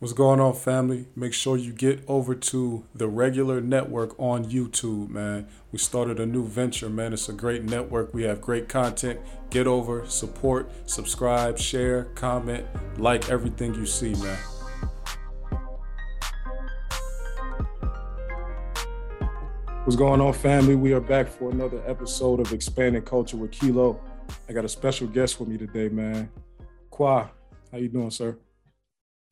What's 0.00 0.14
going 0.14 0.40
on, 0.40 0.54
family? 0.54 1.08
Make 1.14 1.34
sure 1.34 1.58
you 1.58 1.74
get 1.74 2.02
over 2.08 2.34
to 2.34 2.86
the 2.94 3.06
regular 3.06 3.60
network 3.60 4.18
on 4.18 4.46
YouTube, 4.46 5.10
man. 5.10 5.46
We 5.72 5.78
started 5.78 6.18
a 6.18 6.24
new 6.24 6.46
venture, 6.46 6.88
man. 6.88 7.12
It's 7.12 7.28
a 7.28 7.34
great 7.34 7.64
network. 7.64 8.14
We 8.14 8.22
have 8.22 8.40
great 8.40 8.66
content. 8.66 9.20
Get 9.50 9.66
over, 9.66 10.06
support, 10.06 10.72
subscribe, 10.88 11.58
share, 11.58 12.04
comment, 12.14 12.64
like 12.96 13.28
everything 13.28 13.74
you 13.74 13.84
see, 13.84 14.14
man. 14.14 14.38
What's 19.84 19.96
going 19.96 20.22
on, 20.22 20.32
family? 20.32 20.76
We 20.76 20.94
are 20.94 21.00
back 21.00 21.28
for 21.28 21.50
another 21.50 21.82
episode 21.86 22.40
of 22.40 22.54
Expanding 22.54 23.02
Culture 23.02 23.36
with 23.36 23.50
Kilo. 23.50 24.00
I 24.48 24.54
got 24.54 24.64
a 24.64 24.68
special 24.70 25.08
guest 25.08 25.38
with 25.38 25.50
me 25.50 25.58
today, 25.58 25.90
man. 25.90 26.30
Qua, 26.88 27.28
how 27.70 27.76
you 27.76 27.90
doing, 27.90 28.10
sir? 28.10 28.38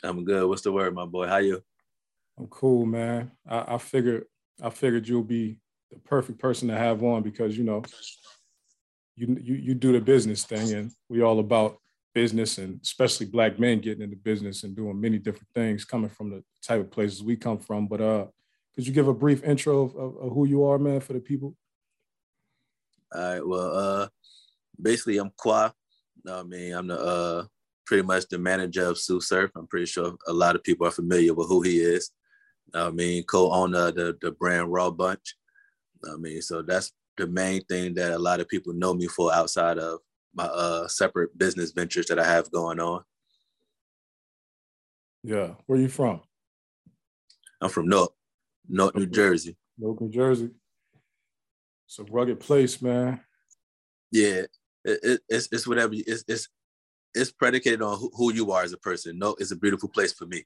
I'm 0.03 0.25
good. 0.25 0.49
What's 0.49 0.63
the 0.63 0.73
word, 0.73 0.95
my 0.95 1.07
boy? 1.07 1.27
How 1.27 1.39
you? 1.39 1.63
I'm 2.39 2.47
cool, 2.47 2.87
man. 2.87 3.33
I, 3.49 3.75
I 3.75 3.79
figured 3.79 4.25
I 4.63 4.71
figured 4.71 5.09
you'll 5.09 5.23
be 5.23 5.61
the 5.91 5.99
perfect 5.99 6.39
person 6.39 6.69
to 6.69 6.77
have 6.77 7.03
on 7.03 7.23
because 7.23 7.57
you 7.57 7.65
know 7.65 7.83
you 9.17 9.37
you 9.41 9.55
you 9.55 9.75
do 9.75 9.93
the 9.93 10.01
business 10.01 10.45
thing, 10.45 10.73
and 10.73 10.93
we 11.09 11.23
all 11.23 11.41
about 11.41 11.79
business, 12.15 12.59
and 12.59 12.81
especially 12.83 13.27
black 13.27 13.59
men 13.59 13.81
getting 13.81 14.03
into 14.03 14.17
business 14.17 14.65
and 14.65 14.77
doing 14.77 15.01
many 15.01 15.19
different 15.19 15.49
things, 15.55 15.85
coming 15.85 16.11
from 16.11 16.31
the 16.31 16.43
type 16.63 16.81
of 16.81 16.91
places 16.91 17.23
we 17.23 17.37
come 17.37 17.59
from. 17.59 17.89
But 17.89 18.01
uh, 18.01 18.27
could 18.75 18.87
you 18.87 18.93
give 18.93 19.09
a 19.09 19.15
brief 19.15 19.43
intro 19.43 19.83
of, 19.83 19.97
of, 19.97 20.17
of 20.19 20.33
who 20.33 20.47
you 20.47 20.65
are, 20.65 20.79
man, 20.79 21.01
for 21.01 21.13
the 21.13 21.21
people? 21.21 21.57
All 23.13 23.21
right. 23.21 23.47
Well, 23.47 23.77
uh, 23.77 24.09
basically, 24.81 25.19
I'm 25.19 25.33
Qua. 25.37 25.71
I 26.29 26.43
mean, 26.43 26.73
I'm 26.73 26.87
the 26.87 26.99
uh 26.99 27.45
pretty 27.89 28.03
much 28.03 28.29
the 28.29 28.39
manager 28.39 28.85
of 28.85 28.99
Tsu 28.99 29.19
Surf. 29.19 29.51
I'm 29.57 29.67
pretty 29.67 29.87
sure 29.87 30.15
a 30.27 30.33
lot 30.33 30.55
of 30.55 30.63
people 30.63 30.87
are 30.87 30.91
familiar 30.91 31.33
with 31.33 31.49
who 31.49 31.63
he 31.63 31.79
is. 31.79 32.11
I 32.75 32.91
mean, 32.91 33.25
co-owner 33.25 33.89
of 33.89 33.95
the, 33.95 34.19
the 34.21 34.31
brand 34.31 34.71
Raw 34.71 34.91
Bunch. 34.91 35.35
I 36.05 36.17
mean, 36.17 36.43
so 36.43 36.61
that's 36.61 36.93
the 37.17 37.27
main 37.27 37.65
thing 37.65 37.95
that 37.95 38.13
a 38.13 38.19
lot 38.19 38.41
of 38.41 38.49
people 38.49 38.75
know 38.75 38.93
me 38.93 39.07
for 39.07 39.33
outside 39.33 39.79
of 39.79 40.01
my 40.35 40.45
uh, 40.45 40.87
separate 40.87 41.37
business 41.39 41.73
ventures 41.73 42.07
that 42.09 42.19
I 42.19 42.25
have 42.25 42.51
going 42.51 42.79
on. 42.79 43.03
Yeah. 45.23 45.53
Where 45.65 45.81
you 45.81 45.89
from? 45.89 46.21
I'm 47.63 47.71
from 47.71 47.89
Newark, 47.89 48.13
Newark 48.69 48.97
New 48.97 49.07
Jersey. 49.07 49.57
Newark 49.79 50.03
New 50.03 50.11
Jersey. 50.11 50.51
It's 51.87 51.99
a 51.99 52.05
rugged 52.05 52.39
place, 52.39 52.83
man. 52.83 53.23
Yeah. 54.13 54.43
It, 54.85 55.01
it, 55.03 55.21
it's, 55.27 55.49
it's 55.51 55.67
whatever. 55.67 55.95
It's, 55.95 56.23
it's 56.29 56.49
it's 57.15 57.31
predicated 57.31 57.83
on 57.83 57.99
who, 57.99 58.11
who 58.15 58.33
you 58.33 58.53
are 58.53 58.63
as 58.63 58.73
a 58.73 58.79
person. 58.79 59.19
No, 59.19 59.37
it's 59.39 59.51
a 59.51 59.57
beautiful 59.57 59.89
place 59.89 60.13
for 60.13 60.27
me. 60.27 60.45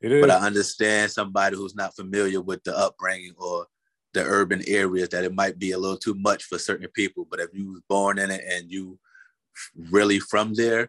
It 0.00 0.12
is. 0.12 0.20
But 0.20 0.30
I 0.30 0.46
understand 0.46 1.10
somebody 1.10 1.56
who's 1.56 1.74
not 1.74 1.96
familiar 1.96 2.40
with 2.40 2.62
the 2.64 2.76
upbringing 2.76 3.34
or 3.38 3.66
the 4.12 4.22
urban 4.22 4.62
areas 4.66 5.08
that 5.10 5.24
it 5.24 5.34
might 5.34 5.58
be 5.58 5.72
a 5.72 5.78
little 5.78 5.96
too 5.96 6.14
much 6.14 6.44
for 6.44 6.58
certain 6.58 6.88
people. 6.94 7.26
But 7.28 7.40
if 7.40 7.50
you 7.52 7.72
was 7.72 7.82
born 7.88 8.18
in 8.18 8.30
it 8.30 8.42
and 8.48 8.70
you 8.70 8.98
really 9.90 10.20
from 10.20 10.54
there, 10.54 10.84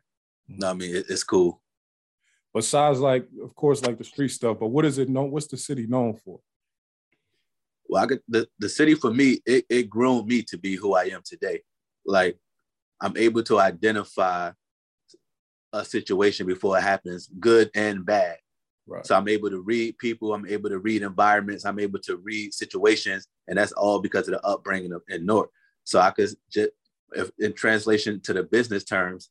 mm-hmm. 0.49 0.59
no, 0.59 0.69
I 0.69 0.73
mean 0.73 0.95
it, 0.95 1.05
it's 1.09 1.23
cool. 1.23 1.61
Besides, 2.53 2.99
like 2.99 3.27
of 3.43 3.53
course, 3.55 3.83
like 3.83 3.97
the 3.97 4.03
street 4.03 4.29
stuff, 4.29 4.57
but 4.59 4.67
what 4.67 4.85
is 4.85 4.97
it 4.97 5.09
known? 5.09 5.31
What's 5.31 5.47
the 5.47 5.57
city 5.57 5.87
known 5.87 6.15
for? 6.15 6.39
Well, 7.87 8.03
I 8.03 8.07
could, 8.07 8.21
the 8.27 8.47
the 8.59 8.69
city 8.69 8.95
for 8.95 9.13
me, 9.13 9.39
it, 9.45 9.65
it 9.69 9.89
groomed 9.89 10.27
me 10.27 10.41
to 10.43 10.57
be 10.57 10.75
who 10.75 10.95
I 10.95 11.05
am 11.05 11.21
today. 11.23 11.61
Like 12.05 12.37
I'm 13.01 13.17
able 13.17 13.43
to 13.43 13.59
identify 13.59 14.51
a 15.75 15.85
situation 15.85 16.47
before 16.47 16.77
it 16.77 16.81
happens, 16.81 17.29
good 17.39 17.69
and 17.75 18.05
bad. 18.05 18.37
Right. 18.87 19.05
So 19.05 19.15
I'm 19.15 19.27
able 19.27 19.49
to 19.49 19.61
read 19.61 19.97
people, 19.97 20.33
I'm 20.33 20.47
able 20.47 20.69
to 20.69 20.79
read 20.79 21.01
environments, 21.01 21.65
I'm 21.65 21.79
able 21.79 21.99
to 21.99 22.17
read 22.17 22.53
situations, 22.53 23.27
and 23.47 23.57
that's 23.57 23.71
all 23.71 23.99
because 23.99 24.27
of 24.27 24.35
the 24.35 24.45
upbringing 24.45 24.93
of 24.93 25.01
in 25.09 25.25
Newark. 25.25 25.49
So 25.83 25.99
I 25.99 26.11
could 26.11 26.29
just, 26.51 26.69
if 27.11 27.31
in 27.39 27.53
translation 27.53 28.21
to 28.21 28.33
the 28.33 28.43
business 28.43 28.83
terms, 28.83 29.29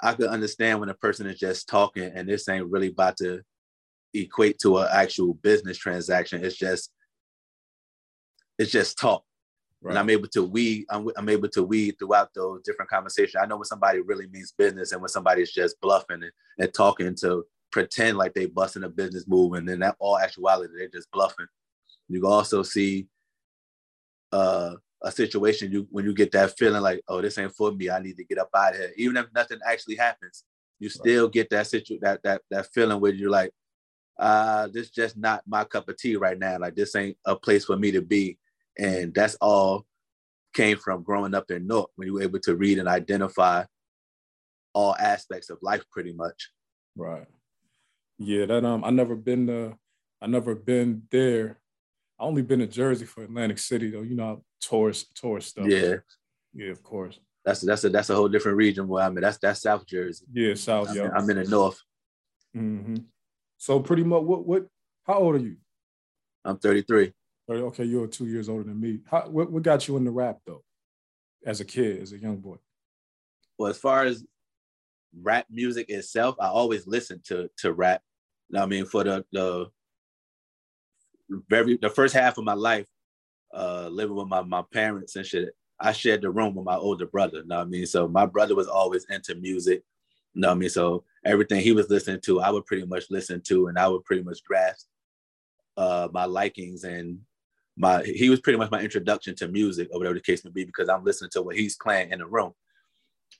I 0.00 0.14
could 0.14 0.28
understand 0.28 0.80
when 0.80 0.88
a 0.88 0.94
person 0.94 1.26
is 1.26 1.38
just 1.38 1.68
talking 1.68 2.10
and 2.14 2.28
this 2.28 2.48
ain't 2.48 2.70
really 2.70 2.88
about 2.88 3.16
to 3.18 3.42
equate 4.14 4.58
to 4.60 4.78
an 4.78 4.88
actual 4.92 5.34
business 5.34 5.78
transaction. 5.78 6.44
It's 6.44 6.56
just, 6.56 6.90
it's 8.58 8.70
just 8.70 8.98
talk. 8.98 9.24
Right. 9.82 9.90
And 9.90 9.98
I'm 9.98 10.10
able 10.10 10.28
to 10.28 10.44
weed, 10.44 10.86
I'm, 10.90 11.08
I'm, 11.16 11.28
able 11.28 11.48
to 11.48 11.64
weed 11.64 11.96
throughout 11.98 12.32
those 12.34 12.62
different 12.62 12.88
conversations. 12.88 13.42
I 13.42 13.46
know 13.46 13.56
when 13.56 13.64
somebody 13.64 14.00
really 14.00 14.28
means 14.28 14.52
business 14.56 14.92
and 14.92 15.00
when 15.00 15.08
somebody's 15.08 15.50
just 15.50 15.80
bluffing 15.80 16.22
and, 16.22 16.32
and 16.58 16.72
talking 16.72 17.16
to 17.16 17.44
pretend 17.72 18.16
like 18.16 18.32
they 18.32 18.46
busting 18.46 18.84
a 18.84 18.88
business 18.88 19.26
move 19.26 19.54
and 19.54 19.68
then 19.68 19.80
that 19.80 19.96
all 19.98 20.18
actuality, 20.18 20.72
they're 20.78 20.88
just 20.88 21.10
bluffing. 21.10 21.46
You 22.08 22.20
can 22.20 22.30
also 22.30 22.62
see 22.62 23.08
uh, 24.30 24.76
a 25.02 25.10
situation 25.10 25.72
you 25.72 25.88
when 25.90 26.04
you 26.04 26.14
get 26.14 26.30
that 26.32 26.56
feeling 26.56 26.82
like, 26.82 27.02
oh, 27.08 27.20
this 27.20 27.38
ain't 27.38 27.54
for 27.54 27.72
me. 27.72 27.90
I 27.90 27.98
need 27.98 28.16
to 28.18 28.24
get 28.24 28.38
up 28.38 28.50
out 28.54 28.74
of 28.74 28.78
here. 28.78 28.92
Even 28.96 29.16
if 29.16 29.26
nothing 29.34 29.58
actually 29.66 29.96
happens, 29.96 30.44
you 30.78 30.90
still 30.90 31.24
right. 31.24 31.32
get 31.32 31.50
that 31.50 31.66
situ 31.66 31.98
that 32.02 32.22
that 32.22 32.42
that 32.50 32.72
feeling 32.72 33.00
where 33.00 33.12
you're 33.12 33.30
like, 33.30 33.52
uh, 34.18 34.68
this 34.72 34.90
just 34.90 35.16
not 35.16 35.42
my 35.46 35.64
cup 35.64 35.88
of 35.88 35.96
tea 35.96 36.16
right 36.16 36.38
now. 36.38 36.58
Like 36.58 36.76
this 36.76 36.94
ain't 36.94 37.16
a 37.24 37.34
place 37.34 37.64
for 37.64 37.76
me 37.76 37.90
to 37.92 38.02
be 38.02 38.38
and 38.78 39.14
that's 39.14 39.36
all 39.36 39.84
came 40.52 40.76
from 40.76 41.02
growing 41.02 41.34
up 41.34 41.50
in 41.50 41.66
Newark 41.66 41.90
when 41.96 42.06
you 42.06 42.14
were 42.14 42.22
able 42.22 42.40
to 42.40 42.54
read 42.54 42.78
and 42.78 42.88
identify 42.88 43.64
all 44.74 44.96
aspects 44.96 45.50
of 45.50 45.58
life 45.62 45.82
pretty 45.90 46.12
much. 46.12 46.50
Right. 46.96 47.26
Yeah, 48.18 48.46
that 48.46 48.64
um 48.64 48.84
I 48.84 48.90
never 48.90 49.16
been 49.16 49.46
to 49.46 49.76
I 50.20 50.26
never 50.26 50.54
been 50.54 51.02
there. 51.10 51.58
I 52.18 52.24
only 52.24 52.42
been 52.42 52.60
to 52.60 52.66
Jersey 52.66 53.06
for 53.06 53.24
Atlantic 53.24 53.58
City 53.58 53.90
though, 53.90 54.02
you 54.02 54.14
know, 54.14 54.44
tourist 54.60 55.14
tourist 55.14 55.50
stuff. 55.50 55.66
Yeah. 55.66 55.96
Yeah, 56.54 56.70
of 56.70 56.82
course. 56.82 57.18
That's 57.44 57.60
that's 57.62 57.84
a 57.84 57.88
that's 57.88 58.10
a 58.10 58.14
whole 58.14 58.28
different 58.28 58.58
region 58.58 58.86
where 58.86 59.04
I 59.04 59.08
mean 59.08 59.22
that's 59.22 59.38
that's 59.38 59.62
South 59.62 59.86
Jersey. 59.86 60.26
Yeah, 60.32 60.54
South, 60.54 60.90
I'm 60.90 60.96
yeah. 60.96 61.04
In, 61.06 61.10
I'm 61.12 61.30
in 61.30 61.36
the 61.36 61.44
north. 61.44 61.80
Mm-hmm. 62.56 62.96
So 63.58 63.80
pretty 63.80 64.04
much 64.04 64.22
what 64.22 64.46
what 64.46 64.66
how 65.04 65.14
old 65.14 65.36
are 65.36 65.38
you? 65.38 65.56
I'm 66.44 66.58
33 66.58 67.12
okay, 67.50 67.84
you're 67.84 68.06
two 68.06 68.26
years 68.26 68.48
older 68.48 68.64
than 68.64 68.80
me. 68.80 69.00
How, 69.10 69.28
what, 69.28 69.50
what 69.50 69.62
got 69.62 69.86
you 69.88 69.96
into 69.96 70.10
rap 70.10 70.38
though, 70.46 70.62
as 71.44 71.60
a 71.60 71.64
kid, 71.64 72.00
as 72.02 72.12
a 72.12 72.18
young 72.18 72.36
boy? 72.36 72.56
Well, 73.58 73.70
as 73.70 73.78
far 73.78 74.04
as 74.04 74.24
rap 75.20 75.46
music 75.50 75.90
itself, 75.90 76.36
I 76.40 76.46
always 76.46 76.86
listened 76.86 77.24
to 77.24 77.48
to 77.58 77.72
rap. 77.72 78.02
I 78.56 78.66
mean, 78.66 78.86
for 78.86 79.04
the 79.04 79.24
the 79.32 79.70
very 81.48 81.76
the 81.76 81.90
first 81.90 82.14
half 82.14 82.38
of 82.38 82.44
my 82.44 82.54
life, 82.54 82.86
uh, 83.54 83.88
living 83.88 84.16
with 84.16 84.28
my 84.28 84.42
my 84.42 84.62
parents 84.72 85.16
and 85.16 85.26
shit, 85.26 85.50
I 85.80 85.92
shared 85.92 86.22
the 86.22 86.30
room 86.30 86.54
with 86.54 86.64
my 86.64 86.76
older 86.76 87.06
brother. 87.06 87.38
You 87.38 87.46
know 87.46 87.58
what 87.58 87.66
I 87.66 87.70
mean? 87.70 87.86
So 87.86 88.08
my 88.08 88.26
brother 88.26 88.54
was 88.54 88.68
always 88.68 89.04
into 89.10 89.34
music. 89.34 89.82
You 90.34 90.42
know 90.42 90.48
what 90.48 90.54
I 90.54 90.58
mean? 90.58 90.70
So 90.70 91.04
everything 91.24 91.60
he 91.60 91.72
was 91.72 91.90
listening 91.90 92.20
to, 92.22 92.40
I 92.40 92.50
would 92.50 92.66
pretty 92.66 92.86
much 92.86 93.04
listen 93.10 93.42
to, 93.48 93.66
and 93.66 93.78
I 93.78 93.88
would 93.88 94.04
pretty 94.04 94.22
much 94.22 94.42
grasp 94.44 94.86
uh, 95.76 96.08
my 96.12 96.24
likings 96.24 96.84
and 96.84 97.18
my 97.82 98.00
he 98.04 98.30
was 98.30 98.40
pretty 98.40 98.58
much 98.58 98.70
my 98.70 98.80
introduction 98.80 99.34
to 99.34 99.48
music 99.48 99.88
or 99.92 99.98
whatever 99.98 100.14
the 100.14 100.20
case 100.20 100.44
may 100.44 100.52
be 100.52 100.64
because 100.64 100.88
I'm 100.88 101.04
listening 101.04 101.30
to 101.32 101.42
what 101.42 101.56
he's 101.56 101.76
playing 101.76 102.12
in 102.12 102.20
the 102.20 102.26
room. 102.26 102.52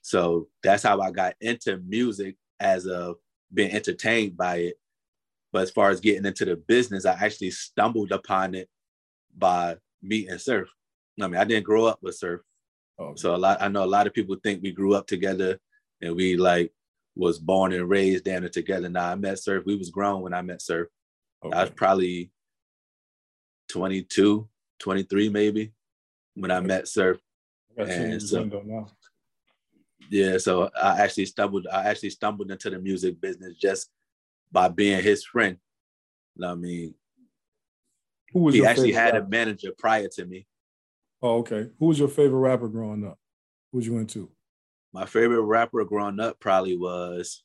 So 0.03 0.49
that's 0.65 0.83
how 0.83 1.01
I 1.01 1.13
got 1.13 1.35
into 1.41 1.77
music 1.87 2.37
as 2.59 2.87
of 2.87 3.17
being 3.55 3.71
entertained 3.71 4.37
by 4.37 4.57
it. 4.57 4.75
But 5.53 5.63
as 5.63 5.71
far 5.71 5.91
as 5.91 6.01
getting 6.01 6.27
into 6.27 6.45
the 6.45 6.57
business, 6.57 7.07
I 7.07 7.13
actually 7.13 7.53
stumbled 7.53 8.11
upon 8.11 8.57
it 8.57 8.69
by 9.39 9.77
meeting 10.03 10.37
Surf. 10.39 10.69
I 11.21 11.29
mean, 11.29 11.41
I 11.41 11.45
didn't 11.45 11.65
grow 11.65 11.85
up 11.85 12.01
with 12.03 12.17
Surf. 12.17 12.41
Oh. 12.99 13.15
So 13.15 13.37
a 13.37 13.39
lot 13.39 13.63
I 13.63 13.69
know 13.69 13.85
a 13.85 13.87
lot 13.87 14.09
of 14.09 14.13
people 14.13 14.37
think 14.43 14.61
we 14.61 14.73
grew 14.73 14.95
up 14.95 15.07
together 15.07 15.61
and 16.01 16.17
we 16.17 16.37
like 16.37 16.73
was 17.15 17.39
born 17.39 17.73
and 17.73 17.89
raised 17.89 18.25
down 18.25 18.41
there 18.41 18.51
together. 18.51 18.89
Now 18.89 19.13
I 19.13 19.15
met 19.15 19.39
Surf. 19.39 19.63
We 19.65 19.77
was 19.77 19.91
grown 19.91 20.23
when 20.23 20.35
I 20.35 20.43
met 20.43 20.63
Surf. 20.63 20.89
Okay. 21.45 21.57
I 21.57 21.61
was 21.63 21.71
probably 21.71 22.32
22, 23.73 24.47
23 24.81 25.29
maybe 25.31 25.73
when 26.35 26.51
I 26.51 26.61
met 26.61 26.87
Surf. 26.87 27.19
and 27.77 28.23
so, 28.23 28.51
yeah, 30.11 30.37
so 30.37 30.71
I 30.81 31.01
actually 31.01 31.25
stumbled. 31.25 31.67
I 31.73 31.89
actually 31.89 32.11
stumbled 32.11 32.51
into 32.51 32.69
the 32.69 32.79
music 32.79 33.19
business 33.19 33.55
just 33.57 33.89
by 34.51 34.69
being 34.69 35.03
his 35.03 35.25
friend. 35.25 35.57
I 36.43 36.55
mean, 36.55 36.95
who 38.33 38.41
was 38.41 38.55
he 38.55 38.65
actually 38.65 38.93
had 38.93 39.15
rapper? 39.15 39.27
a 39.27 39.29
manager 39.29 39.73
prior 39.77 40.09
to 40.09 40.27
me. 40.27 40.47
Oh, 41.23 41.39
okay. 41.39 41.69
Who 41.79 41.87
was 41.87 41.99
your 41.99 42.09
favorite 42.09 42.41
rapper 42.41 42.69
growing 42.69 43.07
up? 43.07 43.19
Who 43.71 43.79
was 43.79 43.87
you 43.87 43.97
into? 43.99 44.31
My 44.93 45.07
favorite 45.07 45.43
rapper 45.43 45.83
growing 45.85 46.21
up 46.21 46.39
probably 46.41 46.77
was. 46.77 47.43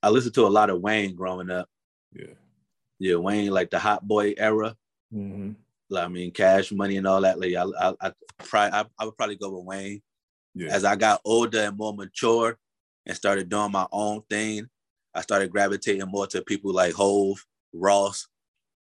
I 0.00 0.10
listened 0.10 0.34
to 0.36 0.46
a 0.46 0.48
lot 0.48 0.70
of 0.70 0.80
Wayne 0.80 1.16
growing 1.16 1.50
up. 1.50 1.68
Yeah 2.12 2.34
yeah, 3.00 3.16
Wayne, 3.16 3.50
like 3.50 3.70
the 3.70 3.80
hot 3.80 4.06
boy 4.06 4.34
era. 4.38 4.76
Mm-hmm. 5.12 5.96
I 5.96 6.06
mean, 6.06 6.30
cash 6.30 6.70
money 6.70 6.98
and 6.98 7.06
all 7.08 7.20
that. 7.22 7.40
Like, 7.40 7.54
I, 7.56 7.64
I, 7.64 7.94
I, 8.00 8.12
I, 8.54 8.84
I 8.96 9.04
would 9.04 9.16
probably 9.16 9.34
go 9.34 9.50
with 9.56 9.66
Wayne. 9.66 10.02
Yeah. 10.54 10.68
As 10.68 10.84
I 10.84 10.94
got 10.94 11.20
older 11.24 11.60
and 11.60 11.76
more 11.76 11.92
mature, 11.92 12.56
and 13.06 13.16
started 13.16 13.48
doing 13.48 13.72
my 13.72 13.86
own 13.90 14.22
thing, 14.28 14.68
I 15.14 15.22
started 15.22 15.50
gravitating 15.50 16.06
more 16.06 16.26
to 16.28 16.42
people 16.42 16.72
like 16.72 16.94
Hove, 16.94 17.44
Ross, 17.72 18.28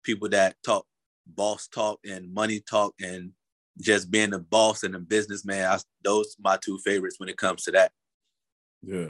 people 0.03 0.29
that 0.31 0.57
talk 0.65 0.87
boss 1.27 1.69
talk 1.69 2.01
and 2.05 2.33
money 2.33 2.61
talk 2.61 2.95
and 3.01 3.33
just 3.81 4.11
being 4.11 4.31
the 4.31 4.39
boss 4.39 4.83
and 4.83 4.95
the 4.95 4.99
businessman. 4.99 5.67
I, 5.67 5.79
those 6.03 6.37
my 6.41 6.59
two 6.63 6.79
favorites 6.79 7.17
when 7.19 7.29
it 7.29 7.37
comes 7.37 7.65
to 7.65 7.73
that. 7.73 7.93
Yeah, 8.83 9.09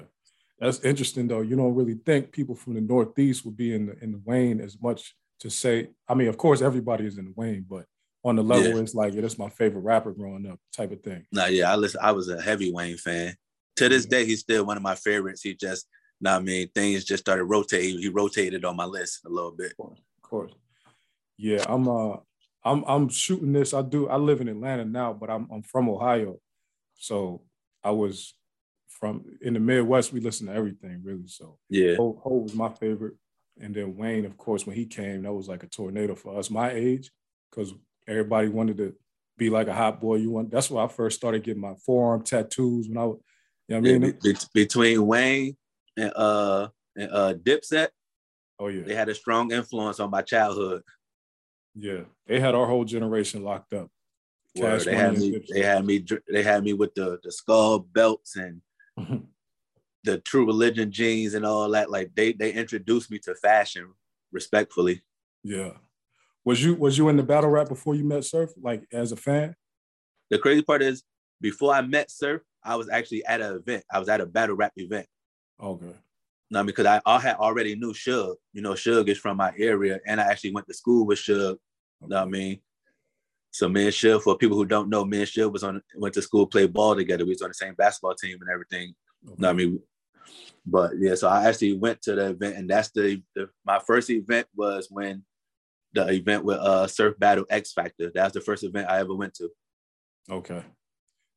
that's 0.64 0.81
interesting 0.81 1.28
though. 1.28 1.43
You 1.43 1.56
don't 1.56 1.75
really 1.75 1.94
think 2.06 2.32
people 2.32 2.55
from 2.55 2.75
the 2.75 2.81
Northeast 2.81 3.44
would 3.44 3.56
be 3.56 3.75
in 3.75 3.87
the 3.87 3.99
in 4.02 4.12
the 4.12 4.20
Wayne 4.25 4.61
as 4.61 4.81
much 4.81 5.14
to 5.40 5.50
say. 5.50 5.90
I 6.08 6.14
mean, 6.14 6.28
of 6.28 6.38
course, 6.38 6.62
everybody 6.62 7.06
is 7.06 7.19
in 7.19 7.26
the 7.26 7.32
Wayne, 7.37 7.66
but 7.69 7.84
on 8.25 8.37
the 8.37 8.43
level, 8.43 8.76
yeah. 8.76 8.78
it's 8.78 8.94
like, 8.94 9.12
yeah, 9.12 9.20
that's 9.20 9.38
my 9.38 9.50
favorite 9.50 9.82
rapper 9.82 10.12
growing 10.12 10.46
up, 10.46 10.58
type 10.75 10.90
of 10.90 11.02
thing. 11.02 11.26
Nah, 11.31 11.46
yeah, 11.46 11.70
I 11.70 11.76
listen. 11.76 12.00
I 12.02 12.12
was 12.12 12.31
a 12.31 12.40
heavy 12.40 12.72
Wayne 12.72 12.96
fan. 12.96 13.37
To 13.76 13.88
this 13.88 14.06
day, 14.06 14.25
he's 14.25 14.40
still 14.40 14.64
one 14.64 14.76
of 14.76 14.82
my 14.82 14.94
favorites. 14.94 15.43
He 15.43 15.55
just, 15.55 15.87
nah, 16.20 16.37
I 16.37 16.40
mean, 16.40 16.69
things 16.75 17.05
just 17.05 17.25
started 17.25 17.44
rotating. 17.44 17.99
He 17.99 18.08
rotated 18.08 18.64
on 18.64 18.76
my 18.76 18.87
list 18.87 19.20
a 19.26 19.28
little 19.28 19.50
bit. 19.50 19.72
Of 19.72 19.76
course, 19.76 19.99
of 19.99 20.31
course. 20.31 20.52
Yeah, 21.37 21.64
I'm. 21.69 21.88
Uh, 21.88 22.16
I'm 22.64 22.82
I'm 22.87 23.08
shooting 23.11 23.52
this. 23.52 23.75
I 23.75 23.82
do. 23.82 24.08
I 24.08 24.16
live 24.16 24.40
in 24.40 24.49
Atlanta 24.49 24.87
now, 24.87 25.12
but 25.12 25.28
I'm 25.28 25.46
I'm 25.52 25.62
from 25.62 25.90
Ohio, 25.90 26.38
so 26.94 27.43
I 27.82 27.90
was 27.90 28.34
from 29.05 29.23
in 29.43 29.53
the 29.53 29.61
Midwest. 29.61 30.12
We 30.12 30.21
listen 30.21 30.47
to 30.47 30.55
everything 30.55 31.03
really. 31.05 31.27
So 31.27 31.59
yeah, 31.69 31.97
Ho, 31.97 32.19
Ho 32.25 32.37
was 32.39 32.55
my 32.55 32.71
favorite, 32.71 33.15
and 33.61 33.75
then 33.75 33.97
Wayne, 33.97 34.25
of 34.25 34.39
course, 34.39 34.67
when 34.67 34.77
he 34.77 34.87
came, 34.87 35.23
that 35.23 35.33
was 35.33 35.47
like 35.47 35.62
a 35.62 35.67
tornado 35.67 36.15
for 36.15 36.39
us 36.39 36.51
my 36.51 36.71
age, 36.71 37.11
because 37.51 37.75
everybody 38.09 38.49
wanted 38.49 38.79
to 38.79 38.95
be 39.37 39.51
like 39.51 39.69
a 39.69 39.75
hot 39.75 40.01
boy. 40.01 40.17
You 40.17 40.31
want 40.31 40.51
that's 40.51 40.71
why 40.71 40.85
I 40.85 40.89
first 40.89 41.19
started 41.19 41.43
getting 41.43 41.61
my 41.61 41.75
forearm 41.85 42.23
tattoos 42.23 42.89
when 42.89 42.97
I 42.97 43.05
was. 43.05 43.19
You 43.69 43.75
know 43.75 43.81
what 43.81 43.95
I 43.95 43.99
mean? 43.99 44.19
Be, 44.23 44.37
between 44.55 45.07
Wayne 45.07 45.57
and 45.99 46.12
uh 46.17 46.69
and 46.97 47.11
uh 47.12 47.35
Dipset, 47.35 47.89
oh 48.59 48.69
yeah, 48.69 48.85
they 48.85 48.95
had 48.95 49.11
a 49.11 49.15
strong 49.15 49.53
influence 49.53 50.00
on 50.00 50.11
my 50.11 50.23
childhood. 50.23 50.83
Yeah, 51.75 52.03
they 52.27 52.41
had 52.41 52.55
our 52.55 52.67
whole 52.67 52.85
generation 52.85 53.43
locked 53.43 53.75
up. 53.75 53.91
Cash 54.57 54.85
they 54.85 54.95
had 54.95 55.19
me. 55.19 55.43
They 55.50 55.62
had 55.62 55.85
me. 55.85 56.05
They 56.31 56.43
had 56.43 56.65
me 56.65 56.73
with 56.73 56.95
the 56.95 57.19
the 57.23 57.33
skull 57.33 57.81
belts 57.81 58.37
and 58.37 58.62
the 60.05 60.19
True 60.19 60.46
Religion 60.46 60.91
jeans 60.93 61.35
and 61.35 61.44
all 61.44 61.70
that. 61.70 61.91
Like 61.91 62.14
they 62.14 62.32
they 62.32 62.52
introduced 62.52 63.11
me 63.11 63.19
to 63.20 63.35
fashion 63.35 63.93
respectfully. 64.32 65.02
Yeah. 65.43 65.73
Was 66.44 66.62
you 66.62 66.75
was 66.75 66.99
you 66.99 67.08
in 67.08 67.17
the 67.17 67.23
battle 67.23 67.50
rap 67.50 67.69
before 67.69 67.94
you 67.94 68.05
met 68.05 68.25
Surf? 68.25 68.50
Like 68.61 68.85
as 68.93 69.12
a 69.12 69.17
fan? 69.17 69.56
The 70.31 70.38
crazy 70.38 70.62
part 70.62 70.82
is 70.82 71.02
before 71.41 71.75
I 71.75 71.81
met 71.82 72.11
Surf, 72.11 72.43
I 72.62 72.76
was 72.76 72.88
actually 72.88 73.25
at 73.26 73.41
an 73.41 73.56
event. 73.56 73.85
I 73.91 73.99
was 73.99 74.08
at 74.08 74.20
a 74.20 74.26
battle 74.26 74.56
rap 74.56 74.73
event. 74.76 75.06
Okay. 75.62 75.94
No, 76.50 76.62
because 76.62 76.87
I, 76.87 77.00
I 77.06 77.19
had 77.19 77.37
already 77.37 77.75
knew 77.75 77.93
Suge. 77.93 78.37
You 78.52 78.62
know, 78.62 78.73
Suge 78.73 79.08
is 79.08 79.19
from 79.19 79.38
my 79.38 79.52
area, 79.58 79.99
and 80.06 80.20
I 80.20 80.25
actually 80.25 80.52
went 80.52 80.67
to 80.69 80.75
school 80.75 81.06
with 81.06 81.19
Suge. 81.19 81.52
Okay. 81.52 81.58
You 82.02 82.08
know 82.08 82.17
what 82.17 82.23
I 82.23 82.31
mean? 82.31 82.61
So 83.55 83.69
me 83.69 83.87
and 83.87 84.21
for 84.21 84.37
people 84.37 84.56
who 84.56 84.65
don't 84.65 84.89
know, 84.89 85.05
me 85.05 85.23
and 85.23 85.53
was 85.53 85.62
on 85.62 85.81
went 85.95 86.12
to 86.15 86.23
school, 86.23 86.45
played 86.45 86.73
ball 86.73 86.97
together. 86.97 87.25
We 87.25 87.31
was 87.31 87.43
on 87.43 87.51
the 87.51 87.55
same 87.55 87.75
basketball 87.75 88.17
team 88.17 88.37
and 88.41 88.51
everything. 88.51 88.97
Okay. 89.25 89.35
You 89.39 89.43
know 89.43 89.49
I 89.49 89.53
mean? 89.53 89.81
But 90.67 90.91
yeah, 90.99 91.15
so 91.15 91.29
I 91.29 91.49
actually 91.49 91.79
went 91.79 92.03
to 92.03 92.17
the 92.17 92.31
event, 92.31 92.56
and 92.56 92.69
that's 92.69 92.91
the, 92.91 93.23
the 93.37 93.49
my 93.65 93.79
first 93.87 94.11
event 94.11 94.49
was 94.56 94.89
when 94.91 95.23
the 95.93 96.11
event 96.11 96.45
with 96.45 96.59
uh 96.59 96.89
Surf 96.89 97.17
Battle 97.17 97.45
X 97.49 97.73
Factor. 97.73 98.11
That 98.12 98.25
was 98.25 98.33
the 98.33 98.41
first 98.41 98.65
event 98.65 98.91
I 98.91 98.99
ever 98.99 99.15
went 99.15 99.35
to. 99.35 99.49
Okay. 100.29 100.65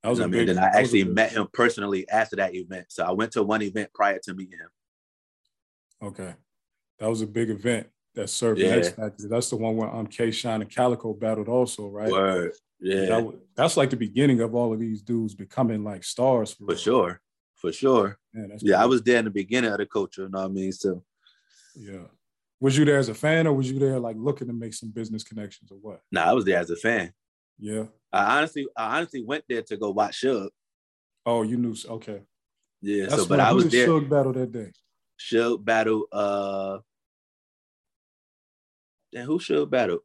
That 0.02 0.10
was 0.10 0.18
you 0.18 0.26
know 0.26 0.32
big, 0.32 0.50
I 0.50 0.54
mean? 0.54 0.56
Then 0.56 0.64
I 0.64 0.70
actually 0.70 1.04
met 1.04 1.34
him 1.34 1.48
personally 1.54 2.10
after 2.10 2.36
that 2.38 2.56
event. 2.56 2.88
So 2.90 3.06
I 3.06 3.12
went 3.12 3.34
to 3.34 3.44
one 3.44 3.62
event 3.62 3.92
prior 3.94 4.18
to 4.24 4.34
meeting 4.34 4.58
him. 4.58 6.08
Okay. 6.08 6.34
That 6.98 7.10
was 7.12 7.22
a 7.22 7.28
big 7.28 7.52
event 7.52 7.88
that 8.18 8.30
served 8.30 8.60
yeah. 8.60 8.70
X 8.70 8.90
Factor. 8.90 9.28
That's 9.30 9.50
the 9.50 9.56
one 9.56 9.78
where 9.78 9.90
um 9.90 10.08
K 10.08 10.32
Shine 10.32 10.62
and 10.62 10.70
Calicoe 10.70 11.14
battled 11.14 11.48
also, 11.48 11.88
right? 11.88 12.12
Word. 12.12 12.54
Yeah. 12.80 13.06
That 13.06 13.40
that's 13.56 13.78
like 13.78 13.92
the 13.92 13.96
beginning 13.96 14.42
of 14.42 14.54
all 14.56 14.74
of 14.74 14.80
these 14.80 15.02
dudes 15.02 15.36
becoming 15.36 15.84
like 15.84 16.04
stars. 16.04 16.54
For, 16.54 16.66
for 16.66 16.76
sure. 16.76 17.22
For 17.56 17.72
sure. 17.72 18.18
Man, 18.34 18.58
yeah, 18.62 18.76
cool. 18.76 18.84
I 18.84 18.86
was 18.86 19.02
there 19.04 19.20
in 19.20 19.26
the 19.26 19.32
beginning 19.32 19.72
of 19.72 19.78
the 19.78 19.86
culture, 19.86 20.24
you 20.24 20.30
know 20.30 20.40
what 20.40 20.46
I 20.46 20.50
mean? 20.50 20.72
So 20.72 21.04
yeah. 21.76 22.06
Was 22.60 22.76
you 22.76 22.86
there 22.86 22.98
as 22.98 23.10
a 23.10 23.14
fan 23.14 23.46
or 23.46 23.54
was 23.54 23.72
you 23.72 23.78
there 23.78 24.00
like 24.00 24.16
looking 24.18 24.48
to 24.48 24.54
make 24.54 24.74
some 24.74 24.90
business 24.90 25.24
connections 25.24 25.72
or 25.72 25.78
what? 25.78 26.02
No, 26.12 26.26
nah, 26.26 26.32
I 26.32 26.34
was 26.34 26.44
there 26.44 26.58
as 26.58 26.72
a 26.72 26.76
fan. 26.76 27.14
Yeah. 27.60 27.84
I 28.12 28.38
honestly 28.38 28.68
I 28.76 28.98
honestly 28.98 29.24
went 29.24 29.44
there 29.48 29.62
to 29.62 29.78
go 29.78 29.92
watch 29.92 30.22
Suge. 30.22 30.50
Oh, 31.24 31.44
you 31.44 31.58
knew 31.58 31.76
okay. 31.88 32.22
Yeah, 32.82 33.08
That's 33.08 33.24
so 33.24 33.28
but 33.28 33.40
I 33.40 33.54
was 33.54 33.70
there. 33.70 33.88
Suge 33.88 34.10
battle 34.10 34.34
that 34.34 34.52
day. 34.52 34.72
Suge 35.20 35.64
battle. 35.64 36.06
Uh, 36.12 36.80
then 39.18 39.26
who 39.26 39.40
Suge 39.40 39.70
battle? 39.70 40.00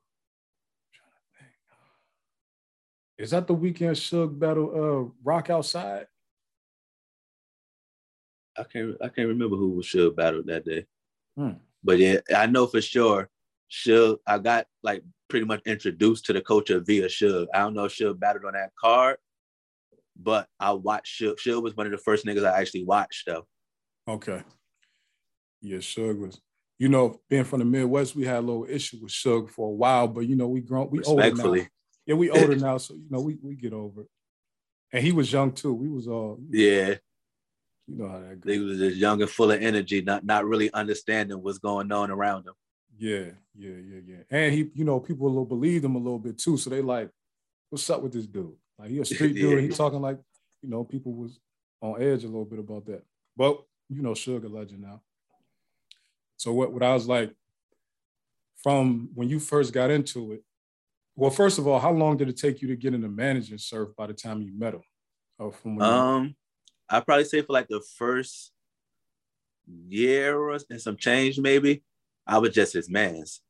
Is 3.18 3.30
that 3.30 3.46
the 3.46 3.54
weekend 3.54 3.96
Suge 3.96 4.38
battle? 4.38 4.70
Uh, 4.74 5.12
Rock 5.22 5.50
outside. 5.50 6.06
I 8.56 8.64
can't. 8.64 8.96
I 9.00 9.08
can't 9.08 9.28
remember 9.28 9.56
who 9.56 9.70
was 9.70 9.86
Suge 9.86 10.16
battle 10.16 10.42
that 10.46 10.64
day. 10.64 10.86
Hmm. 11.36 11.52
But 11.84 11.98
yeah, 11.98 12.20
I 12.36 12.46
know 12.46 12.66
for 12.66 12.80
sure. 12.80 13.28
Suge, 13.70 14.18
I 14.26 14.38
got 14.38 14.66
like 14.82 15.02
pretty 15.28 15.46
much 15.46 15.62
introduced 15.66 16.26
to 16.26 16.32
the 16.32 16.40
culture 16.40 16.80
via 16.80 17.06
Suge. 17.06 17.46
I 17.54 17.60
don't 17.60 17.74
know 17.74 17.84
if 17.84 17.92
Suge 17.92 18.18
battled 18.18 18.44
on 18.44 18.54
that 18.54 18.72
card, 18.78 19.16
but 20.16 20.48
I 20.58 20.72
watched 20.72 21.20
Suge. 21.20 21.38
Suge 21.38 21.62
was 21.62 21.76
one 21.76 21.86
of 21.86 21.92
the 21.92 21.98
first 21.98 22.26
niggas 22.26 22.44
I 22.44 22.60
actually 22.60 22.84
watched 22.84 23.26
though. 23.26 23.46
Okay. 24.08 24.42
Yeah, 25.60 25.78
Suge 25.78 26.18
was. 26.18 26.40
You 26.82 26.88
know, 26.88 27.20
being 27.30 27.44
from 27.44 27.60
the 27.60 27.64
Midwest, 27.64 28.16
we 28.16 28.24
had 28.24 28.38
a 28.38 28.40
little 28.40 28.66
issue 28.68 28.98
with 29.00 29.12
Suge 29.12 29.48
for 29.50 29.68
a 29.68 29.72
while, 29.72 30.08
but 30.08 30.22
you 30.22 30.34
know, 30.34 30.48
we 30.48 30.60
grown, 30.60 30.90
we 30.90 31.00
older 31.04 31.32
now. 31.32 31.54
Yeah, 32.04 32.14
we 32.16 32.28
older 32.28 32.56
now, 32.68 32.76
so 32.78 32.94
you 32.94 33.06
know, 33.08 33.20
we 33.20 33.38
we 33.40 33.54
get 33.54 33.72
over 33.72 34.00
it. 34.00 34.08
And 34.92 35.04
he 35.04 35.12
was 35.12 35.32
young 35.32 35.52
too. 35.52 35.72
We 35.72 35.88
was 35.88 36.08
all 36.08 36.40
yeah. 36.50 36.96
You 37.86 37.98
know 37.98 38.08
how 38.08 38.18
that 38.18 38.40
goes. 38.40 38.52
He 38.52 38.58
was 38.58 38.78
just 38.78 38.96
young 38.96 39.22
and 39.22 39.30
full 39.30 39.52
of 39.52 39.62
energy, 39.62 40.02
not 40.02 40.24
not 40.24 40.44
really 40.44 40.72
understanding 40.72 41.40
what's 41.40 41.58
going 41.58 41.92
on 41.92 42.10
around 42.10 42.48
him. 42.48 42.54
Yeah, 42.98 43.30
yeah, 43.54 43.76
yeah, 43.76 44.00
yeah. 44.04 44.22
And 44.28 44.52
he, 44.52 44.68
you 44.74 44.84
know, 44.84 44.98
people 44.98 45.32
will 45.32 45.44
believe 45.44 45.84
him 45.84 45.94
a 45.94 45.98
little 45.98 46.18
bit 46.18 46.36
too. 46.36 46.56
So 46.56 46.68
they 46.68 46.82
like, 46.82 47.10
what's 47.70 47.88
up 47.90 48.02
with 48.02 48.12
this 48.12 48.26
dude? 48.26 48.56
Like 48.76 48.90
he 48.90 48.98
a 48.98 49.04
street 49.04 49.36
yeah. 49.36 49.50
dude. 49.50 49.62
He 49.62 49.68
talking 49.68 50.00
like, 50.00 50.18
you 50.62 50.68
know, 50.68 50.82
people 50.82 51.12
was 51.12 51.38
on 51.80 52.02
edge 52.02 52.24
a 52.24 52.26
little 52.26 52.44
bit 52.44 52.58
about 52.58 52.86
that. 52.86 53.04
But 53.36 53.62
you 53.88 54.02
know, 54.02 54.14
Sugar 54.14 54.48
legend 54.48 54.82
now. 54.82 55.00
So 56.42 56.52
what, 56.52 56.72
what 56.72 56.82
I 56.82 56.92
was 56.92 57.06
like, 57.06 57.32
from 58.64 59.10
when 59.14 59.28
you 59.28 59.38
first 59.38 59.72
got 59.72 59.92
into 59.92 60.32
it, 60.32 60.42
well, 61.14 61.30
first 61.30 61.56
of 61.60 61.68
all, 61.68 61.78
how 61.78 61.92
long 61.92 62.16
did 62.16 62.28
it 62.28 62.36
take 62.36 62.60
you 62.60 62.66
to 62.66 62.74
get 62.74 62.94
into 62.94 63.08
managing 63.08 63.58
surf 63.58 63.90
by 63.96 64.08
the 64.08 64.12
time 64.12 64.42
you 64.42 64.52
met 64.52 64.74
him? 64.74 64.82
Or 65.38 65.52
from 65.52 65.80
um, 65.80 66.34
I'd 66.88 67.06
probably 67.06 67.26
say 67.26 67.42
for 67.42 67.52
like 67.52 67.68
the 67.68 67.80
first 67.96 68.50
year 69.86 70.36
or 70.36 70.58
and 70.68 70.80
some 70.80 70.96
change, 70.96 71.38
maybe. 71.38 71.84
I 72.26 72.38
was 72.38 72.50
just 72.50 72.72
his 72.72 72.90
man's. 72.90 73.40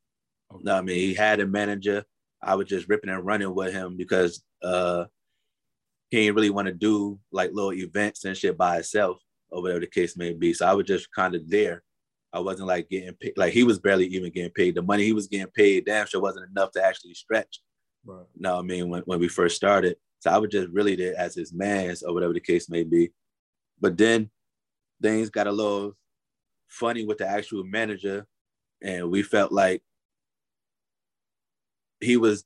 Okay. 0.52 0.62
No, 0.62 0.76
I 0.76 0.82
mean, 0.82 0.96
he 0.96 1.14
had 1.14 1.40
a 1.40 1.46
manager. 1.46 2.04
I 2.42 2.56
was 2.56 2.68
just 2.68 2.90
ripping 2.90 3.08
and 3.08 3.24
running 3.24 3.54
with 3.54 3.72
him 3.72 3.96
because 3.96 4.44
uh, 4.62 5.06
he 6.10 6.18
didn't 6.18 6.34
really 6.34 6.50
want 6.50 6.68
to 6.68 6.74
do 6.74 7.18
like 7.30 7.52
little 7.54 7.72
events 7.72 8.26
and 8.26 8.36
shit 8.36 8.58
by 8.58 8.74
himself 8.74 9.18
or 9.50 9.62
whatever 9.62 9.80
the 9.80 9.86
case 9.86 10.14
may 10.14 10.34
be. 10.34 10.52
So 10.52 10.66
I 10.66 10.74
was 10.74 10.86
just 10.86 11.10
kind 11.14 11.34
of 11.34 11.48
there 11.48 11.82
I 12.32 12.40
wasn't 12.40 12.68
like 12.68 12.88
getting 12.88 13.12
paid. 13.14 13.34
Like 13.36 13.52
he 13.52 13.62
was 13.62 13.78
barely 13.78 14.06
even 14.06 14.32
getting 14.32 14.52
paid. 14.52 14.74
The 14.74 14.82
money 14.82 15.04
he 15.04 15.12
was 15.12 15.26
getting 15.26 15.48
paid, 15.48 15.84
damn 15.84 16.06
sure 16.06 16.20
wasn't 16.20 16.50
enough 16.50 16.72
to 16.72 16.84
actually 16.84 17.14
stretch. 17.14 17.60
Right. 18.04 18.24
No, 18.36 18.58
I 18.58 18.62
mean 18.62 18.88
when, 18.88 19.02
when 19.02 19.20
we 19.20 19.28
first 19.28 19.56
started. 19.56 19.96
So 20.20 20.30
I 20.30 20.38
was 20.38 20.50
just 20.50 20.68
really 20.68 20.96
there 20.96 21.18
as 21.18 21.34
his 21.34 21.52
man 21.52 21.94
or 22.06 22.14
whatever 22.14 22.32
the 22.32 22.40
case 22.40 22.70
may 22.70 22.84
be. 22.84 23.12
But 23.80 23.98
then 23.98 24.30
things 25.02 25.30
got 25.30 25.46
a 25.46 25.52
little 25.52 25.96
funny 26.68 27.04
with 27.04 27.18
the 27.18 27.28
actual 27.28 27.64
manager, 27.64 28.26
and 28.82 29.10
we 29.10 29.22
felt 29.22 29.52
like 29.52 29.82
he 32.00 32.16
was. 32.16 32.44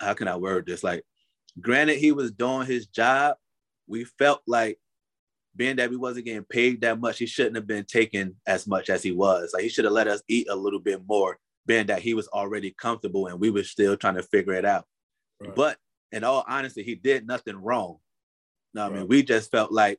How 0.00 0.14
can 0.14 0.26
I 0.26 0.36
word 0.36 0.66
this? 0.66 0.82
Like, 0.82 1.04
granted, 1.60 1.98
he 1.98 2.12
was 2.12 2.32
doing 2.32 2.66
his 2.66 2.86
job. 2.86 3.36
We 3.86 4.04
felt 4.04 4.42
like 4.46 4.78
being 5.54 5.76
that 5.76 5.90
we 5.90 5.96
wasn't 5.96 6.26
getting 6.26 6.44
paid 6.44 6.80
that 6.80 7.00
much, 7.00 7.18
he 7.18 7.26
shouldn't 7.26 7.56
have 7.56 7.66
been 7.66 7.84
taking 7.84 8.34
as 8.46 8.66
much 8.66 8.90
as 8.90 9.02
he 9.02 9.12
was. 9.12 9.52
Like 9.52 9.62
he 9.62 9.68
should 9.68 9.84
have 9.84 9.92
let 9.92 10.08
us 10.08 10.22
eat 10.28 10.48
a 10.48 10.56
little 10.56 10.80
bit 10.80 11.02
more, 11.06 11.38
being 11.66 11.86
that 11.86 12.02
he 12.02 12.14
was 12.14 12.28
already 12.28 12.74
comfortable 12.78 13.26
and 13.26 13.38
we 13.38 13.50
were 13.50 13.64
still 13.64 13.96
trying 13.96 14.16
to 14.16 14.22
figure 14.22 14.54
it 14.54 14.64
out. 14.64 14.86
Right. 15.40 15.54
But 15.54 15.76
in 16.10 16.24
all 16.24 16.44
honesty, 16.48 16.82
he 16.82 16.94
did 16.94 17.26
nothing 17.26 17.56
wrong. 17.56 17.98
No, 18.74 18.82
right. 18.82 18.92
I 18.92 18.98
mean, 18.98 19.08
we 19.08 19.22
just 19.22 19.50
felt 19.50 19.72
like 19.72 19.98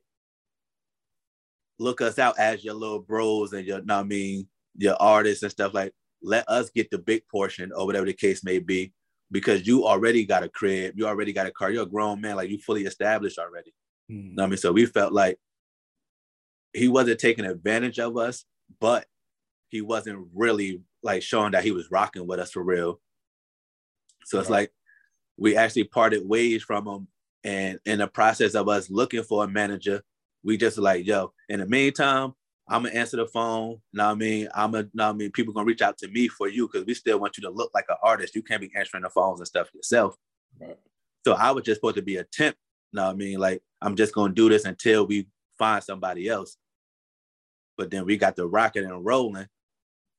look 1.78 2.00
us 2.00 2.18
out 2.18 2.38
as 2.38 2.64
your 2.64 2.74
little 2.74 3.00
bros 3.00 3.52
and 3.52 3.66
your, 3.66 3.82
no, 3.82 4.00
I 4.00 4.02
mean, 4.02 4.48
your 4.76 4.96
artists 5.00 5.42
and 5.42 5.52
stuff 5.52 5.74
like. 5.74 5.92
Let 6.26 6.48
us 6.48 6.70
get 6.70 6.90
the 6.90 6.96
big 6.96 7.28
portion 7.30 7.70
or 7.76 7.84
whatever 7.84 8.06
the 8.06 8.14
case 8.14 8.42
may 8.42 8.58
be, 8.58 8.94
because 9.30 9.66
you 9.66 9.84
already 9.84 10.24
got 10.24 10.42
a 10.42 10.48
crib, 10.48 10.94
you 10.96 11.06
already 11.06 11.34
got 11.34 11.46
a 11.46 11.50
car, 11.50 11.70
you're 11.70 11.82
a 11.82 11.86
grown 11.86 12.22
man, 12.22 12.36
like 12.36 12.48
you 12.48 12.56
fully 12.56 12.86
established 12.86 13.38
already. 13.38 13.74
Mm. 14.10 14.38
I 14.38 14.46
mean, 14.46 14.56
so 14.56 14.72
we 14.72 14.86
felt 14.86 15.12
like 15.12 15.38
he 16.72 16.88
wasn't 16.88 17.20
taking 17.20 17.44
advantage 17.44 17.98
of 17.98 18.16
us, 18.16 18.44
but 18.80 19.06
he 19.68 19.80
wasn't 19.80 20.28
really 20.34 20.82
like 21.02 21.22
showing 21.22 21.52
that 21.52 21.64
he 21.64 21.70
was 21.70 21.90
rocking 21.90 22.26
with 22.26 22.40
us 22.40 22.50
for 22.52 22.62
real. 22.62 23.00
So 24.24 24.40
it's 24.40 24.50
like 24.50 24.72
we 25.36 25.56
actually 25.56 25.84
parted 25.84 26.26
ways 26.26 26.62
from 26.62 26.86
him. 26.86 27.08
And 27.44 27.78
in 27.84 27.98
the 27.98 28.06
process 28.06 28.54
of 28.54 28.68
us 28.68 28.88
looking 28.88 29.22
for 29.22 29.44
a 29.44 29.48
manager, 29.48 30.02
we 30.42 30.56
just 30.56 30.78
like, 30.78 31.06
yo, 31.06 31.32
in 31.48 31.60
the 31.60 31.66
meantime, 31.66 32.32
I'm 32.68 32.84
gonna 32.84 32.94
answer 32.94 33.18
the 33.18 33.26
phone. 33.26 33.80
Now 33.92 34.10
I 34.10 34.14
mean, 34.14 34.48
I'm 34.54 34.72
gonna 34.72 34.88
now 34.94 35.10
I 35.10 35.12
mean, 35.12 35.30
people 35.30 35.52
gonna 35.52 35.66
reach 35.66 35.82
out 35.82 35.98
to 35.98 36.08
me 36.08 36.28
for 36.28 36.48
you 36.48 36.66
because 36.66 36.86
we 36.86 36.94
still 36.94 37.20
want 37.20 37.36
you 37.36 37.42
to 37.42 37.50
look 37.50 37.70
like 37.74 37.84
an 37.90 37.96
artist. 38.02 38.34
You 38.34 38.42
can't 38.42 38.62
be 38.62 38.70
answering 38.74 39.02
the 39.02 39.10
phones 39.10 39.40
and 39.40 39.46
stuff 39.46 39.68
yourself. 39.74 40.16
Right. 40.58 40.78
So 41.26 41.34
I 41.34 41.50
was 41.50 41.64
just 41.64 41.78
supposed 41.78 41.96
to 41.96 42.02
be 42.02 42.16
a 42.16 42.24
temp. 42.24 42.56
Now 42.94 43.10
I 43.10 43.14
mean, 43.14 43.38
like 43.38 43.62
I'm 43.82 43.96
just 43.96 44.14
gonna 44.14 44.32
do 44.32 44.48
this 44.48 44.64
until 44.64 45.06
we 45.06 45.28
find 45.58 45.82
somebody 45.82 46.28
else. 46.28 46.56
But 47.76 47.90
then 47.90 48.06
we 48.06 48.16
got 48.16 48.36
the 48.36 48.46
rocket 48.46 48.84
and 48.84 49.04
rolling. 49.04 49.48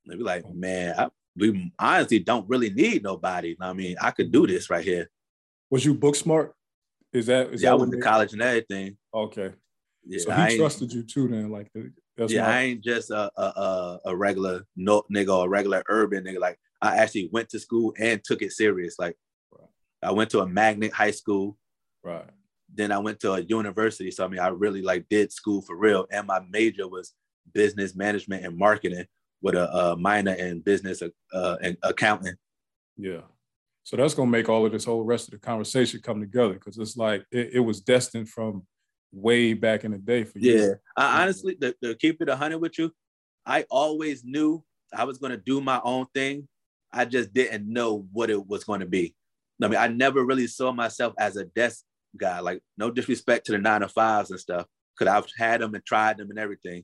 And 0.08 0.18
we 0.20 0.24
like, 0.24 0.44
man, 0.54 0.94
I, 0.98 1.08
we 1.36 1.72
honestly 1.80 2.20
don't 2.20 2.48
really 2.48 2.70
need 2.70 3.04
nobody. 3.04 3.56
I 3.60 3.74
mean, 3.74 3.96
I 4.02 4.12
could 4.12 4.32
do 4.32 4.46
this 4.46 4.70
right 4.70 4.84
here. 4.84 5.10
Was 5.70 5.86
you 5.86 5.94
book 5.94 6.16
smart? 6.16 6.54
Is 7.14 7.28
that 7.28 7.54
is 7.54 7.64
yeah? 7.64 7.70
That 7.70 7.76
I 7.76 7.80
went 7.80 7.92
to 7.94 8.00
college 8.00 8.34
and 8.34 8.42
everything. 8.42 8.98
Okay. 9.14 9.52
Yeah, 10.06 10.20
so 10.20 10.32
he 10.32 10.58
trusted 10.58 10.94
you 10.94 11.02
too. 11.04 11.28
Then, 11.28 11.50
like, 11.50 11.72
that's 12.16 12.32
yeah, 12.32 12.48
I 12.48 12.62
ain't 12.62 12.84
just 12.84 13.10
a, 13.10 13.32
a 13.40 14.00
a 14.06 14.16
regular 14.16 14.68
no 14.76 15.04
nigga 15.12 15.36
or 15.36 15.46
a 15.46 15.50
regular 15.50 15.82
urban 15.90 16.26
nigga. 16.26 16.40
Like, 16.40 16.60
I 16.82 16.98
actually 16.98 17.30
went 17.34 17.50
to 17.50 17.60
school 17.60 17.94
and 17.98 18.24
took 18.24 18.44
it 18.44 18.52
serious. 18.52 19.00
Like, 19.00 19.16
right. 19.52 19.70
I 20.04 20.12
went 20.12 20.30
to 20.32 20.42
a 20.42 20.48
magnet 20.48 20.94
high 20.94 21.12
school. 21.12 21.58
Right. 22.04 22.30
Then 22.76 22.92
I 22.92 22.98
went 22.98 23.20
to 23.22 23.34
a 23.34 23.42
university. 23.42 24.12
So 24.12 24.26
I 24.26 24.28
mean, 24.28 24.40
I 24.40 24.48
really 24.48 24.82
like 24.82 25.06
did 25.10 25.32
school 25.32 25.62
for 25.62 25.76
real, 25.76 26.06
and 26.12 26.28
my 26.28 26.42
major 26.50 26.88
was 26.88 27.14
business 27.54 27.96
management 27.96 28.46
and 28.46 28.58
marketing 28.58 29.06
with 29.42 29.56
a, 29.56 29.74
a 29.78 29.96
minor 29.96 30.34
in 30.34 30.60
business 30.62 31.02
uh, 31.34 31.58
and 31.62 31.78
accounting. 31.84 32.36
Yeah. 32.98 33.22
So 33.84 33.96
that's 33.96 34.16
gonna 34.16 34.32
make 34.32 34.50
all 34.50 34.66
of 34.66 34.72
this 34.72 34.86
whole 34.86 35.04
rest 35.04 35.28
of 35.28 35.32
the 35.34 35.38
conversation 35.38 36.02
come 36.02 36.20
together 36.20 36.54
because 36.54 36.78
it's 36.78 36.98
like 36.98 37.24
it, 37.32 37.52
it, 37.54 37.60
was 37.60 37.82
destined 37.82 38.30
from 38.30 38.66
way 39.12 39.54
back 39.54 39.84
in 39.84 39.92
the 39.92 40.00
day 40.00 40.24
for 40.24 40.40
you. 40.40 40.58
Yeah, 40.58 40.74
I, 40.98 41.22
honestly, 41.22 41.56
to, 41.58 41.76
to 41.84 41.94
keep 41.94 42.20
it 42.20 42.30
a 42.30 42.36
hundred 42.36 42.58
with 42.60 42.80
you, 42.80 42.92
I 43.46 43.66
always 43.70 44.24
knew 44.24 44.64
I 44.92 45.04
was 45.04 45.20
gonna 45.20 45.38
do 45.38 45.62
my 45.62 45.80
own 45.84 46.08
thing. 46.16 46.48
I 46.92 47.06
just 47.06 47.32
didn't 47.32 47.72
know 47.72 48.08
what 48.12 48.32
it 48.32 48.48
was 48.48 48.64
gonna 48.64 48.88
be. 48.88 49.14
I 49.62 49.68
mean, 49.68 49.80
I 49.80 49.88
never 49.88 50.26
really 50.26 50.48
saw 50.48 50.72
myself 50.72 51.14
as 51.20 51.38
a 51.38 51.46
desk 51.46 51.84
guy. 52.18 52.40
Like, 52.40 52.62
no 52.78 52.92
disrespect 52.92 53.46
to 53.48 53.52
the 53.52 53.58
nine 53.58 53.82
to 53.82 53.88
fives 53.88 54.32
and 54.32 54.40
stuff, 54.40 54.66
because 54.98 55.14
I've 55.14 55.28
had 55.38 55.62
them 55.62 55.76
and 55.76 55.86
tried 55.86 56.18
them 56.18 56.30
and 56.30 56.40
everything, 56.40 56.84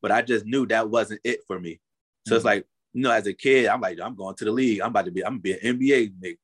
but 0.00 0.12
I 0.12 0.22
just 0.22 0.44
knew 0.44 0.66
that 0.66 0.90
wasn't 0.90 1.20
it 1.24 1.40
for 1.46 1.58
me. 1.58 1.80
So 2.26 2.30
mm-hmm. 2.30 2.36
it's 2.36 2.44
like, 2.44 2.66
you 2.92 3.02
know, 3.02 3.10
as 3.10 3.26
a 3.26 3.32
kid, 3.32 3.66
I'm 3.66 3.80
like, 3.80 3.98
I'm 4.00 4.16
going 4.16 4.36
to 4.36 4.44
the 4.44 4.52
league. 4.52 4.80
I'm 4.80 4.88
about 4.88 5.06
to 5.06 5.10
be, 5.10 5.24
I'm 5.24 5.40
gonna 5.40 5.40
be 5.40 5.52
an 5.52 5.78
NBA 5.78 6.12
nigga. 6.22 6.36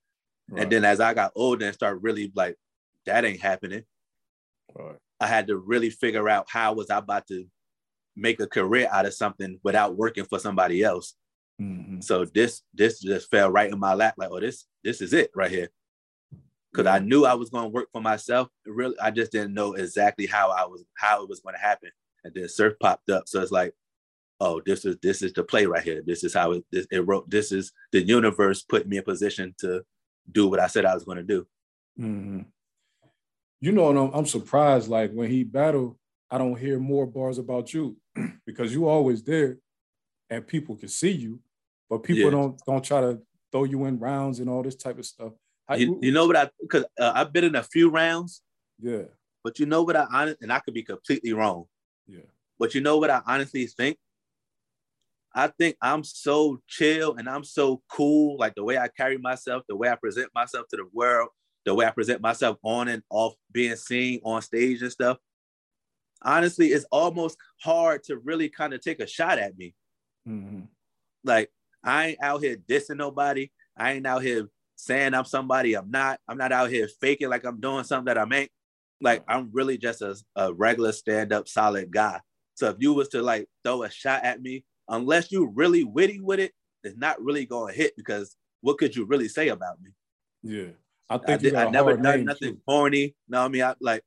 Right. 0.50 0.62
And 0.62 0.72
then 0.72 0.84
as 0.84 1.00
I 1.00 1.12
got 1.14 1.32
older 1.34 1.66
and 1.66 1.74
started 1.74 2.02
really 2.02 2.32
like, 2.34 2.56
that 3.06 3.24
ain't 3.24 3.40
happening. 3.40 3.84
Right. 4.74 4.96
I 5.20 5.26
had 5.26 5.48
to 5.48 5.56
really 5.56 5.90
figure 5.90 6.28
out 6.28 6.46
how 6.48 6.74
was 6.74 6.90
I 6.90 6.98
about 6.98 7.26
to 7.28 7.44
make 8.16 8.40
a 8.40 8.46
career 8.46 8.88
out 8.90 9.06
of 9.06 9.14
something 9.14 9.58
without 9.62 9.96
working 9.96 10.24
for 10.24 10.38
somebody 10.38 10.82
else. 10.82 11.14
Mm-hmm. 11.60 12.00
So 12.00 12.24
this 12.24 12.62
this 12.72 13.00
just 13.00 13.30
fell 13.30 13.50
right 13.50 13.70
in 13.70 13.78
my 13.78 13.94
lap, 13.94 14.14
like, 14.16 14.30
oh, 14.30 14.40
this 14.40 14.66
this 14.84 15.00
is 15.00 15.12
it 15.12 15.30
right 15.34 15.50
here. 15.50 15.70
Because 16.78 16.94
I 16.94 17.04
knew 17.04 17.24
I 17.24 17.34
was 17.34 17.50
going 17.50 17.64
to 17.64 17.70
work 17.70 17.88
for 17.92 18.00
myself. 18.00 18.48
Really, 18.66 18.98
I 19.00 19.10
just 19.10 19.32
didn't 19.32 19.54
know 19.54 19.72
exactly 19.72 20.26
how 20.26 20.50
I 20.50 20.64
was 20.64 20.84
how 20.96 21.22
it 21.22 21.28
was 21.28 21.40
going 21.40 21.54
to 21.54 21.60
happen. 21.60 21.90
And 22.24 22.32
then 22.34 22.48
surf 22.48 22.74
popped 22.80 23.10
up, 23.10 23.24
so 23.26 23.40
it's 23.40 23.52
like, 23.52 23.74
oh, 24.40 24.60
this 24.64 24.84
is 24.84 24.96
this 25.02 25.22
is 25.22 25.32
the 25.32 25.42
play 25.42 25.66
right 25.66 25.82
here. 25.82 26.02
This 26.04 26.24
is 26.24 26.34
how 26.34 26.52
it 26.52 26.64
this, 26.70 26.86
it 26.90 27.06
wrote. 27.06 27.28
This 27.28 27.52
is 27.52 27.72
the 27.92 28.02
universe 28.02 28.62
put 28.62 28.86
me 28.88 28.98
in 28.98 29.04
position 29.04 29.54
to 29.58 29.82
do 30.30 30.48
what 30.48 30.60
I 30.60 30.66
said 30.66 30.84
I 30.84 30.94
was 30.94 31.04
going 31.04 31.18
to 31.18 31.24
do. 31.24 31.46
Mm-hmm 31.98 32.40
you 33.60 33.72
know, 33.72 33.88
I'm, 33.88 34.12
I'm 34.12 34.26
surprised. 34.26 34.88
Like 34.88 35.12
when 35.12 35.30
he 35.30 35.44
battled, 35.44 35.96
I 36.30 36.38
don't 36.38 36.58
hear 36.58 36.78
more 36.78 37.06
bars 37.06 37.38
about 37.38 37.72
you 37.72 37.96
because 38.46 38.72
you 38.72 38.88
always 38.88 39.22
there, 39.22 39.58
and 40.30 40.46
people 40.46 40.76
can 40.76 40.88
see 40.88 41.10
you, 41.10 41.40
but 41.88 42.02
people 42.02 42.24
yeah. 42.24 42.30
don't 42.30 42.60
don't 42.66 42.84
try 42.84 43.00
to 43.00 43.20
throw 43.50 43.64
you 43.64 43.86
in 43.86 43.98
rounds 43.98 44.40
and 44.40 44.48
all 44.48 44.62
this 44.62 44.76
type 44.76 44.98
of 44.98 45.06
stuff. 45.06 45.32
You, 45.76 45.98
you 46.00 46.12
know 46.12 46.26
what 46.26 46.36
I? 46.36 46.50
Because 46.60 46.84
uh, 46.98 47.12
I've 47.14 47.32
been 47.32 47.44
in 47.44 47.56
a 47.56 47.62
few 47.62 47.90
rounds. 47.90 48.42
Yeah. 48.80 49.02
But 49.44 49.58
you 49.58 49.66
know 49.66 49.82
what 49.82 49.96
I 49.96 50.06
honest, 50.12 50.38
and 50.40 50.52
I 50.52 50.60
could 50.60 50.74
be 50.74 50.82
completely 50.82 51.32
wrong. 51.32 51.64
Yeah. 52.06 52.20
But 52.58 52.74
you 52.74 52.80
know 52.80 52.98
what 52.98 53.10
I 53.10 53.20
honestly 53.26 53.66
think? 53.66 53.98
I 55.34 55.48
think 55.48 55.76
I'm 55.80 56.02
so 56.04 56.60
chill 56.66 57.16
and 57.16 57.28
I'm 57.28 57.44
so 57.44 57.82
cool, 57.88 58.38
like 58.38 58.54
the 58.54 58.64
way 58.64 58.78
I 58.78 58.88
carry 58.88 59.18
myself, 59.18 59.62
the 59.68 59.76
way 59.76 59.88
I 59.88 59.94
present 59.94 60.30
myself 60.34 60.66
to 60.68 60.76
the 60.76 60.88
world, 60.92 61.28
the 61.64 61.74
way 61.74 61.86
I 61.86 61.90
present 61.90 62.20
myself 62.20 62.56
on 62.62 62.88
and 62.88 63.02
off 63.10 63.34
being 63.52 63.76
seen 63.76 64.20
on 64.24 64.42
stage 64.42 64.82
and 64.82 64.90
stuff, 64.90 65.18
honestly, 66.22 66.68
it's 66.68 66.86
almost 66.90 67.36
hard 67.60 68.02
to 68.04 68.16
really 68.16 68.48
kind 68.48 68.74
of 68.74 68.80
take 68.80 69.00
a 69.00 69.06
shot 69.06 69.38
at 69.38 69.56
me. 69.56 69.74
Mm-hmm. 70.26 70.62
Like, 71.24 71.50
I 71.84 72.06
ain't 72.08 72.22
out 72.22 72.42
here 72.42 72.56
dissing 72.56 72.96
nobody. 72.96 73.50
I 73.76 73.92
ain't 73.92 74.06
out 74.06 74.22
here 74.22 74.48
saying 74.78 75.12
I'm 75.12 75.24
somebody 75.24 75.74
I'm 75.74 75.90
not. 75.90 76.20
I'm 76.26 76.38
not 76.38 76.52
out 76.52 76.70
here 76.70 76.88
faking 77.00 77.28
like 77.28 77.44
I'm 77.44 77.60
doing 77.60 77.84
something 77.84 78.14
that 78.14 78.18
I 78.18 78.36
ain't. 78.36 78.50
Like, 79.00 79.22
I'm 79.28 79.50
really 79.52 79.78
just 79.78 80.02
a, 80.02 80.16
a 80.34 80.52
regular 80.52 80.92
stand 80.92 81.32
up 81.32 81.48
solid 81.48 81.92
guy. 81.92 82.20
So 82.54 82.70
if 82.70 82.76
you 82.80 82.92
was 82.92 83.08
to 83.10 83.22
like 83.22 83.48
throw 83.62 83.84
a 83.84 83.90
shot 83.90 84.24
at 84.24 84.42
me, 84.42 84.64
unless 84.88 85.30
you 85.30 85.52
really 85.54 85.84
witty 85.84 86.20
with 86.20 86.40
it, 86.40 86.52
it's 86.82 86.96
not 86.96 87.22
really 87.22 87.44
going 87.44 87.72
to 87.72 87.78
hit 87.78 87.96
because 87.96 88.34
what 88.60 88.78
could 88.78 88.96
you 88.96 89.04
really 89.04 89.28
say 89.28 89.48
about 89.48 89.80
me? 89.80 89.90
Yeah. 90.42 90.70
I 91.10 91.18
think 91.18 91.30
I, 91.30 91.36
did, 91.36 91.54
I 91.54 91.70
never 91.70 91.96
done 91.96 92.24
nothing 92.24 92.54
too. 92.54 92.60
corny. 92.66 93.14
No, 93.28 93.42
I 93.42 93.48
mean, 93.48 93.62
I 93.62 93.74
like 93.80 94.02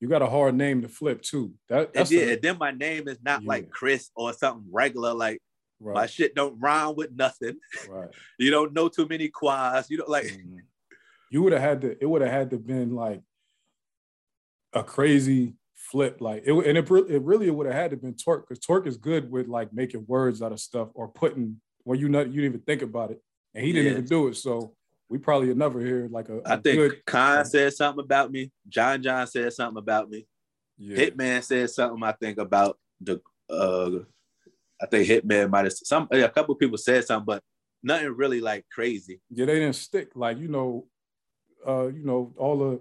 you 0.00 0.08
got 0.08 0.20
a 0.20 0.26
hard 0.26 0.54
name 0.54 0.82
to 0.82 0.88
flip 0.88 1.22
too. 1.22 1.54
That 1.68 1.94
that's 1.94 2.10
and, 2.10 2.30
and 2.30 2.42
then 2.42 2.58
my 2.58 2.72
name 2.72 3.08
is 3.08 3.18
not 3.24 3.42
yeah. 3.42 3.48
like 3.48 3.70
Chris 3.70 4.10
or 4.16 4.32
something 4.32 4.66
regular. 4.70 5.14
Like 5.14 5.40
right. 5.82 5.94
my 5.94 6.06
shit 6.06 6.34
don't 6.34 6.58
rhyme 6.60 6.94
with 6.96 7.12
nothing. 7.14 7.58
Right. 7.88 8.08
you 8.38 8.50
don't 8.50 8.72
know 8.72 8.88
too 8.88 9.06
many 9.08 9.28
quads. 9.28 9.90
You 9.90 9.98
don't 9.98 10.08
like. 10.08 10.26
Mm-hmm. 10.26 10.58
You 11.30 11.42
would 11.42 11.52
have 11.52 11.62
had 11.62 11.80
to. 11.82 11.96
It 12.00 12.06
would 12.06 12.22
have 12.22 12.30
had 12.30 12.50
to 12.50 12.58
been 12.58 12.94
like 12.94 13.22
a 14.72 14.82
crazy 14.82 15.54
flip. 15.74 16.20
Like 16.20 16.42
it, 16.46 16.52
and 16.52 16.78
it, 16.78 16.90
it 16.90 17.22
really 17.22 17.50
would 17.50 17.66
have 17.66 17.74
had 17.74 17.90
to 17.90 17.96
been 17.96 18.14
torque 18.14 18.48
because 18.48 18.64
torque 18.64 18.86
is 18.86 18.96
good 18.96 19.30
with 19.30 19.48
like 19.48 19.72
making 19.72 20.04
words 20.06 20.42
out 20.42 20.52
of 20.52 20.60
stuff 20.60 20.88
or 20.94 21.08
putting 21.08 21.60
where 21.84 21.98
you 21.98 22.08
not 22.08 22.26
you 22.26 22.40
didn't 22.40 22.54
even 22.54 22.60
think 22.60 22.82
about 22.82 23.10
it, 23.10 23.22
and 23.54 23.64
he 23.64 23.72
didn't 23.72 23.86
yeah. 23.86 23.98
even 23.98 24.04
do 24.04 24.28
it. 24.28 24.36
So 24.36 24.74
we 25.08 25.18
probably 25.18 25.48
would 25.48 25.58
never 25.58 25.80
hear 25.80 26.08
like 26.10 26.28
a. 26.28 26.38
a 26.38 26.42
I 26.46 26.56
think 26.56 26.76
good, 26.76 27.06
Khan 27.06 27.44
said 27.44 27.72
something 27.74 28.04
about 28.04 28.30
me. 28.30 28.50
John 28.68 29.02
John 29.02 29.26
said 29.26 29.52
something 29.52 29.78
about 29.78 30.08
me. 30.08 30.26
Yeah. 30.78 30.96
Hitman 30.96 31.42
said 31.42 31.70
something. 31.70 32.02
I 32.02 32.12
think 32.12 32.38
about 32.38 32.78
the. 33.00 33.20
uh 33.48 34.00
I 34.82 34.86
think 34.86 35.08
Hitman 35.08 35.50
might 35.50 35.64
have 35.64 35.72
some. 35.72 36.08
A 36.10 36.28
couple 36.28 36.54
people 36.56 36.76
said 36.76 37.04
something, 37.04 37.24
but 37.24 37.42
nothing 37.82 38.08
really 38.16 38.40
like 38.40 38.64
crazy. 38.70 39.20
Yeah, 39.30 39.46
they 39.46 39.60
didn't 39.60 39.76
stick. 39.76 40.10
Like 40.14 40.38
you 40.38 40.48
know, 40.48 40.86
uh, 41.66 41.86
you 41.86 42.04
know 42.04 42.32
all 42.36 42.58
the 42.58 42.80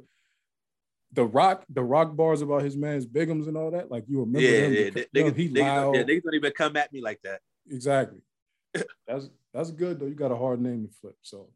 the 1.13 1.25
rock 1.25 1.63
the 1.70 1.84
rock 1.84 2.15
bars 2.15 2.41
about 2.41 2.63
his 2.63 2.75
man's 2.75 3.05
bigums 3.05 3.48
and 3.48 3.55
all 3.55 3.72
that. 3.72 3.91
Like 3.91 4.05
you 4.08 4.20
remember 4.20 4.41
yeah, 4.41 4.60
him? 4.62 4.74
Yeah, 4.74 4.89
because, 4.89 5.34
they, 5.34 5.43
he 5.43 5.48
they, 5.48 5.62
loud. 5.62 5.96
Yeah, 5.96 6.03
they 6.03 6.20
don't 6.20 6.34
even 6.34 6.51
come 6.53 6.75
at 6.77 6.91
me 6.91 7.01
like 7.01 7.22
that. 7.24 7.41
Exactly. 7.70 8.22
that's 9.08 9.29
that's 9.53 9.72
good 9.72 10.00
though. 10.00 10.08
You 10.08 10.15
got 10.15 10.31
a 10.31 10.38
hard 10.38 10.62
name 10.62 10.88
to 10.88 10.93
flip. 10.93 11.17
So 11.22 11.50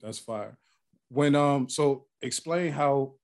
that's 0.00 0.18
fire. 0.18 0.58
When 1.08 1.34
um, 1.34 1.68
so 1.68 2.06
explain 2.20 2.72
how 2.72 3.14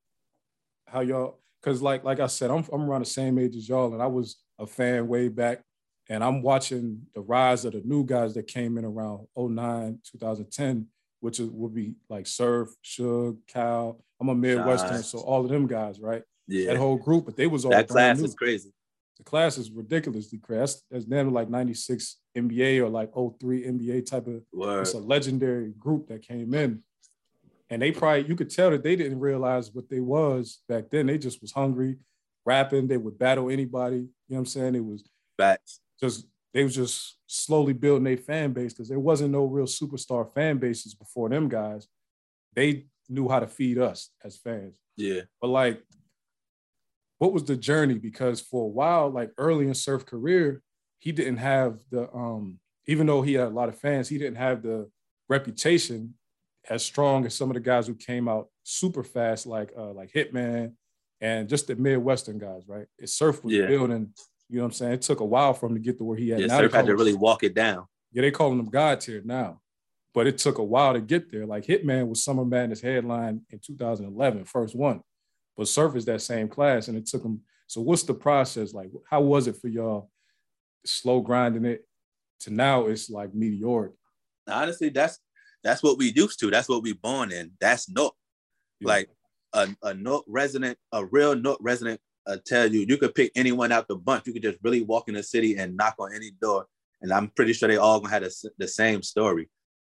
how 0.86 1.00
y'all 1.00 1.38
because 1.60 1.82
like 1.82 2.04
like 2.04 2.20
I 2.20 2.28
said, 2.28 2.50
I'm 2.50 2.64
I'm 2.72 2.88
around 2.88 3.00
the 3.00 3.10
same 3.10 3.38
age 3.38 3.56
as 3.56 3.68
y'all, 3.68 3.92
and 3.92 4.02
I 4.02 4.06
was 4.06 4.36
a 4.58 4.66
fan 4.66 5.08
way 5.08 5.28
back, 5.28 5.62
and 6.08 6.24
I'm 6.24 6.42
watching 6.42 7.02
the 7.14 7.20
rise 7.20 7.64
of 7.64 7.72
the 7.72 7.82
new 7.84 8.04
guys 8.04 8.34
that 8.34 8.46
came 8.46 8.78
in 8.78 8.84
around 8.84 9.26
09, 9.36 10.00
2010, 10.10 10.86
which 11.20 11.38
is, 11.38 11.50
would 11.50 11.74
be 11.74 11.94
like 12.08 12.26
Surf, 12.26 12.70
Suge, 12.84 13.36
Cal. 13.46 14.02
I'm 14.20 14.30
a 14.30 14.34
Midwestern, 14.34 15.02
so 15.02 15.18
all 15.18 15.44
of 15.44 15.50
them 15.50 15.66
guys, 15.66 16.00
right? 16.00 16.22
Yeah. 16.46 16.68
That 16.68 16.78
whole 16.78 16.96
group, 16.96 17.26
but 17.26 17.36
they 17.36 17.46
was 17.46 17.64
all 17.64 17.70
that 17.70 17.88
class 17.88 18.18
new. 18.18 18.24
is 18.24 18.34
crazy. 18.34 18.72
The 19.18 19.24
class 19.24 19.58
is 19.58 19.70
ridiculously 19.70 20.38
crazy. 20.38 20.60
That's, 20.60 20.82
that's 20.90 21.06
never 21.06 21.30
like 21.30 21.50
96 21.50 22.16
NBA 22.36 22.80
or 22.80 22.88
like 22.88 23.12
03 23.12 23.64
NBA 23.64 24.06
type 24.06 24.26
of 24.28 24.42
Word. 24.52 24.80
it's 24.80 24.94
a 24.94 24.98
legendary 24.98 25.72
group 25.78 26.08
that 26.08 26.22
came 26.22 26.54
in. 26.54 26.82
And 27.68 27.82
they 27.82 27.92
probably 27.92 28.26
you 28.26 28.34
could 28.34 28.48
tell 28.48 28.70
that 28.70 28.82
they 28.82 28.96
didn't 28.96 29.20
realize 29.20 29.74
what 29.74 29.90
they 29.90 30.00
was 30.00 30.60
back 30.68 30.88
then. 30.90 31.06
They 31.06 31.18
just 31.18 31.42
was 31.42 31.52
hungry, 31.52 31.96
rapping, 32.46 32.88
they 32.88 32.96
would 32.96 33.18
battle 33.18 33.50
anybody. 33.50 33.96
You 33.96 34.02
know 34.02 34.36
what 34.36 34.38
I'm 34.38 34.46
saying? 34.46 34.74
It 34.76 34.84
was 34.84 35.04
facts. 35.36 35.80
Just 36.00 36.26
they 36.54 36.64
was 36.64 36.74
just 36.74 37.18
slowly 37.26 37.72
building 37.72 38.04
their 38.04 38.16
fan 38.16 38.52
base 38.52 38.72
because 38.72 38.88
there 38.88 39.00
wasn't 39.00 39.32
no 39.32 39.44
real 39.44 39.66
superstar 39.66 40.32
fan 40.32 40.58
bases 40.58 40.94
before 40.94 41.28
them 41.28 41.48
guys. 41.48 41.86
They 42.54 42.86
knew 43.08 43.28
how 43.28 43.40
to 43.40 43.46
feed 43.46 43.78
us 43.78 44.10
as 44.24 44.36
fans. 44.36 44.78
Yeah. 44.96 45.22
But 45.40 45.48
like 45.48 45.82
what 47.18 47.32
was 47.32 47.44
the 47.44 47.56
journey? 47.56 47.94
Because 47.94 48.40
for 48.40 48.64
a 48.64 48.68
while, 48.68 49.10
like 49.10 49.32
early 49.36 49.66
in 49.66 49.74
Surf 49.74 50.06
career, 50.06 50.62
he 51.00 51.12
didn't 51.12 51.38
have 51.38 51.80
the 51.90 52.12
um, 52.14 52.58
even 52.86 53.06
though 53.06 53.22
he 53.22 53.34
had 53.34 53.48
a 53.48 53.50
lot 53.50 53.68
of 53.68 53.78
fans, 53.78 54.08
he 54.08 54.18
didn't 54.18 54.36
have 54.36 54.62
the 54.62 54.88
reputation 55.28 56.14
as 56.70 56.84
strong 56.84 57.26
as 57.26 57.34
some 57.34 57.50
of 57.50 57.54
the 57.54 57.60
guys 57.60 57.86
who 57.86 57.94
came 57.94 58.28
out 58.28 58.48
super 58.62 59.02
fast, 59.02 59.46
like 59.46 59.72
uh, 59.76 59.92
like 59.92 60.12
Hitman 60.12 60.72
and 61.20 61.48
just 61.48 61.66
the 61.66 61.76
Midwestern 61.76 62.38
guys, 62.38 62.62
right? 62.68 62.86
It 62.98 63.10
Surf 63.10 63.42
was 63.42 63.52
yeah. 63.52 63.66
building, 63.66 64.12
you 64.48 64.56
know 64.56 64.62
what 64.62 64.68
I'm 64.68 64.72
saying? 64.72 64.92
It 64.92 65.02
took 65.02 65.20
a 65.20 65.24
while 65.24 65.52
for 65.52 65.66
him 65.66 65.74
to 65.74 65.80
get 65.80 65.98
to 65.98 66.04
where 66.04 66.16
he 66.16 66.30
had. 66.30 66.40
Yeah, 66.40 66.46
now 66.46 66.58
Surf 66.58 66.72
had 66.72 66.86
to 66.86 66.96
really 66.96 67.14
walk 67.14 67.42
it 67.42 67.54
down. 67.54 67.86
Yeah, 68.12 68.22
they 68.22 68.30
calling 68.30 68.58
him 68.58 68.70
God 68.70 69.00
tier 69.00 69.22
now. 69.24 69.60
But 70.14 70.26
it 70.26 70.38
took 70.38 70.58
a 70.58 70.64
while 70.64 70.94
to 70.94 71.00
get 71.00 71.30
there. 71.30 71.46
Like 71.46 71.64
Hitman 71.64 72.08
was 72.08 72.24
Summer 72.24 72.44
Madness 72.44 72.80
headline 72.80 73.42
in 73.50 73.58
2011, 73.58 74.44
first 74.46 74.74
one. 74.74 75.02
But 75.56 75.68
Surf 75.68 75.96
is 75.96 76.06
that 76.06 76.22
same 76.22 76.48
class, 76.48 76.88
and 76.88 76.96
it 76.96 77.06
took 77.06 77.22
him. 77.22 77.42
So 77.66 77.82
what's 77.82 78.04
the 78.04 78.14
process 78.14 78.72
like? 78.72 78.90
How 79.08 79.20
was 79.20 79.46
it 79.46 79.56
for 79.56 79.68
y'all? 79.68 80.10
Slow 80.86 81.20
grinding 81.20 81.66
it 81.66 81.84
to 82.40 82.50
now 82.52 82.86
it's 82.86 83.10
like 83.10 83.34
meteoric. 83.34 83.92
Honestly, 84.46 84.88
that's 84.88 85.18
that's 85.62 85.82
what 85.82 85.98
we 85.98 86.12
used 86.12 86.40
to. 86.40 86.50
That's 86.50 86.68
what 86.68 86.82
we 86.82 86.94
born 86.94 87.32
in. 87.32 87.50
That's 87.60 87.90
no 87.90 88.12
yeah. 88.80 88.88
like 88.88 89.10
a, 89.52 89.68
a 89.82 89.94
Newark 89.94 90.24
resident, 90.26 90.78
a 90.92 91.04
real 91.04 91.36
Newark 91.36 91.58
resident 91.60 92.00
uh, 92.28 92.36
tell 92.44 92.70
you, 92.72 92.84
you 92.88 92.98
could 92.98 93.14
pick 93.14 93.32
anyone 93.34 93.72
out 93.72 93.88
the 93.88 93.96
bunch. 93.96 94.26
You 94.26 94.32
could 94.32 94.42
just 94.42 94.58
really 94.62 94.82
walk 94.82 95.08
in 95.08 95.14
the 95.14 95.22
city 95.22 95.56
and 95.56 95.76
knock 95.76 95.94
on 95.98 96.14
any 96.14 96.30
door. 96.40 96.66
And 97.00 97.12
I'm 97.12 97.28
pretty 97.28 97.52
sure 97.52 97.68
they 97.68 97.76
all 97.76 98.00
gonna 98.00 98.12
have 98.12 98.30
the 98.58 98.68
same 98.68 99.02
story. 99.02 99.48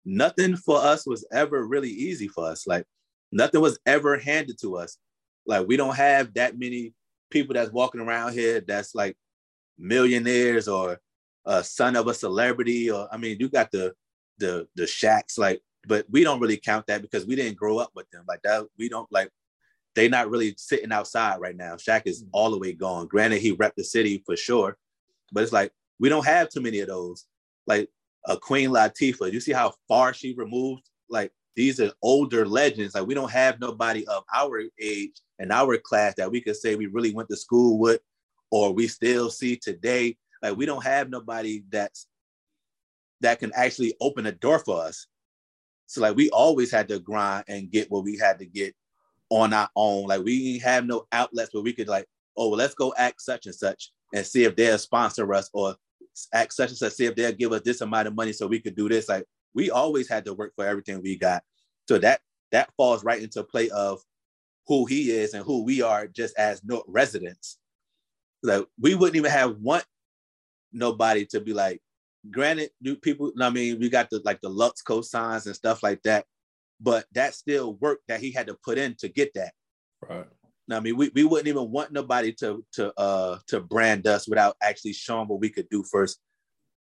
Nothing 0.06 0.56
for 0.56 0.78
us 0.78 1.06
was 1.06 1.28
ever 1.32 1.66
really 1.66 1.90
easy 1.90 2.28
for 2.28 2.48
us. 2.48 2.66
Like 2.66 2.86
nothing 3.32 3.62
was 3.62 3.80
ever 3.86 4.18
handed 4.18 4.60
to 4.62 4.78
us. 4.78 4.98
Like 5.46 5.68
we 5.68 5.78
don't 5.78 5.96
have 5.96 6.34
that 6.36 6.58
many 6.58 6.94
people 7.32 7.54
that's 7.54 7.72
walking 7.72 8.02
around 8.02 8.34
here 8.34 8.62
that's 8.62 8.94
like 8.94 9.18
millionaires 9.78 10.68
or 10.68 11.00
a 11.46 11.64
son 11.64 11.96
of 11.96 12.08
a 12.08 12.14
celebrity 12.14 12.92
or 12.92 13.08
I 13.12 13.18
mean 13.18 13.38
you 13.40 13.50
got 13.50 13.72
the 13.72 13.94
the 14.38 14.68
the 14.76 14.84
Shaqs 14.84 15.40
like 15.40 15.62
but 15.88 16.06
we 16.12 16.24
don't 16.24 16.40
really 16.40 16.58
count 16.58 16.86
that 16.88 17.02
because 17.02 17.26
we 17.26 17.36
didn't 17.36 17.58
grow 17.58 17.80
up 17.80 17.90
with 17.96 18.08
them 18.12 18.26
like 18.28 18.42
that 18.44 18.66
we 18.78 18.90
don't 18.90 19.12
like 19.12 19.30
they 19.95 20.07
not 20.07 20.29
really 20.29 20.55
sitting 20.57 20.91
outside 20.91 21.39
right 21.39 21.55
now. 21.55 21.75
Shaq 21.75 22.03
is 22.05 22.24
mm. 22.24 22.29
all 22.31 22.51
the 22.51 22.57
way 22.57 22.74
gone. 22.74 23.07
Granted 23.07 23.41
he 23.41 23.55
repped 23.55 23.75
the 23.75 23.83
city 23.83 24.24
for 24.25 24.36
sure 24.36 24.77
but 25.31 25.43
it's 25.43 25.53
like 25.53 25.71
we 26.00 26.10
don't 26.10 26.25
have 26.25 26.50
too 26.50 26.62
many 26.62 26.79
of 26.79 26.88
those. 26.88 27.25
Like 27.67 27.89
a 28.25 28.38
Queen 28.38 28.69
Latifah 28.69 29.31
you 29.31 29.39
see 29.39 29.53
how 29.53 29.74
far 29.88 30.13
she 30.13 30.33
removed? 30.33 30.89
Like 31.10 31.31
these 31.55 31.79
are 31.79 31.91
older 32.01 32.45
legends. 32.45 32.95
Like 32.95 33.07
we 33.07 33.13
don't 33.13 33.31
have 33.31 33.60
nobody 33.60 34.05
of 34.07 34.24
our 34.33 34.62
age 34.79 35.21
and 35.39 35.51
our 35.51 35.77
class 35.77 36.15
that 36.17 36.31
we 36.31 36.41
could 36.41 36.55
say 36.55 36.75
we 36.75 36.88
really 36.88 37.13
went 37.13 37.29
to 37.29 37.38
school 37.38 37.79
with 37.79 38.01
or 38.51 38.74
we 38.74 38.88
still 38.88 39.29
see 39.29 39.55
today. 39.55 40.17
Like 40.41 40.57
we 40.57 40.65
don't 40.65 40.83
have 40.83 41.10
nobody 41.10 41.63
that's 41.69 42.07
that 43.21 43.39
can 43.39 43.51
actually 43.53 43.93
open 44.01 44.25
a 44.25 44.31
door 44.31 44.60
for 44.60 44.81
us. 44.81 45.07
So 45.86 46.01
like 46.01 46.15
we 46.15 46.29
always 46.31 46.71
had 46.71 46.88
to 46.88 47.00
grind 47.00 47.45
and 47.48 47.69
get 47.69 47.91
what 47.91 48.03
we 48.03 48.17
had 48.17 48.39
to 48.39 48.45
get 48.45 48.74
on 49.32 49.54
our 49.54 49.70
own. 49.76 50.08
Like 50.08 50.24
we 50.24 50.60
have 50.60 50.86
no 50.86 51.08
outlets 51.12 51.54
where 51.54 51.64
we 51.64 51.74
could 51.74 51.88
like, 51.88 52.06
oh, 52.38 52.50
well, 52.50 52.58
let's 52.58 52.76
go 52.76 52.94
act 52.98 53.22
such 53.22 53.48
and 53.48 53.56
such 53.56 53.92
and 54.14 54.26
see 54.26 54.44
if 54.44 54.56
they'll 54.56 54.78
sponsor 54.78 55.34
us 55.34 55.50
or 55.54 55.76
act 56.34 56.54
such 56.54 56.70
and 56.70 56.78
such, 56.78 56.94
see 56.94 57.06
if 57.06 57.16
they'll 57.16 57.32
give 57.32 57.54
us 57.54 57.62
this 57.62 57.82
amount 57.82 58.08
of 58.08 58.16
money 58.16 58.34
so 58.34 58.46
we 58.46 58.60
could 58.60 58.76
do 58.76 58.90
this. 58.90 59.10
Like 59.10 59.26
we 59.56 59.72
always 59.72 60.08
had 60.08 60.26
to 60.26 60.34
work 60.34 60.52
for 60.56 60.68
everything 60.68 61.02
we 61.02 61.18
got. 61.18 61.44
So 61.88 61.98
that 62.00 62.20
that 62.52 62.70
falls 62.76 63.04
right 63.04 63.22
into 63.22 63.44
play 63.44 63.70
of 63.70 64.02
who 64.68 64.86
he 64.86 65.12
is 65.12 65.34
and 65.34 65.46
who 65.46 65.64
we 65.64 65.82
are 65.82 66.08
just 66.08 66.38
as 66.38 66.64
Newark 66.64 66.84
residents. 66.88 67.58
Like 68.44 68.66
we 68.80 68.96
wouldn't 68.96 69.16
even 69.16 69.32
have 69.32 69.58
want 69.58 69.86
nobody 70.74 71.26
to 71.28 71.40
be 71.40 71.54
like, 71.54 71.82
granted, 72.30 72.72
do 72.82 72.98
people, 72.98 73.32
I 73.40 73.50
mean, 73.50 73.80
we 73.80 73.89
got 73.89 74.10
the 74.10 74.22
like 74.26 74.41
the 74.41 74.50
Lux 74.50 74.84
cosigns 74.84 75.46
and 75.46 75.56
stuff 75.56 75.84
like 75.84 76.04
that, 76.04 76.26
but 76.82 77.06
that's 77.13 77.38
still 77.38 77.76
work 77.76 78.00
that 78.08 78.20
he 78.20 78.32
had 78.32 78.48
to 78.48 78.58
put 78.65 78.78
in 78.78 78.96
to 79.00 79.08
get 79.08 79.34
that. 79.36 79.54
Right. 80.08 80.26
Now, 80.67 80.78
I 80.78 80.80
mean, 80.80 80.98
we, 80.98 81.12
we 81.13 81.24
wouldn't 81.24 81.48
even 81.48 81.72
want 81.72 81.91
nobody 81.91 82.34
to 82.34 82.63
to 82.74 82.94
uh 83.00 83.39
to 83.48 83.60
brand 83.60 84.08
us 84.08 84.28
without 84.28 84.56
actually 84.62 84.94
showing 84.94 85.28
what 85.28 85.39
we 85.39 85.50
could 85.50 85.70
do 85.70 85.84
first. 85.84 86.20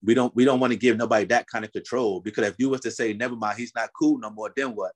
We 0.02 0.14
don't 0.14 0.34
we 0.36 0.44
don't 0.44 0.60
want 0.60 0.72
to 0.72 0.78
give 0.78 0.96
nobody 0.96 1.24
that 1.26 1.46
kind 1.46 1.64
of 1.64 1.72
control 1.72 2.20
because 2.20 2.46
if 2.46 2.54
you 2.58 2.68
was 2.68 2.80
to 2.82 2.90
say, 2.90 3.12
never 3.12 3.36
mind, 3.36 3.58
he's 3.58 3.74
not 3.74 3.90
cool 3.98 4.18
no 4.18 4.30
more, 4.30 4.52
then 4.54 4.74
what? 4.74 4.92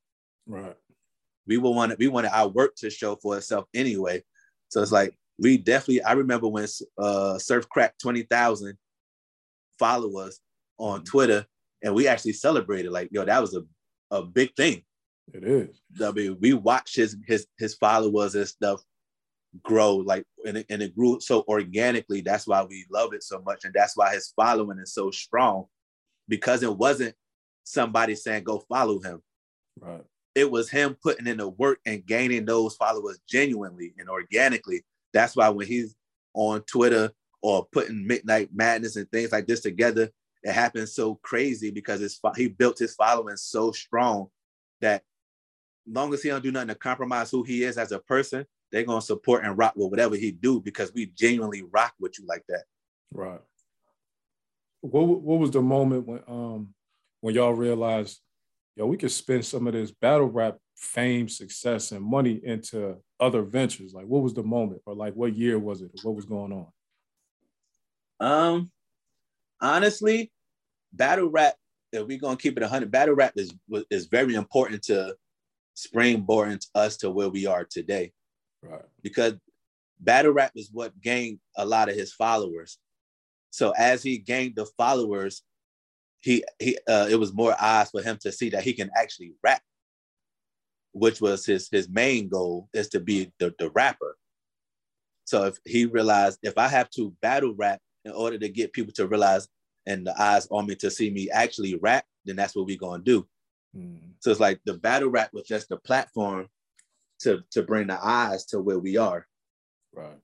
Right. 0.46 0.76
We 1.46 1.58
will 1.58 1.74
want 1.74 1.98
we 1.98 2.08
wanted 2.08 2.32
our 2.32 2.48
work 2.48 2.76
to 2.76 2.90
show 2.90 3.16
for 3.16 3.36
itself 3.36 3.64
anyway. 3.74 4.22
So 4.68 4.82
it's 4.82 4.92
like 4.92 5.14
we 5.38 5.58
definitely 5.58 6.02
I 6.02 6.12
remember 6.12 6.48
when 6.48 6.66
uh 6.98 7.38
Surf 7.38 7.68
Crack 7.68 7.94
20,000 7.98 8.76
followers 9.78 10.38
on 10.78 10.98
mm-hmm. 10.98 11.04
Twitter, 11.04 11.46
and 11.82 11.94
we 11.94 12.06
actually 12.06 12.34
celebrated. 12.34 12.92
Like, 12.92 13.08
yo, 13.10 13.24
that 13.24 13.40
was 13.40 13.54
a, 13.54 13.62
a 14.14 14.22
big 14.22 14.54
thing. 14.54 14.82
It 15.32 15.44
is. 15.44 15.80
I 16.04 16.10
mean, 16.12 16.36
we 16.40 16.52
watched 16.54 16.96
his 16.96 17.16
his 17.26 17.46
his 17.58 17.74
followers 17.74 18.34
and 18.34 18.46
stuff 18.46 18.82
grow 19.62 19.96
like 19.96 20.24
and 20.46 20.58
it, 20.58 20.66
and 20.70 20.82
it 20.82 20.94
grew 20.96 21.20
so 21.20 21.44
organically. 21.48 22.20
That's 22.20 22.46
why 22.46 22.62
we 22.64 22.86
love 22.90 23.12
it 23.12 23.22
so 23.22 23.40
much 23.44 23.64
and 23.64 23.74
that's 23.74 23.96
why 23.96 24.14
his 24.14 24.32
following 24.34 24.78
is 24.78 24.94
so 24.94 25.10
strong 25.10 25.66
because 26.28 26.62
it 26.62 26.76
wasn't 26.76 27.14
somebody 27.64 28.14
saying 28.14 28.44
go 28.44 28.60
follow 28.68 29.00
him. 29.00 29.22
Right. 29.80 30.04
It 30.34 30.50
was 30.50 30.70
him 30.70 30.96
putting 31.02 31.26
in 31.26 31.36
the 31.36 31.48
work 31.48 31.78
and 31.84 32.06
gaining 32.06 32.46
those 32.46 32.74
followers 32.76 33.20
genuinely 33.28 33.94
and 33.98 34.08
organically. 34.08 34.82
That's 35.12 35.36
why 35.36 35.50
when 35.50 35.66
he's 35.66 35.94
on 36.34 36.62
twitter 36.62 37.12
or 37.42 37.66
putting 37.72 38.06
Midnight 38.06 38.50
Madness 38.54 38.96
and 38.96 39.10
things 39.10 39.32
like 39.32 39.46
this 39.46 39.60
together, 39.60 40.10
it 40.42 40.52
happens 40.52 40.94
so 40.94 41.16
crazy 41.16 41.70
because 41.70 42.00
it's 42.00 42.18
he 42.36 42.48
built 42.48 42.78
his 42.78 42.94
following 42.94 43.36
so 43.36 43.72
strong 43.72 44.28
that 44.80 45.02
long 45.86 46.12
as 46.14 46.22
he 46.22 46.28
don't 46.28 46.42
do 46.42 46.52
nothing 46.52 46.68
to 46.68 46.74
compromise 46.74 47.30
who 47.30 47.42
he 47.42 47.64
is 47.64 47.78
as 47.78 47.92
a 47.92 47.98
person, 47.98 48.46
they're 48.70 48.84
gonna 48.84 49.02
support 49.02 49.44
and 49.44 49.56
rock 49.56 49.74
with 49.76 49.90
whatever 49.90 50.16
he 50.16 50.32
do 50.32 50.60
because 50.60 50.92
we 50.94 51.06
genuinely 51.06 51.62
rock 51.62 51.94
with 52.00 52.18
you 52.18 52.26
like 52.26 52.44
that. 52.48 52.64
Right. 53.12 53.40
What 54.80 55.02
what 55.02 55.38
was 55.38 55.50
the 55.50 55.62
moment 55.62 56.06
when 56.06 56.22
um 56.26 56.74
when 57.20 57.34
y'all 57.34 57.52
realized, 57.52 58.20
yo, 58.76 58.86
we 58.86 58.96
could 58.96 59.12
spend 59.12 59.44
some 59.44 59.66
of 59.66 59.74
this 59.74 59.92
battle 59.92 60.26
rap 60.26 60.58
fame, 60.74 61.28
success, 61.28 61.92
and 61.92 62.04
money 62.04 62.40
into 62.42 62.96
other 63.20 63.42
ventures? 63.42 63.92
Like, 63.94 64.06
what 64.06 64.22
was 64.22 64.34
the 64.34 64.42
moment, 64.42 64.82
or 64.86 64.94
like, 64.94 65.14
what 65.14 65.36
year 65.36 65.58
was 65.58 65.82
it? 65.82 65.90
what 66.02 66.16
was 66.16 66.24
going 66.24 66.52
on? 66.52 66.66
Um, 68.18 68.70
honestly, 69.60 70.32
battle 70.92 71.28
rap. 71.28 71.54
If 71.92 72.06
we're 72.06 72.18
gonna 72.18 72.36
keep 72.36 72.56
it 72.56 72.64
hundred, 72.64 72.90
battle 72.90 73.14
rap 73.14 73.34
is 73.36 73.52
is 73.90 74.06
very 74.06 74.34
important 74.34 74.82
to 74.84 75.14
springboarding 75.76 76.64
us 76.74 76.96
to 76.98 77.10
where 77.10 77.28
we 77.28 77.46
are 77.46 77.64
today. 77.64 78.12
Right. 78.62 78.84
Because 79.02 79.34
battle 79.98 80.32
rap 80.32 80.52
is 80.54 80.70
what 80.72 81.00
gained 81.00 81.38
a 81.56 81.64
lot 81.64 81.88
of 81.88 81.94
his 81.94 82.12
followers. 82.12 82.78
So 83.50 83.72
as 83.76 84.02
he 84.02 84.18
gained 84.18 84.56
the 84.56 84.66
followers, 84.76 85.42
he 86.20 86.44
he 86.58 86.78
uh, 86.88 87.08
it 87.10 87.16
was 87.16 87.34
more 87.34 87.54
eyes 87.60 87.90
for 87.90 88.02
him 88.02 88.18
to 88.22 88.32
see 88.32 88.50
that 88.50 88.62
he 88.62 88.72
can 88.72 88.90
actually 88.96 89.34
rap, 89.42 89.62
which 90.92 91.20
was 91.20 91.44
his 91.44 91.68
his 91.70 91.88
main 91.88 92.28
goal 92.28 92.68
is 92.72 92.88
to 92.90 93.00
be 93.00 93.32
the, 93.38 93.54
the 93.58 93.70
rapper. 93.70 94.16
So 95.24 95.44
if 95.44 95.58
he 95.64 95.86
realized 95.86 96.38
if 96.42 96.56
I 96.56 96.68
have 96.68 96.90
to 96.90 97.14
battle 97.20 97.54
rap 97.54 97.80
in 98.04 98.12
order 98.12 98.38
to 98.38 98.48
get 98.48 98.72
people 98.72 98.92
to 98.94 99.06
realize 99.06 99.48
and 99.86 100.06
the 100.06 100.20
eyes 100.20 100.46
on 100.50 100.66
me 100.66 100.76
to 100.76 100.90
see 100.90 101.10
me 101.10 101.28
actually 101.30 101.76
rap, 101.76 102.04
then 102.24 102.36
that's 102.36 102.54
what 102.54 102.66
we're 102.66 102.78
gonna 102.78 103.02
do. 103.02 103.26
Mm. 103.76 104.12
So 104.20 104.30
it's 104.30 104.40
like 104.40 104.60
the 104.64 104.74
battle 104.74 105.08
rap 105.08 105.30
was 105.32 105.46
just 105.46 105.68
the 105.68 105.76
platform 105.76 106.48
to 107.20 107.42
to 107.52 107.62
bring 107.62 107.86
the 107.86 107.98
eyes 108.02 108.46
to 108.46 108.60
where 108.60 108.78
we 108.78 108.96
are. 108.96 109.26
Right. 109.94 110.18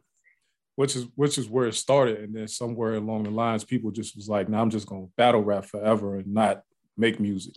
Which 0.77 0.95
is 0.95 1.07
which 1.15 1.39
is 1.39 1.49
where 1.49 1.67
it 1.67 1.75
started, 1.75 2.21
and 2.21 2.35
then 2.35 2.49
somewhere 2.49 2.95
along 2.95 3.25
the 3.25 3.31
lines, 3.31 3.65
people 3.65 3.91
just 3.91 4.17
was 4.17 4.29
like, 4.29 4.49
"Now 4.49 4.63
I'm 4.63 4.71
just 4.71 4.87
gonna 4.87 5.07
battle 5.17 5.43
rap 5.43 5.65
forever 5.65 6.17
and 6.17 6.33
not 6.33 6.63
make 6.97 7.19
music." 7.19 7.55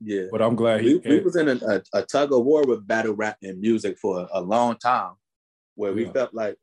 Yeah. 0.00 0.26
But 0.30 0.42
I'm 0.42 0.54
glad 0.54 0.82
he, 0.82 0.96
we, 0.96 1.10
we 1.10 1.20
was 1.20 1.36
in 1.36 1.48
a, 1.48 1.56
a, 1.66 1.82
a, 1.94 2.02
tug 2.02 2.32
of 2.32 2.44
war 2.44 2.64
with 2.66 2.86
battle 2.86 3.14
rap 3.14 3.38
and 3.42 3.58
music 3.60 3.98
for 3.98 4.20
a, 4.20 4.28
a 4.34 4.40
long 4.40 4.76
time, 4.76 5.14
where 5.74 5.92
we 5.92 6.04
felt 6.04 6.34
like, 6.34 6.56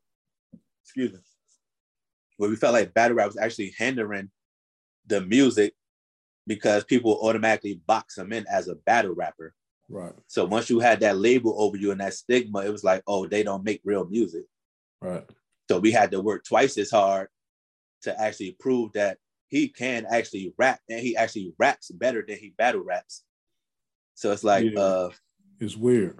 excuse 0.84 1.12
me, 1.12 1.18
where 2.36 2.48
we 2.48 2.56
felt 2.56 2.74
like 2.74 2.94
battle 2.94 3.16
rap 3.16 3.26
was 3.26 3.36
actually 3.36 3.74
hindering 3.76 4.30
the 5.06 5.20
music 5.20 5.74
because 6.46 6.84
people 6.84 7.18
automatically 7.22 7.80
box 7.86 8.18
him 8.18 8.32
in 8.32 8.44
as 8.50 8.68
a 8.68 8.74
battle 8.74 9.14
rapper. 9.14 9.54
Right. 9.88 10.12
So 10.26 10.44
once 10.44 10.70
you 10.70 10.80
had 10.80 11.00
that 11.00 11.18
label 11.18 11.54
over 11.58 11.76
you 11.76 11.90
and 11.90 12.00
that 12.00 12.14
stigma, 12.14 12.60
it 12.60 12.70
was 12.70 12.84
like, 12.84 13.02
oh, 13.06 13.26
they 13.26 13.42
don't 13.42 13.64
make 13.64 13.80
real 13.84 14.06
music. 14.06 14.44
Right. 15.00 15.24
So 15.68 15.78
we 15.78 15.90
had 15.92 16.10
to 16.12 16.20
work 16.20 16.44
twice 16.44 16.76
as 16.78 16.90
hard 16.90 17.28
to 18.02 18.20
actually 18.20 18.56
prove 18.58 18.92
that 18.92 19.18
he 19.48 19.68
can 19.68 20.06
actually 20.10 20.52
rap 20.58 20.80
and 20.88 21.00
he 21.00 21.16
actually 21.16 21.54
raps 21.58 21.90
better 21.90 22.24
than 22.26 22.38
he 22.38 22.54
battle 22.56 22.82
raps. 22.82 23.24
So 24.14 24.32
it's 24.32 24.44
like 24.44 24.64
yeah. 24.72 24.80
uh 24.80 25.10
it's 25.60 25.76
weird. 25.76 26.18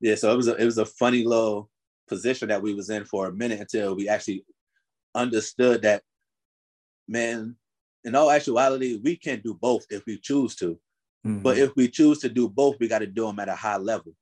Yeah, 0.00 0.14
so 0.14 0.32
it 0.32 0.36
was 0.36 0.48
a 0.48 0.54
it 0.56 0.64
was 0.64 0.78
a 0.78 0.86
funny 0.86 1.24
little 1.24 1.70
position 2.08 2.48
that 2.48 2.62
we 2.62 2.74
was 2.74 2.90
in 2.90 3.04
for 3.04 3.26
a 3.26 3.32
minute 3.32 3.60
until 3.60 3.94
we 3.94 4.08
actually 4.08 4.44
understood 5.14 5.82
that, 5.82 6.02
man, 7.06 7.56
in 8.04 8.14
all 8.14 8.30
actuality, 8.30 9.00
we 9.02 9.16
can 9.16 9.40
do 9.40 9.54
both 9.54 9.84
if 9.90 10.04
we 10.06 10.18
choose 10.18 10.54
to. 10.56 10.78
Mm-hmm. 11.26 11.40
But 11.40 11.58
if 11.58 11.74
we 11.76 11.88
choose 11.88 12.18
to 12.20 12.28
do 12.28 12.48
both, 12.48 12.76
we 12.78 12.88
got 12.88 13.00
to 13.00 13.06
do 13.06 13.26
them 13.26 13.40
at 13.40 13.48
a 13.48 13.54
high 13.54 13.76
level. 13.76 14.14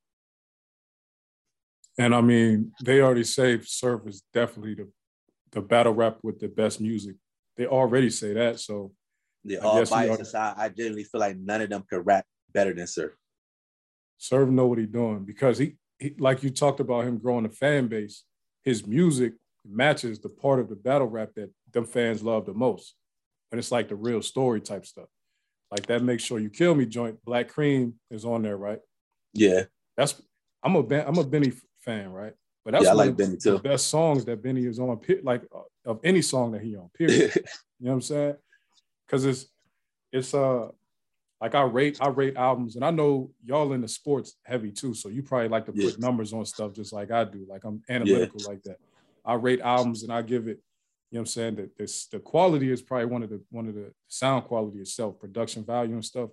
And 1.98 2.14
I 2.14 2.20
mean, 2.20 2.72
they 2.84 3.00
already 3.00 3.24
say 3.24 3.60
Surf 3.62 4.02
is 4.06 4.22
definitely 4.32 4.74
the, 4.74 4.88
the 5.52 5.60
battle 5.60 5.94
rap 5.94 6.18
with 6.22 6.38
the 6.38 6.48
best 6.48 6.80
music. 6.80 7.16
They 7.56 7.66
already 7.66 8.10
say 8.10 8.34
that. 8.34 8.60
So 8.60 8.92
yeah, 9.44 9.58
all 9.58 9.84
bias 9.84 10.20
aside, 10.20 10.54
I 10.58 10.68
generally 10.68 11.04
feel 11.04 11.20
like 11.20 11.36
none 11.36 11.62
of 11.62 11.70
them 11.70 11.84
could 11.88 12.04
rap 12.04 12.26
better 12.52 12.74
than 12.74 12.86
Surf. 12.86 13.12
Surf 14.18 14.48
know 14.48 14.66
what 14.66 14.78
he's 14.78 14.88
doing 14.88 15.24
because 15.24 15.58
he, 15.58 15.76
he, 15.98 16.14
like 16.18 16.42
you 16.42 16.50
talked 16.50 16.80
about 16.80 17.04
him 17.04 17.18
growing 17.18 17.46
a 17.46 17.50
fan 17.50 17.86
base. 17.86 18.24
His 18.62 18.86
music 18.86 19.34
matches 19.64 20.18
the 20.18 20.28
part 20.28 20.60
of 20.60 20.68
the 20.68 20.76
battle 20.76 21.06
rap 21.06 21.30
that 21.36 21.50
them 21.72 21.84
fans 21.84 22.22
love 22.22 22.46
the 22.46 22.54
most. 22.54 22.94
But 23.50 23.58
it's 23.58 23.72
like 23.72 23.88
the 23.88 23.96
real 23.96 24.22
story 24.22 24.60
type 24.60 24.86
stuff. 24.86 25.08
Like 25.70 25.86
that 25.86 26.02
Make 26.02 26.20
Sure 26.20 26.38
You 26.38 26.50
Kill 26.50 26.74
Me 26.74 26.86
joint. 26.86 27.18
Black 27.24 27.48
Cream 27.48 27.94
is 28.10 28.24
on 28.24 28.42
there, 28.42 28.56
right? 28.56 28.80
Yeah. 29.32 29.64
That's 29.96 30.20
I'm 30.62 30.76
a 30.76 30.82
ben, 30.82 31.04
I'm 31.06 31.18
a 31.18 31.24
Benny 31.24 31.52
fan, 31.80 32.10
right? 32.10 32.34
But 32.64 32.72
that's 32.72 32.84
yeah, 32.84 32.90
I 32.90 32.94
like 32.94 33.16
Benny 33.16 33.36
too. 33.36 33.52
The 33.52 33.58
best 33.58 33.88
songs 33.88 34.24
that 34.24 34.42
Benny 34.42 34.66
is 34.66 34.80
on, 34.80 35.00
like 35.22 35.42
uh, 35.54 35.90
of 35.90 36.00
any 36.02 36.22
song 36.22 36.52
that 36.52 36.62
he 36.62 36.76
on. 36.76 36.90
Period. 36.96 37.32
you 37.34 37.42
know 37.80 37.90
what 37.90 37.92
I'm 37.92 38.02
saying? 38.02 38.36
Because 39.06 39.24
it's 39.24 39.46
it's 40.12 40.34
uh 40.34 40.68
like 41.40 41.54
I 41.54 41.62
rate 41.62 41.98
I 42.00 42.08
rate 42.08 42.36
albums, 42.36 42.76
and 42.76 42.84
I 42.84 42.90
know 42.90 43.30
y'all 43.44 43.72
in 43.72 43.82
the 43.82 43.88
sports 43.88 44.36
heavy 44.44 44.72
too, 44.72 44.94
so 44.94 45.08
you 45.08 45.22
probably 45.22 45.48
like 45.48 45.66
to 45.66 45.72
put 45.72 45.82
yeah. 45.82 45.90
numbers 45.98 46.32
on 46.32 46.44
stuff 46.44 46.72
just 46.72 46.92
like 46.92 47.12
I 47.12 47.24
do. 47.24 47.46
Like 47.48 47.64
I'm 47.64 47.82
analytical 47.88 48.40
yeah. 48.40 48.48
like 48.48 48.62
that. 48.64 48.78
I 49.24 49.34
rate 49.34 49.60
albums 49.60 50.02
and 50.02 50.12
I 50.12 50.22
give 50.22 50.48
it, 50.48 50.60
know 51.16 51.20
what 51.20 51.22
I'm 51.22 51.26
saying, 51.26 51.56
that 51.56 51.76
this 51.76 52.06
the 52.06 52.18
quality 52.18 52.70
is 52.70 52.82
probably 52.82 53.06
one 53.06 53.22
of 53.22 53.30
the 53.30 53.42
one 53.50 53.68
of 53.68 53.74
the 53.74 53.92
sound 54.08 54.44
quality 54.44 54.78
itself, 54.80 55.18
production 55.18 55.64
value 55.64 55.94
and 55.94 56.04
stuff. 56.04 56.30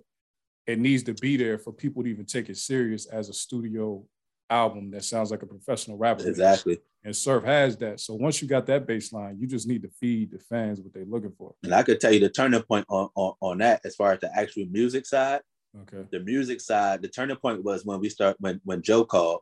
It 0.66 0.78
needs 0.78 1.02
to 1.04 1.14
be 1.14 1.36
there 1.36 1.58
for 1.58 1.72
people 1.72 2.02
to 2.02 2.08
even 2.08 2.24
take 2.24 2.48
it 2.48 2.56
serious 2.56 3.06
as 3.06 3.28
a 3.28 3.34
studio 3.34 4.04
album 4.48 4.90
that 4.92 5.04
sounds 5.04 5.30
like 5.30 5.42
a 5.42 5.46
professional 5.46 5.96
rapper. 5.96 6.26
Exactly. 6.26 6.78
And 7.02 7.14
Surf 7.14 7.44
has 7.44 7.76
that. 7.78 8.00
So 8.00 8.14
once 8.14 8.40
you 8.40 8.48
got 8.48 8.66
that 8.66 8.86
baseline, 8.86 9.38
you 9.38 9.46
just 9.46 9.68
need 9.68 9.82
to 9.82 9.90
feed 10.00 10.30
the 10.30 10.38
fans 10.38 10.80
what 10.80 10.94
they're 10.94 11.04
looking 11.04 11.32
for. 11.36 11.54
And 11.62 11.74
I 11.74 11.82
could 11.82 12.00
tell 12.00 12.12
you 12.12 12.20
the 12.20 12.30
turning 12.30 12.62
point 12.62 12.86
on, 12.88 13.10
on, 13.14 13.34
on 13.40 13.58
that 13.58 13.82
as 13.84 13.94
far 13.94 14.12
as 14.12 14.20
the 14.20 14.30
actual 14.34 14.64
music 14.70 15.04
side. 15.04 15.40
Okay. 15.82 16.06
The 16.10 16.20
music 16.20 16.60
side, 16.60 17.02
the 17.02 17.08
turning 17.08 17.36
point 17.36 17.62
was 17.62 17.84
when 17.84 18.00
we 18.00 18.08
start 18.08 18.36
when 18.38 18.60
when 18.64 18.80
Joe 18.80 19.04
called. 19.04 19.40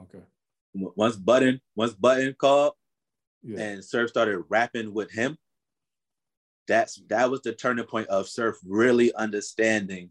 Okay. 0.00 0.24
Once 0.74 1.16
Budden, 1.16 1.60
once 1.76 1.92
Budden 1.92 2.34
called 2.34 2.72
yeah. 3.42 3.60
and 3.60 3.84
Surf 3.84 4.10
started 4.10 4.44
rapping 4.48 4.92
with 4.92 5.10
him, 5.10 5.36
that's 6.68 7.02
that 7.08 7.30
was 7.30 7.42
the 7.42 7.52
turning 7.52 7.84
point 7.84 8.08
of 8.08 8.28
Surf 8.28 8.56
really 8.64 9.12
understanding 9.14 10.10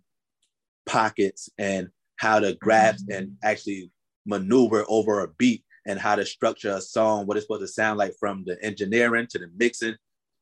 pockets 0.86 1.50
and 1.58 1.89
how 2.18 2.39
to 2.39 2.54
grasp 2.56 3.06
mm-hmm. 3.06 3.24
and 3.24 3.38
actually 3.44 3.92
maneuver 4.26 4.86
over 4.88 5.22
a 5.22 5.28
beat 5.38 5.63
and 5.86 6.00
how 6.00 6.15
to 6.15 6.26
structure 6.26 6.72
a 6.72 6.82
song, 6.82 7.26
what 7.26 7.38
it's 7.38 7.46
supposed 7.46 7.62
to 7.62 7.68
sound 7.68 7.98
like 7.98 8.13
from 8.20 8.44
the 8.46 8.62
engineering 8.63 9.28
to 9.30 9.39
the 9.39 9.50
mixing 9.58 9.96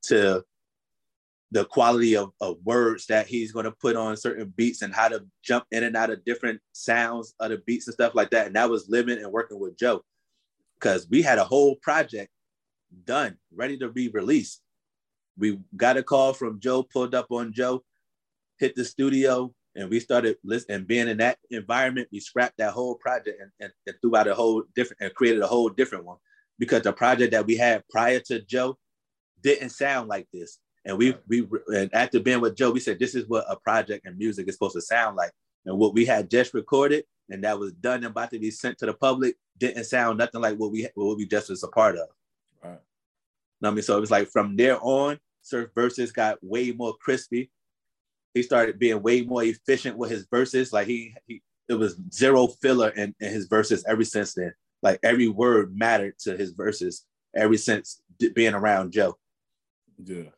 to 0.04 0.44
the 1.52 1.64
quality 1.66 2.16
of, 2.16 2.32
of 2.42 2.58
words 2.66 3.06
that 3.06 3.28
he's 3.28 3.52
going 3.52 3.64
to 3.64 3.72
put 3.72 3.96
on 3.96 4.18
certain 4.18 4.52
beats 4.58 4.82
and 4.82 4.94
how 4.94 5.08
to 5.08 5.26
jump 5.44 5.66
in 5.72 5.84
and 5.84 5.96
out 5.96 6.10
of 6.10 6.26
different 6.26 6.60
sounds 6.74 7.34
of 7.40 7.52
the 7.52 7.58
beats 7.66 7.88
and 7.88 7.94
stuff 7.94 8.16
like 8.16 8.30
that. 8.32 8.48
And 8.48 8.56
that 8.56 8.70
was 8.70 8.90
living 8.90 9.18
and 9.18 9.32
working 9.32 9.60
with 9.60 9.78
Joe 9.78 10.02
because 10.80 11.08
we 11.10 11.22
had 11.22 11.38
a 11.38 11.46
whole 11.46 11.76
project 11.78 12.30
done, 13.06 13.38
ready 13.54 13.78
to 13.78 13.90
be 13.90 14.10
released. 14.10 14.62
We 15.38 15.60
got 15.76 15.98
a 15.98 16.04
call 16.04 16.34
from 16.34 16.60
Joe, 16.60 16.84
pulled 16.84 17.14
up 17.14 17.28
on 17.32 17.54
Joe, 17.54 17.84
hit 18.60 18.76
the 18.76 18.86
studio, 18.86 19.54
and 19.78 19.90
we 19.90 20.00
started 20.00 20.38
listening 20.44 20.78
and 20.78 20.88
being 20.88 21.08
in 21.08 21.18
that 21.18 21.38
environment 21.52 22.10
we 22.12 22.20
scrapped 22.20 22.58
that 22.58 22.74
whole 22.74 22.96
project 22.96 23.40
and, 23.40 23.52
and, 23.60 23.72
and 23.86 23.96
threw 24.02 24.16
out 24.16 24.28
a 24.28 24.34
whole 24.34 24.64
different 24.76 25.02
and 25.02 25.14
created 25.14 25.42
a 25.42 25.48
whole 25.48 25.70
different 25.70 26.04
one. 26.04 26.18
Because 26.60 26.82
the 26.82 26.92
project 26.92 27.32
that 27.32 27.46
we 27.46 27.56
had 27.56 27.84
prior 27.90 28.20
to 28.22 28.42
joe 28.42 28.78
didn't 29.42 29.70
sound 29.70 30.10
like 30.10 30.28
this. 30.34 30.58
And 30.84 30.98
we 30.98 31.16
we 31.28 31.48
and 31.68 31.94
after 31.94 32.20
being 32.20 32.42
with 32.42 32.58
joe 32.58 32.72
we 32.72 32.80
said 32.80 32.98
this 33.00 33.14
is 33.14 33.30
what 33.30 33.46
a 33.48 33.56
project 33.56 34.06
and 34.06 34.18
music 34.18 34.48
is 34.48 34.56
supposed 34.56 34.76
to 34.76 34.82
sound 34.82 35.16
like. 35.16 35.32
And 35.66 35.78
what 35.78 35.94
we 35.94 36.06
had 36.06 36.30
just 36.30 36.56
recorded 36.56 37.06
and 37.30 37.44
that 37.44 37.60
was 37.60 37.74
done 37.74 37.98
and 37.98 38.06
about 38.06 38.32
to 38.32 38.40
be 38.40 38.50
sent 38.50 38.80
to 38.80 38.88
the 38.88 38.94
public 38.94 39.36
didn't 39.58 39.84
sound 39.84 40.18
nothing 40.18 40.42
like 40.42 40.58
what 40.58 40.72
we 40.72 40.88
what 40.96 41.18
we 41.18 41.28
just 41.28 41.50
was 41.50 41.64
a 41.64 41.68
part 41.68 41.98
of 41.98 42.08
right 42.64 42.80
I 43.64 43.72
mean, 43.72 43.82
so 43.82 43.98
it 43.98 44.02
was 44.02 44.12
like 44.12 44.28
from 44.30 44.56
there 44.56 44.78
on, 44.82 45.18
Surf 45.42 45.70
Verses 45.74 46.12
got 46.12 46.38
way 46.44 46.72
more 46.72 46.96
crispy 47.02 47.50
he 48.38 48.44
started 48.44 48.80
being 48.80 49.02
way 49.02 49.22
more 49.22 49.44
efficient 49.44 49.98
with 49.98 50.12
his 50.12 50.28
verses. 50.32 50.72
Like 50.72 50.88
he, 50.88 51.14
he 51.26 51.42
it 51.68 51.74
was 51.74 52.00
zero 52.14 52.48
filler 52.48 52.90
in, 52.90 53.14
in 53.20 53.32
his 53.32 53.48
verses 53.48 53.84
ever 53.88 54.04
since 54.04 54.34
then. 54.34 54.54
Like 54.82 55.00
every 55.04 55.28
word 55.28 55.76
mattered 55.76 56.18
to 56.20 56.38
his 56.38 56.52
verses 56.52 57.06
ever 57.36 57.58
since 57.58 58.02
being 58.34 58.54
around 58.54 58.92
Joe. 58.92 59.18
Yeah, 60.02 60.30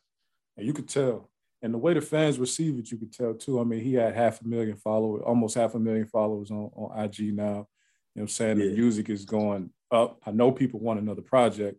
and 0.56 0.66
you 0.66 0.72
could 0.72 0.88
tell, 0.88 1.30
and 1.62 1.74
the 1.74 1.78
way 1.78 1.92
the 1.94 2.00
fans 2.00 2.38
receive 2.38 2.78
it, 2.78 2.90
you 2.90 2.96
could 2.96 3.12
tell 3.12 3.34
too. 3.34 3.60
I 3.60 3.64
mean, 3.64 3.80
he 3.80 3.94
had 3.94 4.14
half 4.14 4.40
a 4.40 4.48
million 4.48 4.76
followers, 4.76 5.22
almost 5.24 5.54
half 5.54 5.74
a 5.74 5.78
million 5.78 6.06
followers 6.06 6.50
on, 6.50 6.70
on 6.74 7.04
IG 7.04 7.34
now. 7.34 7.44
You 7.44 7.44
know, 7.44 7.66
what 8.14 8.22
I'm 8.22 8.28
saying 8.28 8.58
yeah. 8.58 8.66
the 8.66 8.72
music 8.72 9.10
is 9.10 9.24
going 9.24 9.70
up. 9.92 10.20
I 10.26 10.30
know 10.30 10.50
people 10.50 10.80
want 10.80 11.00
another 11.00 11.22
project. 11.22 11.78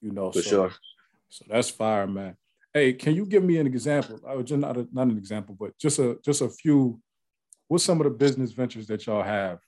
You 0.00 0.12
know, 0.12 0.30
for 0.30 0.42
so, 0.42 0.50
sure. 0.50 0.72
So 1.28 1.44
that's 1.48 1.70
fire, 1.70 2.06
man. 2.06 2.36
Hey, 2.72 2.92
can 2.92 3.14
you 3.14 3.26
give 3.26 3.42
me 3.42 3.58
an 3.58 3.66
example? 3.66 4.20
I 4.26 4.36
just 4.42 4.60
not 4.60 4.76
a, 4.76 4.86
not 4.92 5.08
an 5.08 5.18
example, 5.18 5.56
but 5.58 5.76
just 5.78 5.98
a 5.98 6.18
just 6.24 6.42
a 6.42 6.48
few. 6.48 7.00
What's 7.68 7.84
some 7.84 8.00
of 8.00 8.04
the 8.04 8.10
business 8.10 8.52
ventures 8.52 8.86
that 8.86 9.06
y'all 9.06 9.22
have 9.22 9.58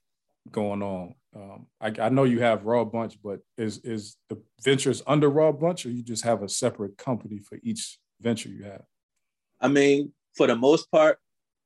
going 0.50 0.82
on? 0.82 1.14
Um, 1.34 1.66
I, 1.80 1.92
I, 2.00 2.08
know 2.08 2.24
you 2.24 2.40
have 2.40 2.64
Raw 2.64 2.84
Bunch, 2.84 3.18
but 3.22 3.40
is 3.56 3.78
is 3.78 4.16
the 4.28 4.40
ventures 4.62 5.02
under 5.06 5.28
Raw 5.28 5.52
Bunch, 5.52 5.86
or 5.86 5.90
you 5.90 6.02
just 6.02 6.24
have 6.24 6.42
a 6.42 6.48
separate 6.48 6.96
company 6.96 7.38
for 7.38 7.58
each 7.62 7.98
venture 8.20 8.48
you 8.48 8.64
have? 8.64 8.82
I 9.60 9.68
mean, 9.68 10.12
for 10.34 10.46
the 10.46 10.56
most 10.56 10.90
part, 10.90 11.18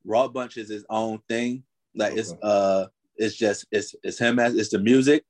Raw 0.04 0.28
Bunch 0.28 0.56
is 0.56 0.68
his 0.68 0.84
own 0.90 1.20
thing. 1.28 1.62
Like 1.94 2.12
okay. 2.12 2.20
it's 2.20 2.34
uh, 2.42 2.86
it's 3.16 3.36
just 3.36 3.66
it's 3.70 3.94
it's 4.02 4.18
him 4.18 4.38
as 4.38 4.54
it's 4.54 4.70
the 4.70 4.78
music. 4.78 5.24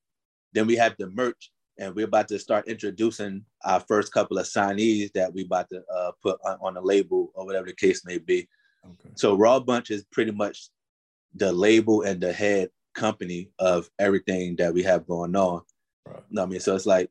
Then 0.53 0.67
we 0.67 0.77
have 0.77 0.95
the 0.99 1.11
merch, 1.11 1.51
and 1.79 1.95
we're 1.95 2.07
about 2.07 2.29
to 2.29 2.39
start 2.39 2.69
introducing 2.69 3.45
our 3.65 3.81
first 3.81 4.13
couple 4.13 4.39
of 4.39 4.47
signees 4.47 5.13
that 5.13 5.33
we 5.33 5.45
about 5.45 5.69
to 5.71 5.83
uh, 5.93 6.13
put 6.23 6.39
on, 6.45 6.59
on 6.61 6.75
the 6.75 6.81
label 6.81 7.31
or 7.35 7.45
whatever 7.45 7.67
the 7.67 7.75
case 7.75 8.05
may 8.05 8.19
be. 8.19 8.49
Okay. 8.85 9.11
So 9.15 9.35
Raw 9.35 9.61
Bunch 9.61 9.91
is 9.91 10.05
pretty 10.13 10.31
much 10.31 10.69
the 11.35 11.53
label 11.53 12.03
and 12.03 12.21
the 12.21 12.33
head 12.33 12.71
company 12.95 13.51
of 13.59 13.91
everything 13.99 14.57
that 14.57 14.73
we 14.73 14.83
have 14.85 15.07
going 15.07 15.35
on. 15.35 15.63
Right. 16.07 16.23
You 16.31 16.37
know 16.37 16.43
I 16.45 16.47
mean, 16.47 16.61
so 16.61 16.77
it's 16.77 16.87
like, 16.87 17.11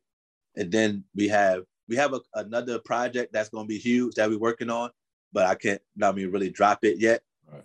and 0.56 0.70
then 0.70 1.04
we 1.14 1.28
have 1.28 1.64
we 1.88 1.96
have 1.96 2.14
a, 2.14 2.20
another 2.34 2.78
project 2.78 3.32
that's 3.32 3.50
going 3.50 3.64
to 3.64 3.68
be 3.68 3.78
huge 3.78 4.14
that 4.14 4.30
we're 4.30 4.38
working 4.38 4.70
on, 4.70 4.90
but 5.32 5.46
I 5.46 5.54
can't, 5.54 5.80
you 5.94 6.00
know 6.00 6.08
I 6.08 6.12
mean, 6.12 6.30
really 6.30 6.50
drop 6.50 6.84
it 6.84 6.98
yet. 6.98 7.22
Right. 7.52 7.64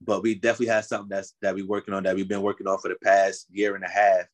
But 0.00 0.22
we 0.22 0.34
definitely 0.34 0.74
have 0.74 0.84
something 0.84 1.10
that's 1.10 1.34
that 1.42 1.54
we're 1.54 1.66
working 1.66 1.94
on 1.94 2.02
that 2.04 2.16
we've 2.16 2.28
been 2.28 2.42
working 2.42 2.66
on 2.66 2.78
for 2.78 2.88
the 2.88 2.96
past 3.04 3.46
year 3.50 3.76
and 3.76 3.84
a 3.84 3.88
half 3.88 4.24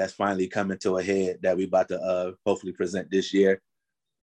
that's 0.00 0.14
finally 0.14 0.48
coming 0.48 0.78
to 0.78 0.96
a 0.96 1.02
head 1.02 1.38
that 1.42 1.56
we 1.56 1.64
about 1.64 1.88
to 1.88 2.00
uh, 2.00 2.32
hopefully 2.46 2.72
present 2.72 3.10
this 3.10 3.34
year. 3.34 3.60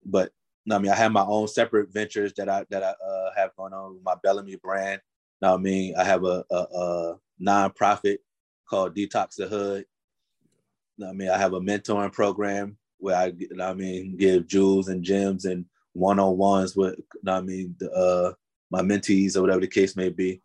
But 0.06 0.32
I 0.72 0.80
mean, 0.80 0.92
I 0.92 0.96
have 0.96 1.12
my 1.12 1.26
own 1.26 1.50
separate 1.50 1.92
ventures 1.92 2.34
that 2.38 2.48
I 2.48 2.66
that 2.70 2.82
I 2.82 2.92
uh, 3.06 3.30
have 3.36 3.56
going 3.58 3.74
on 3.74 3.96
with 3.96 4.04
my 4.04 4.16
Bellamy 4.24 4.56
brand. 4.56 5.02
Now, 5.42 5.56
I 5.56 5.58
mean, 5.58 5.96
I 5.98 6.06
have 6.06 6.24
a, 6.24 6.46
a, 6.50 6.56
a 6.56 7.20
nonprofit 7.42 8.20
called 8.70 8.96
Detox 8.96 9.36
the 9.36 9.48
Hood. 9.48 9.86
I 11.06 11.12
mean, 11.12 11.30
I 11.30 11.38
have 11.38 11.54
a 11.54 11.60
mentoring 11.60 12.14
program 12.14 12.78
where 13.00 13.18
I, 13.18 13.34
I 13.62 13.74
mean, 13.74 14.16
give 14.16 14.48
jewels 14.48 14.88
and 14.88 15.04
gems 15.04 15.44
and 15.44 15.66
one 15.92 16.20
on 16.20 16.38
ones 16.38 16.76
with, 16.76 16.96
I 17.28 17.42
mean, 17.42 17.76
the, 17.80 17.92
uh, 17.92 18.34
my 18.72 18.82
mentees 18.82 19.36
or 19.36 19.42
whatever 19.42 19.60
the 19.60 19.68
case 19.68 19.98
may 19.98 20.10
be. 20.10 20.42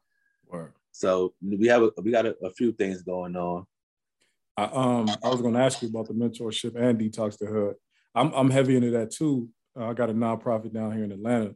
Word. 0.48 0.72
So 0.90 1.34
we 1.40 1.68
have 1.68 1.82
a, 1.84 1.92
we 2.02 2.10
got 2.10 2.26
a, 2.26 2.36
a 2.44 2.50
few 2.50 2.72
things 2.72 3.02
going 3.02 3.36
on. 3.36 3.64
I, 4.60 4.64
um, 4.72 5.08
I 5.24 5.28
was 5.28 5.40
going 5.40 5.54
to 5.54 5.60
ask 5.60 5.80
you 5.80 5.88
about 5.88 6.08
the 6.08 6.14
mentorship 6.14 6.76
and 6.76 6.98
detox 6.98 7.38
the 7.38 7.46
hood. 7.46 7.76
I'm, 8.14 8.32
I'm 8.34 8.50
heavy 8.50 8.76
into 8.76 8.90
that 8.90 9.10
too. 9.10 9.48
Uh, 9.78 9.88
I 9.88 9.94
got 9.94 10.10
a 10.10 10.14
nonprofit 10.14 10.74
down 10.74 10.92
here 10.92 11.04
in 11.04 11.12
Atlanta 11.12 11.54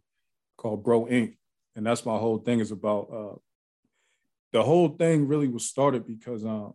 called 0.57 0.83
Bro 0.83 1.07
Inc. 1.07 1.37
And 1.77 1.85
that's 1.85 2.07
my 2.07 2.17
whole 2.17 2.39
thing 2.39 2.61
is 2.61 2.71
about, 2.71 3.09
uh, 3.13 3.37
the 4.53 4.63
whole 4.63 4.89
thing 4.89 5.29
really 5.29 5.49
was 5.49 5.69
started 5.69 6.07
because 6.07 6.45
um, 6.45 6.75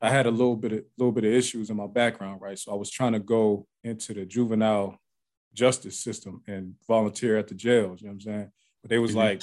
I 0.00 0.08
had 0.08 0.26
a 0.26 0.30
little 0.30 0.56
bit 0.56 0.72
of 0.72 0.84
little 0.96 1.12
bit 1.12 1.24
of 1.24 1.32
issues 1.32 1.70
in 1.70 1.76
my 1.76 1.88
background, 1.88 2.40
right? 2.40 2.58
So 2.58 2.72
I 2.72 2.76
was 2.76 2.90
trying 2.90 3.14
to 3.14 3.18
go 3.18 3.66
into 3.82 4.14
the 4.14 4.24
juvenile 4.24 4.96
justice 5.52 5.98
system 5.98 6.40
and 6.46 6.74
volunteer 6.86 7.36
at 7.36 7.48
the 7.48 7.54
jails, 7.54 8.00
you 8.00 8.06
know 8.06 8.12
what 8.12 8.14
I'm 8.14 8.20
saying? 8.20 8.52
But 8.80 8.90
they 8.90 8.98
was 8.98 9.10
mm-hmm. 9.10 9.18
like, 9.18 9.42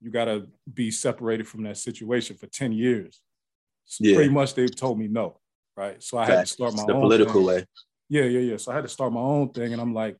you 0.00 0.10
gotta 0.10 0.46
be 0.72 0.90
separated 0.90 1.46
from 1.46 1.64
that 1.64 1.76
situation 1.76 2.36
for 2.36 2.46
10 2.46 2.72
years. 2.72 3.20
Yeah. 3.98 4.14
Pretty 4.14 4.30
much 4.30 4.54
they 4.54 4.66
told 4.66 4.98
me 4.98 5.08
no, 5.08 5.40
right? 5.76 6.02
So 6.02 6.18
I 6.18 6.26
had 6.26 6.40
to 6.40 6.46
start 6.46 6.74
my 6.74 6.84
the 6.86 6.94
own 6.94 7.00
political 7.00 7.34
thing. 7.34 7.44
way. 7.44 7.66
Yeah, 8.08 8.24
yeah, 8.24 8.40
yeah. 8.40 8.56
So 8.56 8.72
I 8.72 8.74
had 8.74 8.84
to 8.84 8.88
start 8.88 9.12
my 9.12 9.20
own 9.20 9.50
thing, 9.50 9.72
and 9.72 9.80
I'm 9.80 9.94
like, 9.94 10.16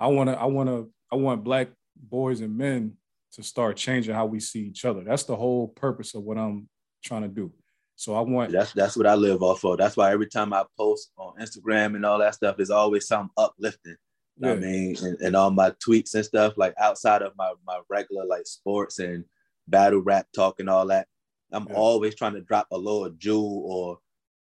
I 0.00 0.06
want 0.08 0.30
to, 0.30 0.38
I 0.38 0.46
want 0.46 0.68
to, 0.68 0.90
I 1.12 1.16
want 1.16 1.44
black 1.44 1.68
boys 1.96 2.40
and 2.40 2.56
men 2.56 2.94
to 3.32 3.42
start 3.42 3.76
changing 3.76 4.14
how 4.14 4.26
we 4.26 4.40
see 4.40 4.60
each 4.60 4.84
other. 4.84 5.02
That's 5.02 5.24
the 5.24 5.36
whole 5.36 5.68
purpose 5.68 6.14
of 6.14 6.22
what 6.22 6.38
I'm 6.38 6.68
trying 7.04 7.22
to 7.22 7.28
do. 7.28 7.52
So 7.96 8.14
I 8.14 8.20
want 8.20 8.52
That's 8.52 8.72
that's 8.72 8.96
what 8.96 9.08
I 9.08 9.14
live 9.14 9.42
off 9.42 9.64
of. 9.64 9.78
That's 9.78 9.96
why 9.96 10.12
every 10.12 10.28
time 10.28 10.52
I 10.52 10.64
post 10.76 11.10
on 11.16 11.34
Instagram 11.40 11.96
and 11.96 12.06
all 12.06 12.18
that 12.20 12.36
stuff 12.36 12.60
is 12.60 12.70
always 12.70 13.08
something 13.08 13.30
uplifting. 13.36 13.96
You 14.36 14.46
know 14.46 14.48
what 14.54 14.58
I 14.58 14.60
mean, 14.60 14.96
and, 15.02 15.20
and 15.20 15.34
all 15.34 15.50
my 15.50 15.72
tweets 15.84 16.14
and 16.14 16.24
stuff, 16.24 16.54
like 16.56 16.74
outside 16.78 17.22
of 17.22 17.32
my 17.36 17.52
my 17.66 17.80
regular 17.90 18.24
like 18.24 18.46
sports 18.46 19.00
and 19.00 19.24
battle 19.66 20.00
rap 20.00 20.28
talk 20.32 20.60
and 20.60 20.70
all 20.70 20.86
that, 20.86 21.08
I'm 21.52 21.66
Yeah. 21.68 21.74
always 21.76 22.14
trying 22.14 22.34
to 22.34 22.40
drop 22.40 22.66
a 22.70 22.78
little 22.78 23.10
jewel 23.10 23.62
or 23.66 24.00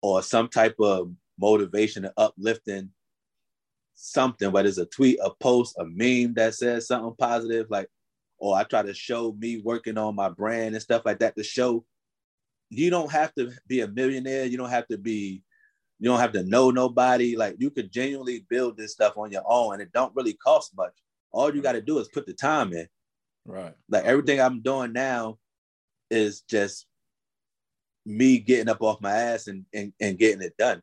or 0.04 0.24
some 0.24 0.48
type 0.50 0.76
of 0.80 1.14
motivation 1.38 2.06
and 2.06 2.14
uplifting 2.18 2.92
something, 3.94 4.52
whether 4.52 4.68
it's 4.68 4.80
a 4.80 4.86
tweet, 4.86 5.20
a 5.24 5.30
post, 5.30 5.76
a 5.78 5.86
meme 5.86 6.34
that 6.34 6.56
says 6.56 6.88
something 6.88 7.14
positive, 7.18 7.68
like, 7.70 7.88
or 8.40 8.58
I 8.58 8.64
try 8.64 8.82
to 8.82 8.94
show 8.96 9.34
me 9.34 9.62
working 9.64 9.98
on 10.00 10.16
my 10.16 10.30
brand 10.30 10.74
and 10.74 10.82
stuff 10.82 11.04
like 11.06 11.20
that 11.20 11.36
to 11.36 11.44
show 11.44 11.86
you 12.70 12.90
don't 12.90 13.12
have 13.12 13.34
to 13.36 13.52
be 13.68 13.82
a 13.82 13.88
millionaire, 13.88 14.46
you 14.46 14.58
don't 14.58 14.70
have 14.70 14.88
to 14.88 14.98
be, 14.98 15.44
you 16.00 16.10
don't 16.10 16.20
have 16.20 16.32
to 16.32 16.44
know 16.44 16.72
nobody. 16.72 17.36
Like 17.36 17.58
you 17.60 17.70
could 17.70 17.92
genuinely 17.92 18.46
build 18.50 18.78
this 18.78 18.94
stuff 18.94 19.18
on 19.18 19.32
your 19.32 19.44
own 19.46 19.74
and 19.74 19.82
it 19.84 19.92
don't 19.94 20.16
really 20.16 20.34
cost 20.34 20.76
much. 20.76 20.94
All 21.32 21.54
you 21.54 21.62
got 21.62 21.74
to 21.74 21.82
do 21.82 22.00
is 22.00 22.08
put 22.08 22.26
the 22.26 22.34
time 22.34 22.74
in. 22.74 22.88
right. 23.46 23.76
Like 23.90 24.06
everything 24.06 24.42
I'm 24.42 24.62
doing 24.62 24.94
now 24.94 25.38
is 26.12 26.42
just 26.42 26.86
me 28.06 28.38
getting 28.40 28.70
up 28.70 28.82
off 28.82 29.02
my 29.02 29.12
ass 29.12 29.48
and, 29.48 29.66
and, 29.74 29.94
and 30.00 30.18
getting 30.18 30.42
it 30.42 30.56
done. 30.58 30.82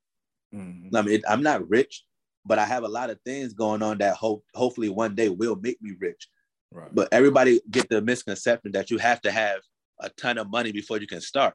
Mhm. 0.54 0.94
I 0.94 1.02
mean, 1.02 1.22
I'm 1.28 1.42
not 1.42 1.68
rich, 1.68 2.04
but 2.44 2.58
I 2.58 2.64
have 2.64 2.84
a 2.84 2.88
lot 2.88 3.10
of 3.10 3.20
things 3.24 3.52
going 3.52 3.82
on 3.82 3.98
that 3.98 4.16
hope 4.16 4.44
hopefully 4.54 4.88
one 4.88 5.14
day 5.14 5.28
will 5.28 5.56
make 5.56 5.80
me 5.82 5.92
rich. 5.98 6.28
Right. 6.72 6.94
But 6.94 7.08
everybody 7.12 7.60
get 7.70 7.88
the 7.88 8.00
misconception 8.00 8.72
that 8.72 8.90
you 8.90 8.98
have 8.98 9.20
to 9.22 9.30
have 9.30 9.60
a 10.00 10.08
ton 10.10 10.38
of 10.38 10.50
money 10.50 10.72
before 10.72 10.98
you 10.98 11.06
can 11.06 11.20
start. 11.20 11.54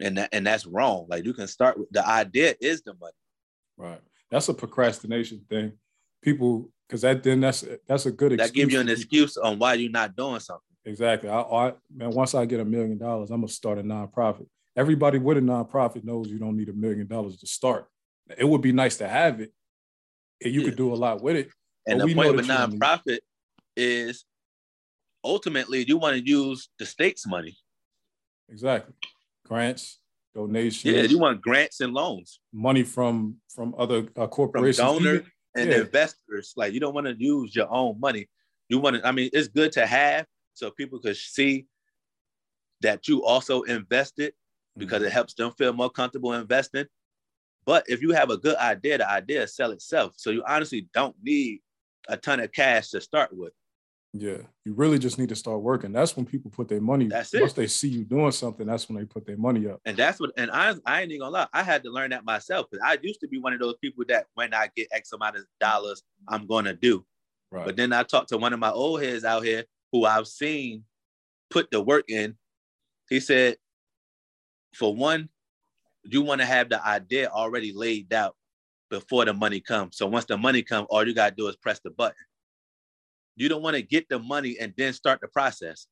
And 0.00 0.18
that, 0.18 0.28
and 0.32 0.46
that's 0.46 0.66
wrong. 0.66 1.06
Like 1.08 1.24
you 1.24 1.34
can 1.34 1.48
start 1.48 1.78
with 1.78 1.90
the 1.90 2.06
idea 2.06 2.54
is 2.60 2.82
the 2.82 2.94
money. 2.94 3.12
Right. 3.76 4.00
That's 4.30 4.48
a 4.48 4.54
procrastination 4.54 5.44
thing. 5.48 5.72
People, 6.22 6.70
because 6.86 7.02
that 7.02 7.22
then 7.22 7.40
that's 7.40 7.64
that's 7.86 8.06
a 8.06 8.12
good 8.12 8.38
That 8.38 8.52
gives 8.52 8.72
you 8.72 8.80
an 8.80 8.88
excuse 8.88 9.36
on 9.36 9.58
why 9.58 9.74
you're 9.74 9.90
not 9.90 10.16
doing 10.16 10.40
something. 10.40 10.67
Exactly. 10.88 11.28
I, 11.28 11.40
I 11.42 11.72
man, 11.94 12.10
once 12.10 12.34
I 12.34 12.46
get 12.46 12.60
a 12.60 12.64
million 12.64 12.96
dollars, 12.96 13.30
I'm 13.30 13.40
gonna 13.42 13.48
start 13.52 13.78
a 13.78 13.82
nonprofit. 13.82 14.46
Everybody 14.74 15.18
with 15.18 15.36
a 15.36 15.40
nonprofit 15.40 16.02
knows 16.02 16.28
you 16.28 16.38
don't 16.38 16.56
need 16.56 16.70
a 16.70 16.72
million 16.72 17.06
dollars 17.06 17.36
to 17.38 17.46
start. 17.46 17.86
It 18.36 18.44
would 18.44 18.62
be 18.62 18.72
nice 18.72 18.96
to 18.98 19.08
have 19.08 19.40
it, 19.40 19.52
and 20.42 20.52
you 20.54 20.60
Yeah. 20.62 20.68
could 20.68 20.76
do 20.76 20.92
a 20.94 20.96
lot 20.96 21.22
with 21.22 21.36
it. 21.36 21.50
And 21.86 22.00
the 22.00 22.14
point 22.14 22.30
of 22.30 22.38
a 22.38 22.42
that 22.42 22.48
don't 22.48 22.70
need- 22.72 22.80
nonprofit 22.80 23.18
is 23.76 24.24
ultimately 25.22 25.84
you 25.86 25.98
want 25.98 26.16
to 26.16 26.26
use 26.26 26.70
the 26.78 26.86
state's 26.86 27.26
money. 27.26 27.56
Exactly. 28.48 28.94
Grants, 29.44 30.00
donations, 30.34 30.84
Yeah, 30.94 31.02
you 31.02 31.18
want 31.18 31.42
grants 31.42 31.80
and 31.80 31.92
loans 31.92 32.40
money 32.52 32.82
from 32.82 33.40
from 33.54 33.74
other 33.78 33.98
uh, 33.98 34.10
from 34.14 34.28
corporations. 34.28 34.78
donors 34.78 35.26
and 35.54 35.68
Yeah. 35.70 35.80
investors. 35.80 36.54
Like 36.56 36.72
you 36.72 36.80
don't 36.80 36.94
want 36.94 37.08
to 37.08 37.16
use 37.18 37.54
your 37.54 37.70
own 37.70 38.00
money. 38.00 38.26
You 38.70 38.78
want 38.78 38.96
to, 38.96 39.06
I 39.06 39.12
mean, 39.12 39.28
it's 39.34 39.48
good 39.48 39.72
to 39.72 39.86
have 39.86 40.26
so 40.58 40.70
people 40.70 40.98
could 40.98 41.16
see 41.16 41.66
that 42.80 43.08
you 43.08 43.24
also 43.24 43.62
invested 43.62 44.34
because 44.76 45.02
it 45.02 45.06
mm-hmm. 45.06 45.14
helps 45.14 45.34
them 45.34 45.52
feel 45.52 45.72
more 45.72 45.90
comfortable 45.90 46.32
investing. 46.32 46.86
But 47.64 47.84
if 47.88 48.00
you 48.00 48.12
have 48.12 48.30
a 48.30 48.36
good 48.36 48.56
idea, 48.56 48.98
the 48.98 49.10
idea 49.10 49.46
sell 49.46 49.72
itself. 49.72 50.14
So 50.16 50.30
you 50.30 50.42
honestly 50.46 50.88
don't 50.94 51.14
need 51.22 51.60
a 52.08 52.16
ton 52.16 52.40
of 52.40 52.52
cash 52.52 52.90
to 52.90 53.00
start 53.00 53.30
with. 53.32 53.52
Yeah, 54.14 54.38
you 54.64 54.72
really 54.72 54.98
just 54.98 55.18
need 55.18 55.28
to 55.28 55.36
start 55.36 55.60
working. 55.60 55.92
That's 55.92 56.16
when 56.16 56.24
people 56.24 56.50
put 56.50 56.66
their 56.66 56.80
money. 56.80 57.08
That's 57.08 57.34
it. 57.34 57.42
Once 57.42 57.52
they 57.52 57.66
see 57.66 57.88
you 57.88 58.04
doing 58.04 58.32
something, 58.32 58.66
that's 58.66 58.88
when 58.88 58.96
they 58.98 59.04
put 59.04 59.26
their 59.26 59.36
money 59.36 59.68
up. 59.68 59.80
And 59.84 59.98
that's 59.98 60.18
what, 60.18 60.30
and 60.38 60.50
I, 60.50 60.74
I 60.86 61.02
ain't 61.02 61.10
even 61.10 61.20
gonna 61.20 61.32
lie, 61.32 61.46
I 61.52 61.62
had 61.62 61.82
to 61.82 61.90
learn 61.90 62.10
that 62.10 62.24
myself 62.24 62.66
because 62.70 62.82
I 62.82 62.96
used 63.02 63.20
to 63.20 63.28
be 63.28 63.38
one 63.38 63.52
of 63.52 63.60
those 63.60 63.76
people 63.82 64.04
that 64.08 64.26
when 64.34 64.54
I 64.54 64.70
get 64.74 64.88
X 64.92 65.12
amount 65.12 65.36
of 65.36 65.44
dollars, 65.60 66.02
I'm 66.26 66.46
gonna 66.46 66.74
do. 66.74 67.04
Right. 67.52 67.66
But 67.66 67.76
then 67.76 67.92
I 67.92 68.02
talked 68.02 68.30
to 68.30 68.38
one 68.38 68.54
of 68.54 68.58
my 68.58 68.70
old 68.70 69.02
heads 69.02 69.24
out 69.24 69.44
here 69.44 69.64
who 69.92 70.04
I've 70.04 70.26
seen 70.26 70.84
put 71.50 71.70
the 71.70 71.80
work 71.80 72.04
in. 72.10 72.36
He 73.08 73.20
said, 73.20 73.56
for 74.74 74.94
one, 74.94 75.28
you 76.04 76.22
want 76.22 76.40
to 76.40 76.46
have 76.46 76.68
the 76.68 76.84
idea 76.86 77.28
already 77.28 77.72
laid 77.72 78.12
out 78.12 78.36
before 78.90 79.24
the 79.24 79.32
money 79.34 79.60
comes. 79.60 79.96
So 79.96 80.06
once 80.06 80.24
the 80.26 80.36
money 80.36 80.62
comes, 80.62 80.86
all 80.90 81.06
you 81.06 81.14
gotta 81.14 81.34
do 81.34 81.48
is 81.48 81.56
press 81.56 81.80
the 81.82 81.90
button. 81.90 82.16
You 83.36 83.48
don't 83.48 83.62
want 83.62 83.76
to 83.76 83.82
get 83.82 84.08
the 84.08 84.18
money 84.18 84.56
and 84.60 84.74
then 84.76 84.92
start 84.92 85.20
the 85.20 85.28
process 85.28 85.86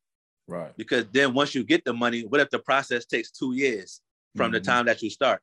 right. 0.49 0.77
because 0.77 1.05
then 1.13 1.33
once 1.35 1.55
you 1.55 1.65
get 1.65 1.85
the 1.85 1.93
money, 1.93 2.23
what 2.25 2.41
if 2.41 2.51
the 2.51 2.59
process 2.59 3.07
takes 3.07 3.31
two 3.31 3.53
years 3.55 4.01
from 4.35 4.51
the 4.53 4.61
Mhm. 4.61 4.65
time 4.65 4.87
that 4.87 5.03
you 5.03 5.11
start? 5.11 5.43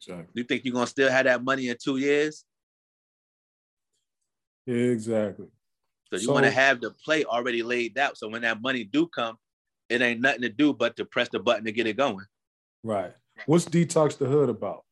Exactly. 0.00 0.26
You 0.34 0.44
think 0.44 0.64
you're 0.64 0.74
gonna 0.74 0.86
still 0.86 1.10
have 1.10 1.24
that 1.24 1.42
money 1.44 1.68
in 1.68 1.76
two 1.82 1.96
years? 1.98 2.44
Exactly. 4.66 5.48
So 6.12 6.18
you 6.18 6.30
want 6.30 6.44
to 6.44 6.50
have 6.50 6.82
the 6.82 6.90
play 6.90 7.24
already 7.24 7.62
laid 7.62 7.96
out. 7.96 8.18
So 8.18 8.28
when 8.28 8.42
that 8.42 8.60
money 8.60 8.84
do 8.84 9.06
come, 9.06 9.38
it 9.88 10.02
ain't 10.02 10.20
nothing 10.20 10.42
to 10.42 10.50
do 10.50 10.74
but 10.74 10.94
to 10.96 11.06
press 11.06 11.30
the 11.30 11.38
button 11.38 11.64
to 11.64 11.72
get 11.72 11.86
it 11.86 11.96
going. 11.96 12.26
Right. 12.84 13.14
What's 13.46 13.64
detox 13.64 14.18
the 14.18 14.26
hood 14.26 14.50
about? 14.50 14.84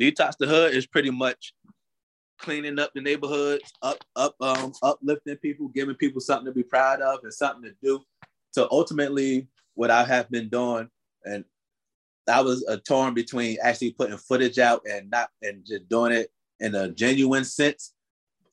Detox 0.00 0.36
the 0.38 0.46
hood 0.46 0.74
is 0.74 0.86
pretty 0.86 1.10
much 1.10 1.54
cleaning 2.40 2.80
up 2.80 2.90
the 2.94 3.00
neighborhoods, 3.00 3.72
up, 3.80 3.98
up, 4.16 4.34
um, 4.40 4.72
uplifting 4.82 5.36
people, 5.36 5.68
giving 5.68 5.94
people 5.94 6.20
something 6.20 6.46
to 6.46 6.52
be 6.52 6.64
proud 6.64 7.00
of 7.00 7.20
and 7.22 7.32
something 7.32 7.62
to 7.62 7.76
do. 7.80 8.02
So 8.50 8.66
ultimately, 8.72 9.46
what 9.74 9.90
I 9.90 10.04
have 10.04 10.28
been 10.30 10.48
doing, 10.48 10.88
and 11.24 11.44
I 12.28 12.40
was 12.40 12.64
a 12.66 12.76
torn 12.76 13.14
between 13.14 13.58
actually 13.62 13.92
putting 13.92 14.18
footage 14.18 14.58
out 14.58 14.82
and 14.90 15.10
not, 15.10 15.28
and 15.42 15.64
just 15.64 15.88
doing 15.88 16.12
it 16.12 16.30
in 16.58 16.74
a 16.74 16.88
genuine 16.90 17.44
sense. 17.44 17.93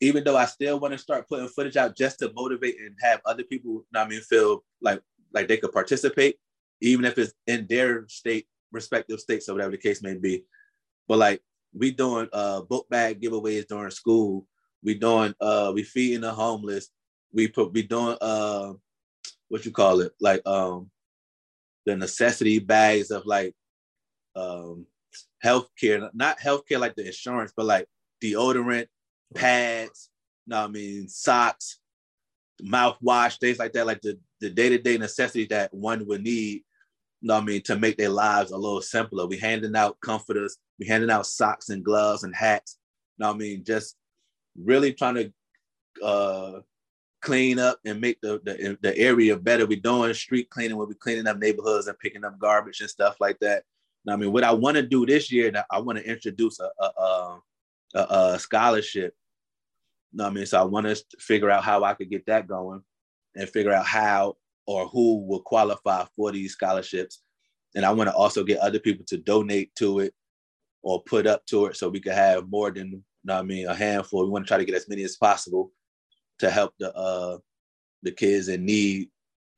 Even 0.01 0.23
though 0.23 0.37
I 0.37 0.45
still 0.45 0.79
want 0.79 0.93
to 0.93 0.97
start 0.97 1.29
putting 1.29 1.47
footage 1.47 1.77
out 1.77 1.95
just 1.95 2.19
to 2.19 2.31
motivate 2.35 2.79
and 2.79 2.95
have 3.01 3.21
other 3.25 3.43
people, 3.43 3.85
I 3.95 4.07
mean, 4.07 4.21
feel 4.21 4.63
like 4.81 5.01
like 5.33 5.47
they 5.47 5.57
could 5.57 5.71
participate, 5.71 6.37
even 6.81 7.05
if 7.05 7.17
it's 7.17 7.33
in 7.47 7.67
their 7.67 8.07
state, 8.09 8.47
respective 8.71 9.19
states, 9.19 9.47
or 9.47 9.53
whatever 9.53 9.71
the 9.71 9.77
case 9.77 10.01
may 10.01 10.15
be. 10.15 10.43
But 11.07 11.19
like 11.19 11.41
we 11.73 11.91
doing 11.91 12.27
uh 12.33 12.61
book 12.61 12.89
bag 12.89 13.21
giveaways 13.21 13.67
during 13.67 13.91
school. 13.91 14.47
We 14.83 14.95
doing 14.95 15.33
uh 15.39 15.71
we 15.73 15.83
feeding 15.83 16.21
the 16.21 16.33
homeless. 16.33 16.89
We 17.31 17.47
put 17.47 17.71
we 17.73 17.83
doing 17.83 18.17
uh 18.19 18.73
what 19.49 19.65
you 19.65 19.71
call 19.71 20.01
it 20.01 20.13
like 20.19 20.45
um 20.47 20.89
the 21.85 21.95
necessity 21.95 22.59
bags 22.59 23.11
of 23.11 23.25
like 23.25 23.53
um 24.35 24.85
healthcare, 25.43 26.09
not 26.13 26.39
healthcare 26.39 26.79
like 26.79 26.95
the 26.95 27.05
insurance, 27.05 27.53
but 27.55 27.65
like 27.65 27.87
deodorant, 28.23 28.87
pads, 29.33 30.09
you 30.45 30.51
know 30.51 30.65
I 30.65 30.67
mean, 30.67 31.07
socks, 31.07 31.79
mouthwash, 32.63 33.39
things 33.39 33.59
like 33.59 33.73
that, 33.73 33.87
like 33.87 34.01
the 34.01 34.19
the 34.39 34.49
day-to-day 34.49 34.97
necessities 34.97 35.49
that 35.49 35.73
one 35.73 36.05
would 36.07 36.23
need 36.23 36.63
you 37.21 37.27
know 37.27 37.35
what 37.35 37.43
I 37.43 37.45
mean, 37.45 37.61
to 37.63 37.77
make 37.77 37.97
their 37.97 38.09
lives 38.09 38.51
a 38.51 38.57
little 38.57 38.81
simpler. 38.81 39.27
We 39.27 39.37
handing 39.37 39.75
out 39.75 39.99
comforters, 40.01 40.57
we 40.79 40.87
handing 40.87 41.11
out 41.11 41.27
socks 41.27 41.69
and 41.69 41.85
gloves 41.85 42.23
and 42.23 42.35
hats. 42.35 42.77
You 43.17 43.25
know 43.25 43.31
I 43.31 43.33
mean, 43.33 43.63
just 43.63 43.95
really 44.59 44.93
trying 44.93 45.15
to 45.15 46.03
uh, 46.03 46.59
clean 47.21 47.59
up 47.59 47.79
and 47.85 48.01
make 48.01 48.19
the, 48.21 48.41
the 48.43 48.77
the 48.81 48.97
area 48.97 49.37
better. 49.37 49.67
We're 49.67 49.79
doing 49.79 50.13
street 50.15 50.49
cleaning, 50.49 50.77
where 50.77 50.87
we're 50.87 50.93
cleaning 50.95 51.27
up 51.27 51.37
neighborhoods 51.37 51.87
and 51.87 51.99
picking 51.99 52.25
up 52.25 52.39
garbage 52.39 52.81
and 52.81 52.89
stuff 52.89 53.17
like 53.19 53.39
that. 53.39 53.63
Know 54.05 54.13
I 54.13 54.15
mean, 54.15 54.31
what 54.31 54.43
I 54.43 54.51
want 54.51 54.77
to 54.77 54.83
do 54.83 55.05
this 55.05 55.31
year, 55.31 55.51
I 55.69 55.79
want 55.79 55.99
to 55.99 56.09
introduce 56.09 56.59
a, 56.59 56.69
a, 56.83 57.39
a, 57.93 57.99
a 57.99 58.39
scholarship. 58.39 59.13
Know 60.13 60.26
what 60.26 60.32
I 60.32 60.34
mean, 60.34 60.45
so 60.45 60.60
I 60.60 60.63
want 60.63 60.88
to 60.88 61.04
figure 61.19 61.50
out 61.50 61.63
how 61.63 61.84
I 61.84 61.93
could 61.93 62.10
get 62.10 62.26
that 62.26 62.47
going, 62.47 62.82
and 63.36 63.50
figure 63.50 63.71
out 63.71 63.86
how 63.86 64.36
or 64.67 64.88
who 64.88 65.26
will 65.26 65.41
qualify 65.41 66.06
for 66.15 66.32
these 66.32 66.54
scholarships. 66.54 67.21
And 67.76 67.86
I 67.86 67.91
want 67.91 68.10
to 68.10 68.15
also 68.15 68.43
get 68.43 68.60
other 68.60 68.80
people 68.80 69.06
to 69.08 69.17
donate 69.17 69.74
to 69.76 70.00
it 70.00 70.13
or 70.84 71.02
put 71.04 71.28
up 71.28 71.45
to 71.47 71.67
it 71.67 71.78
so 71.78 71.89
we 71.89 72.00
could 72.00 72.13
have 72.13 72.50
more 72.50 72.71
than, 72.71 72.91
you 72.91 73.04
know 73.24 73.39
I 73.39 73.41
mean, 73.43 73.67
a 73.67 73.74
handful. 73.74 74.26
We 74.26 74.32
want 74.32 74.45
to 74.45 74.47
try 74.47 74.58
to 74.58 74.65
get 74.65 74.76
as 74.76 74.89
many 74.89 75.04
as 75.04 75.17
possible 75.17 75.71
to 76.39 76.50
help 76.50 76.74
the 76.80 76.93
uh 76.95 77.38
the 78.04 78.12
kids 78.12 78.47
in 78.47 78.65
need, 78.65 79.00
you 79.00 79.08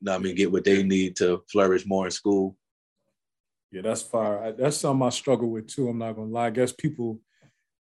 know 0.02 0.16
I 0.16 0.18
mean, 0.20 0.36
get 0.36 0.52
what 0.52 0.66
they 0.66 0.84
need 0.84 1.16
to 1.18 1.44
flourish 1.52 1.86
more 1.86 2.06
in 2.06 2.12
school. 2.12 2.58
Yeah, 3.72 3.82
that's 3.82 4.04
fire. 4.04 4.44
I, 4.44 4.52
that's 4.52 4.78
something 4.78 5.08
I 5.08 5.10
struggle 5.10 5.50
with 5.50 5.68
too. 5.68 5.89
I'm 5.89 5.98
not 5.98 6.13
gonna 6.13 6.30
lie. 6.30 6.48
I 6.48 6.52
guess 6.52 6.72
people 6.72 7.20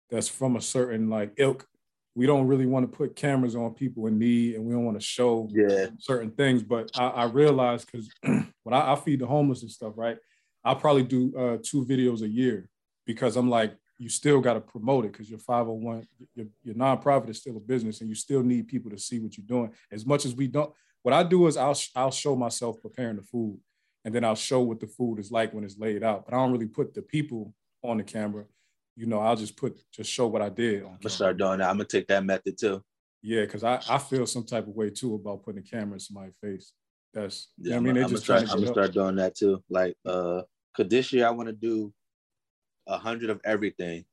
that's 0.10 0.28
from 0.28 0.56
a 0.56 0.62
certain 0.62 1.10
like 1.10 1.34
ilk, 1.38 1.66
we 2.16 2.26
don't 2.26 2.48
really 2.48 2.66
want 2.66 2.90
to 2.90 2.98
put 2.98 3.16
cameras 3.16 3.56
on 3.56 3.74
people 3.74 4.08
in 4.08 4.18
need, 4.20 4.56
and 4.56 4.66
we 4.66 4.74
don't 4.74 4.86
want 4.86 5.00
to 5.00 5.06
show 5.06 5.48
Yeah. 5.52 5.88
certain 6.00 6.32
things. 6.32 6.64
But 6.64 6.92
I, 6.98 7.08
I 7.08 7.24
realize 7.26 7.86
because 7.86 8.10
when 8.24 8.74
I, 8.74 8.94
I 8.94 8.96
feed 8.96 9.20
the 9.20 9.28
homeless 9.28 9.62
and 9.62 9.72
stuff, 9.72 9.94
right? 9.96 10.18
I'll 10.64 10.76
probably 10.76 11.04
do 11.04 11.34
uh, 11.38 11.58
two 11.64 11.86
videos 11.86 12.22
a 12.22 12.28
year 12.28 12.68
because 13.06 13.38
I'm 13.38 13.50
like, 13.50 13.76
you 13.98 14.10
still 14.10 14.40
got 14.42 14.54
to 14.54 14.62
promote 14.62 15.06
it 15.06 15.12
because 15.14 15.30
your 15.30 15.40
501, 15.40 16.08
your, 16.36 16.48
your 16.64 16.76
nonprofit 16.76 17.30
is 17.30 17.38
still 17.40 17.58
a 17.58 17.60
business 17.62 18.02
and 18.02 18.10
you 18.10 18.16
still 18.16 18.44
need 18.44 18.68
people 18.68 18.90
to 18.92 18.98
see 18.98 19.20
what 19.20 19.38
you're 19.38 19.46
doing. 19.48 19.72
As 19.92 20.06
much 20.06 20.26
as 20.26 20.36
we 20.36 20.48
don't, 20.48 20.74
what 21.04 21.14
I 21.14 21.24
do 21.24 21.48
is 21.48 21.58
I'll, 21.58 21.78
I'll 21.96 22.12
show 22.12 22.36
myself 22.36 22.82
preparing 22.82 23.16
the 23.18 23.24
food 23.24 23.60
and 24.06 24.14
then 24.16 24.24
I'll 24.24 24.36
show 24.36 24.62
what 24.62 24.80
the 24.80 24.88
food 24.88 25.20
is 25.20 25.32
like 25.32 25.54
when 25.54 25.64
it's 25.64 25.78
laid 25.78 26.04
out. 26.04 26.26
But 26.26 26.34
I 26.34 26.38
don't 26.38 26.52
really 26.52 26.68
put 26.68 26.94
the 26.94 27.02
people 27.02 27.54
on 27.84 27.98
the 27.98 28.04
camera. 28.04 28.46
You 29.00 29.06
know, 29.06 29.20
I'll 29.20 29.38
just 29.38 29.56
put, 29.56 29.80
just 29.94 30.12
show 30.12 30.28
what 30.28 30.42
I 30.42 30.50
did. 30.50 30.84
I'm 30.84 30.98
gonna 31.02 31.10
start 31.10 31.38
doing 31.38 31.60
that. 31.60 31.70
I'm 31.70 31.78
gonna 31.78 31.86
take 31.86 32.08
that 32.08 32.26
method 32.26 32.58
too. 32.60 32.84
Yeah, 33.22 33.46
because 33.46 33.64
I, 33.64 33.82
I 33.90 33.98
feel 33.98 34.28
some 34.28 34.44
type 34.44 34.68
of 34.68 34.76
way 34.76 34.90
too 34.90 35.16
about 35.16 35.42
putting 35.44 35.62
a 35.62 35.64
camera 35.64 35.94
in 35.94 36.02
somebody's 36.02 36.36
face. 36.44 36.74
That's 37.14 37.48
yeah. 37.58 37.78
I 37.78 37.80
mean, 37.80 37.96
they 37.96 38.04
I'm 38.04 38.10
just 38.10 38.28
gonna 38.28 38.46
start, 38.46 38.52
I'm 38.52 38.64
gonna 38.66 38.74
start 38.74 38.94
doing 38.94 39.16
that 39.16 39.36
too. 39.36 39.64
Like, 39.70 39.96
uh, 40.06 40.42
cause 40.76 40.88
this 40.90 41.14
year 41.14 41.26
I 41.28 41.30
want 41.30 41.48
to 41.48 41.54
do 41.54 41.94
a 42.88 42.98
hundred 42.98 43.30
of 43.30 43.40
everything. 43.46 44.04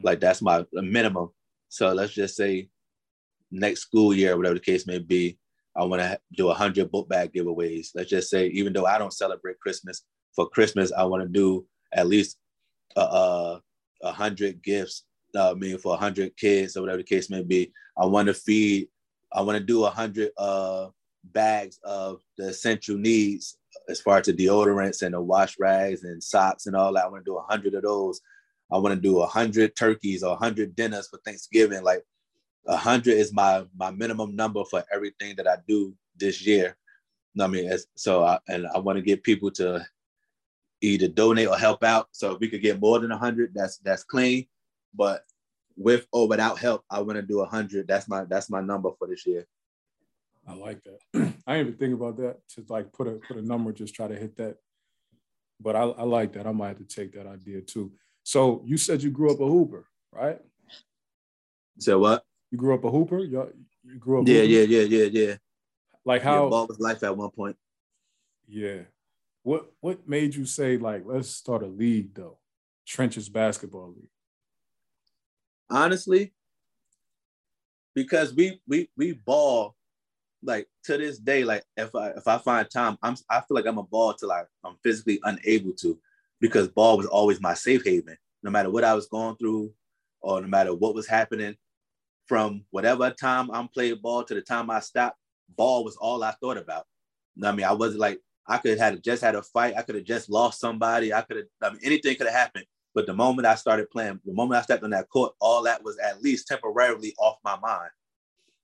Like 0.00 0.20
that's 0.20 0.40
my 0.42 0.64
minimum. 0.72 1.30
So 1.68 1.92
let's 1.92 2.12
just 2.12 2.36
say 2.36 2.70
next 3.50 3.80
school 3.80 4.14
year, 4.14 4.36
whatever 4.36 4.54
the 4.54 4.60
case 4.60 4.86
may 4.86 5.00
be, 5.00 5.40
I 5.74 5.82
want 5.82 6.02
to 6.02 6.20
do 6.36 6.50
a 6.50 6.54
hundred 6.54 6.92
book 6.92 7.08
bag 7.08 7.32
giveaways. 7.32 7.88
Let's 7.96 8.10
just 8.10 8.30
say, 8.30 8.46
even 8.48 8.72
though 8.72 8.86
I 8.86 8.96
don't 8.96 9.12
celebrate 9.12 9.58
Christmas, 9.58 10.04
for 10.36 10.48
Christmas 10.48 10.92
I 10.92 11.02
want 11.02 11.24
to 11.24 11.28
do 11.28 11.66
at 11.92 12.06
least 12.06 12.38
a, 12.94 13.00
a 13.00 13.62
hundred 14.02 14.62
gifts. 14.62 15.04
Uh, 15.34 15.52
I 15.52 15.54
mean, 15.54 15.78
for 15.78 15.94
a 15.94 15.98
hundred 15.98 16.36
kids 16.36 16.76
or 16.76 16.82
whatever 16.82 16.98
the 16.98 17.04
case 17.04 17.30
may 17.30 17.42
be. 17.42 17.72
I 17.96 18.06
want 18.06 18.28
to 18.28 18.34
feed. 18.34 18.88
I 19.32 19.42
want 19.42 19.58
to 19.58 19.64
do 19.64 19.84
a 19.84 19.90
hundred 19.90 20.30
uh, 20.36 20.88
bags 21.24 21.78
of 21.84 22.20
the 22.36 22.48
essential 22.48 22.96
needs 22.96 23.58
as 23.88 24.00
far 24.00 24.18
as 24.18 24.26
the 24.26 24.32
deodorants 24.32 25.02
and 25.02 25.14
the 25.14 25.20
wash 25.20 25.58
rags 25.58 26.04
and 26.04 26.22
socks 26.22 26.66
and 26.66 26.74
all 26.74 26.92
that. 26.94 27.04
I 27.04 27.08
want 27.08 27.24
to 27.24 27.30
do 27.30 27.36
a 27.36 27.42
hundred 27.42 27.74
of 27.74 27.82
those. 27.82 28.20
I 28.72 28.78
want 28.78 28.94
to 28.94 29.00
do 29.00 29.20
a 29.20 29.26
hundred 29.26 29.76
turkeys 29.76 30.22
or 30.22 30.34
a 30.34 30.38
hundred 30.38 30.74
dinners 30.74 31.08
for 31.08 31.18
Thanksgiving. 31.24 31.82
Like 31.82 32.04
a 32.66 32.76
hundred 32.76 33.14
is 33.14 33.32
my 33.32 33.64
my 33.76 33.90
minimum 33.90 34.36
number 34.36 34.64
for 34.64 34.84
everything 34.92 35.36
that 35.36 35.46
I 35.46 35.56
do 35.68 35.94
this 36.16 36.44
year. 36.44 36.76
I 37.40 37.46
mean, 37.46 37.70
so 37.94 38.24
I, 38.24 38.38
and 38.48 38.66
I 38.74 38.78
want 38.78 38.96
to 38.96 39.02
get 39.02 39.22
people 39.22 39.50
to 39.52 39.86
either 40.80 41.08
donate 41.08 41.48
or 41.48 41.56
help 41.56 41.84
out. 41.84 42.08
So 42.12 42.32
if 42.32 42.40
we 42.40 42.48
could 42.48 42.62
get 42.62 42.80
more 42.80 42.98
than 42.98 43.12
a 43.12 43.18
hundred, 43.18 43.52
that's 43.54 43.78
that's 43.78 44.04
clean. 44.04 44.46
But 44.94 45.24
with 45.76 46.06
or 46.12 46.28
without 46.28 46.58
help, 46.58 46.84
I 46.90 47.00
want 47.00 47.16
to 47.16 47.22
do 47.22 47.40
a 47.40 47.46
hundred. 47.46 47.88
That's 47.88 48.08
my 48.08 48.24
that's 48.24 48.50
my 48.50 48.60
number 48.60 48.90
for 48.98 49.06
this 49.06 49.26
year. 49.26 49.46
I 50.46 50.54
like 50.54 50.82
that. 50.84 50.98
I 51.46 51.56
didn't 51.56 51.68
even 51.68 51.78
think 51.78 51.94
about 51.94 52.16
that 52.18 52.38
to 52.54 52.64
like 52.68 52.92
put 52.92 53.06
a 53.06 53.20
put 53.26 53.36
a 53.36 53.42
number, 53.42 53.72
just 53.72 53.94
try 53.94 54.08
to 54.08 54.16
hit 54.16 54.36
that. 54.36 54.56
But 55.60 55.76
I, 55.76 55.82
I 55.82 56.02
like 56.04 56.32
that. 56.34 56.46
I 56.46 56.52
might 56.52 56.68
have 56.68 56.78
to 56.78 56.84
take 56.84 57.12
that 57.12 57.26
idea 57.26 57.60
too. 57.60 57.92
So 58.22 58.62
you 58.64 58.76
said 58.76 59.02
you 59.02 59.10
grew 59.10 59.32
up 59.32 59.40
a 59.40 59.46
hooper, 59.46 59.86
right? 60.12 60.40
So 61.78 61.98
what? 61.98 62.24
You 62.50 62.58
grew 62.58 62.74
up 62.74 62.84
a 62.84 62.90
hooper. 62.90 63.18
You, 63.18 63.52
you 63.84 63.98
grew 63.98 64.20
up. 64.20 64.28
Yeah, 64.28 64.42
yeah, 64.42 64.62
yeah, 64.62 64.82
yeah, 64.82 65.04
yeah. 65.04 65.34
Like 66.04 66.22
how? 66.22 66.44
Yeah, 66.44 66.50
ball 66.50 66.66
was 66.66 66.80
life 66.80 67.02
at 67.02 67.16
one 67.16 67.30
point. 67.30 67.56
Yeah. 68.48 68.82
What 69.42 69.72
What 69.80 70.08
made 70.08 70.34
you 70.34 70.44
say 70.44 70.76
like 70.76 71.02
let's 71.06 71.30
start 71.30 71.62
a 71.62 71.66
league 71.66 72.14
though, 72.14 72.38
trenches 72.86 73.28
basketball 73.28 73.88
league? 73.88 74.10
Honestly, 75.70 76.32
because 77.94 78.34
we 78.34 78.60
we 78.66 78.90
we 78.96 79.12
ball 79.12 79.76
like 80.42 80.68
to 80.84 80.98
this 80.98 81.18
day. 81.18 81.44
Like 81.44 81.64
if 81.76 81.94
I 81.94 82.10
if 82.10 82.26
I 82.28 82.38
find 82.38 82.68
time, 82.70 82.98
I'm 83.02 83.16
I 83.30 83.40
feel 83.40 83.54
like 83.54 83.66
I'm 83.66 83.78
a 83.78 83.82
ball 83.82 84.14
till 84.14 84.32
I 84.32 84.42
I'm 84.64 84.76
physically 84.82 85.20
unable 85.24 85.72
to, 85.74 85.98
because 86.40 86.68
ball 86.68 86.96
was 86.98 87.06
always 87.06 87.40
my 87.40 87.54
safe 87.54 87.84
haven. 87.84 88.16
No 88.42 88.50
matter 88.50 88.70
what 88.70 88.84
I 88.84 88.94
was 88.94 89.06
going 89.06 89.36
through, 89.36 89.72
or 90.20 90.40
no 90.40 90.48
matter 90.48 90.74
what 90.74 90.94
was 90.94 91.06
happening, 91.06 91.56
from 92.26 92.64
whatever 92.70 93.10
time 93.10 93.50
I'm 93.50 93.68
playing 93.68 94.00
ball 94.02 94.24
to 94.24 94.34
the 94.34 94.42
time 94.42 94.70
I 94.70 94.80
stopped, 94.80 95.18
ball 95.56 95.84
was 95.84 95.96
all 95.96 96.22
I 96.22 96.32
thought 96.32 96.56
about. 96.56 96.84
You 97.36 97.42
know 97.42 97.48
I 97.48 97.52
mean, 97.52 97.66
I 97.66 97.72
wasn't 97.72 98.00
like 98.00 98.20
I 98.46 98.58
could 98.58 98.78
have 98.78 99.02
just 99.02 99.22
had 99.22 99.34
a 99.34 99.42
fight. 99.42 99.74
I 99.76 99.82
could 99.82 99.94
have 99.94 100.04
just 100.04 100.28
lost 100.28 100.60
somebody. 100.60 101.12
I 101.12 101.22
could 101.22 101.36
have. 101.36 101.46
I 101.62 101.70
mean, 101.70 101.80
anything 101.84 102.16
could 102.16 102.26
have 102.26 102.34
happened. 102.34 102.64
But 102.94 103.06
the 103.06 103.14
moment 103.14 103.46
I 103.46 103.54
started 103.54 103.90
playing, 103.90 104.20
the 104.24 104.32
moment 104.32 104.58
I 104.58 104.62
stepped 104.62 104.82
on 104.82 104.90
that 104.90 105.08
court, 105.08 105.34
all 105.40 105.62
that 105.62 105.84
was 105.84 105.96
at 105.98 106.22
least 106.22 106.48
temporarily 106.48 107.14
off 107.18 107.36
my 107.44 107.56
mind. 107.60 107.90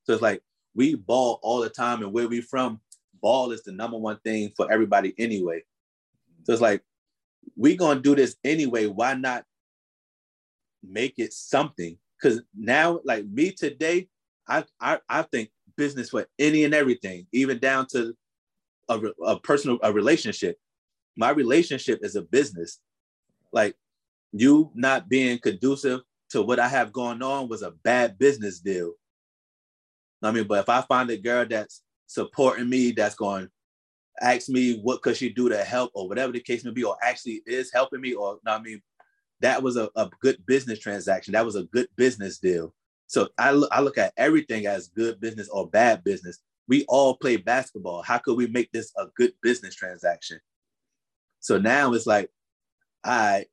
So 0.05 0.13
it's 0.13 0.23
like 0.23 0.43
we 0.75 0.95
ball 0.95 1.39
all 1.43 1.61
the 1.61 1.71
time, 1.71 2.03
and 2.03 2.13
where 2.13 2.29
we 2.29 2.41
from, 2.41 2.81
ball 3.21 3.53
is 3.53 3.63
the 3.63 3.73
number 3.73 3.97
one 3.97 4.19
thing 4.25 4.53
for 4.57 4.71
everybody 4.71 5.15
anyway. 5.19 5.63
So 6.45 6.53
it's 6.53 6.63
like 6.63 6.83
we 7.57 7.77
gonna 7.77 8.01
do 8.01 8.15
this 8.15 8.37
anyway. 8.45 8.87
Why 8.87 9.15
not 9.15 9.45
make 10.83 11.15
it 11.19 11.33
something? 11.33 11.97
Because 12.21 12.43
now, 12.57 13.01
like 13.05 13.27
me 13.27 13.53
today, 13.53 14.09
I, 14.49 14.65
I 14.81 14.99
I 15.09 15.23
think 15.23 15.51
business 15.77 16.11
for 16.11 16.27
any 16.39 16.65
and 16.65 16.75
everything, 16.75 17.27
even 17.33 17.59
down 17.59 17.87
to 17.93 18.17
a, 18.89 18.99
a 19.25 19.41
personal 19.41 19.79
a 19.83 19.93
relationship. 19.93 20.57
My 21.17 21.31
relationship 21.31 22.01
is 22.03 22.17
a 22.17 22.23
business. 22.23 22.81
Like 23.53 23.75
you 24.33 24.71
not 24.75 25.09
being 25.09 25.39
conducive 25.39 26.01
to 26.31 26.43
what 26.43 26.59
I 26.59 26.69
have 26.69 26.93
going 26.93 27.23
on 27.23 27.49
was 27.49 27.63
a 27.63 27.71
bad 27.71 28.19
business 28.19 28.59
deal. 28.61 28.93
I 30.23 30.33
mean, 30.33 30.47
but 30.47 30.61
if 30.61 30.69
I 30.69 30.83
find 30.83 31.09
a 31.11 31.17
girl 31.17 31.47
that's 31.49 31.83
supporting 32.07 32.69
me, 32.69 32.93
that's 32.93 33.15
going 33.15 33.49
ask 34.21 34.49
me 34.49 34.81
what 34.83 35.03
could 35.03 35.17
she 35.17 35.29
do 35.29 35.49
to 35.49 35.63
help 35.63 35.91
or 35.95 36.09
whatever 36.09 36.33
the 36.33 36.41
case 36.41 36.65
may 36.65 36.71
be, 36.71 36.85
or 36.85 36.97
actually 37.03 37.43
is 37.47 37.73
helping 37.73 38.01
me, 38.01 38.15
or 38.15 38.39
I 38.47 38.59
mean, 38.61 38.81
that 39.41 39.63
was 39.63 39.77
a, 39.77 39.91
a 39.97 40.09
good 40.21 40.45
business 40.47 40.79
transaction. 40.79 41.33
That 41.33 41.45
was 41.45 41.57
a 41.57 41.65
good 41.65 41.89
business 41.97 42.39
deal. 42.39 42.75
So 43.07 43.29
I, 43.39 43.51
I 43.71 43.81
look 43.81 43.99
at 43.99 44.13
everything 44.17 44.67
as 44.67 44.89
good 44.89 45.21
business 45.21 45.49
or 45.49 45.69
bad 45.69 46.03
business. 46.03 46.39
We 46.69 46.85
all 46.89 47.17
play 47.17 47.37
basketball. 47.37 48.03
How 48.03 48.19
could 48.19 48.37
we 48.37 48.47
make 48.49 48.73
this 48.73 48.93
a 48.97 49.07
good 49.17 49.33
business 49.43 49.75
transaction? 49.75 50.41
So 51.41 51.59
now 51.59 51.93
it's 51.93 52.07
like, 52.07 52.31
all 53.05 53.13
right, 53.13 53.47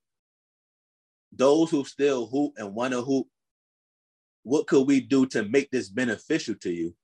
those 1.32 1.70
who 1.70 1.84
still 1.84 2.28
hoop 2.28 2.54
and 2.58 2.74
want 2.74 2.94
to 2.94 3.02
hoop, 3.02 3.28
what 4.44 4.68
could 4.68 4.88
we 4.88 5.00
do 5.00 5.26
to 5.28 5.44
make 5.44 5.70
this 5.72 5.90
beneficial 5.90 6.56
to 6.56 6.72
you? 6.72 6.96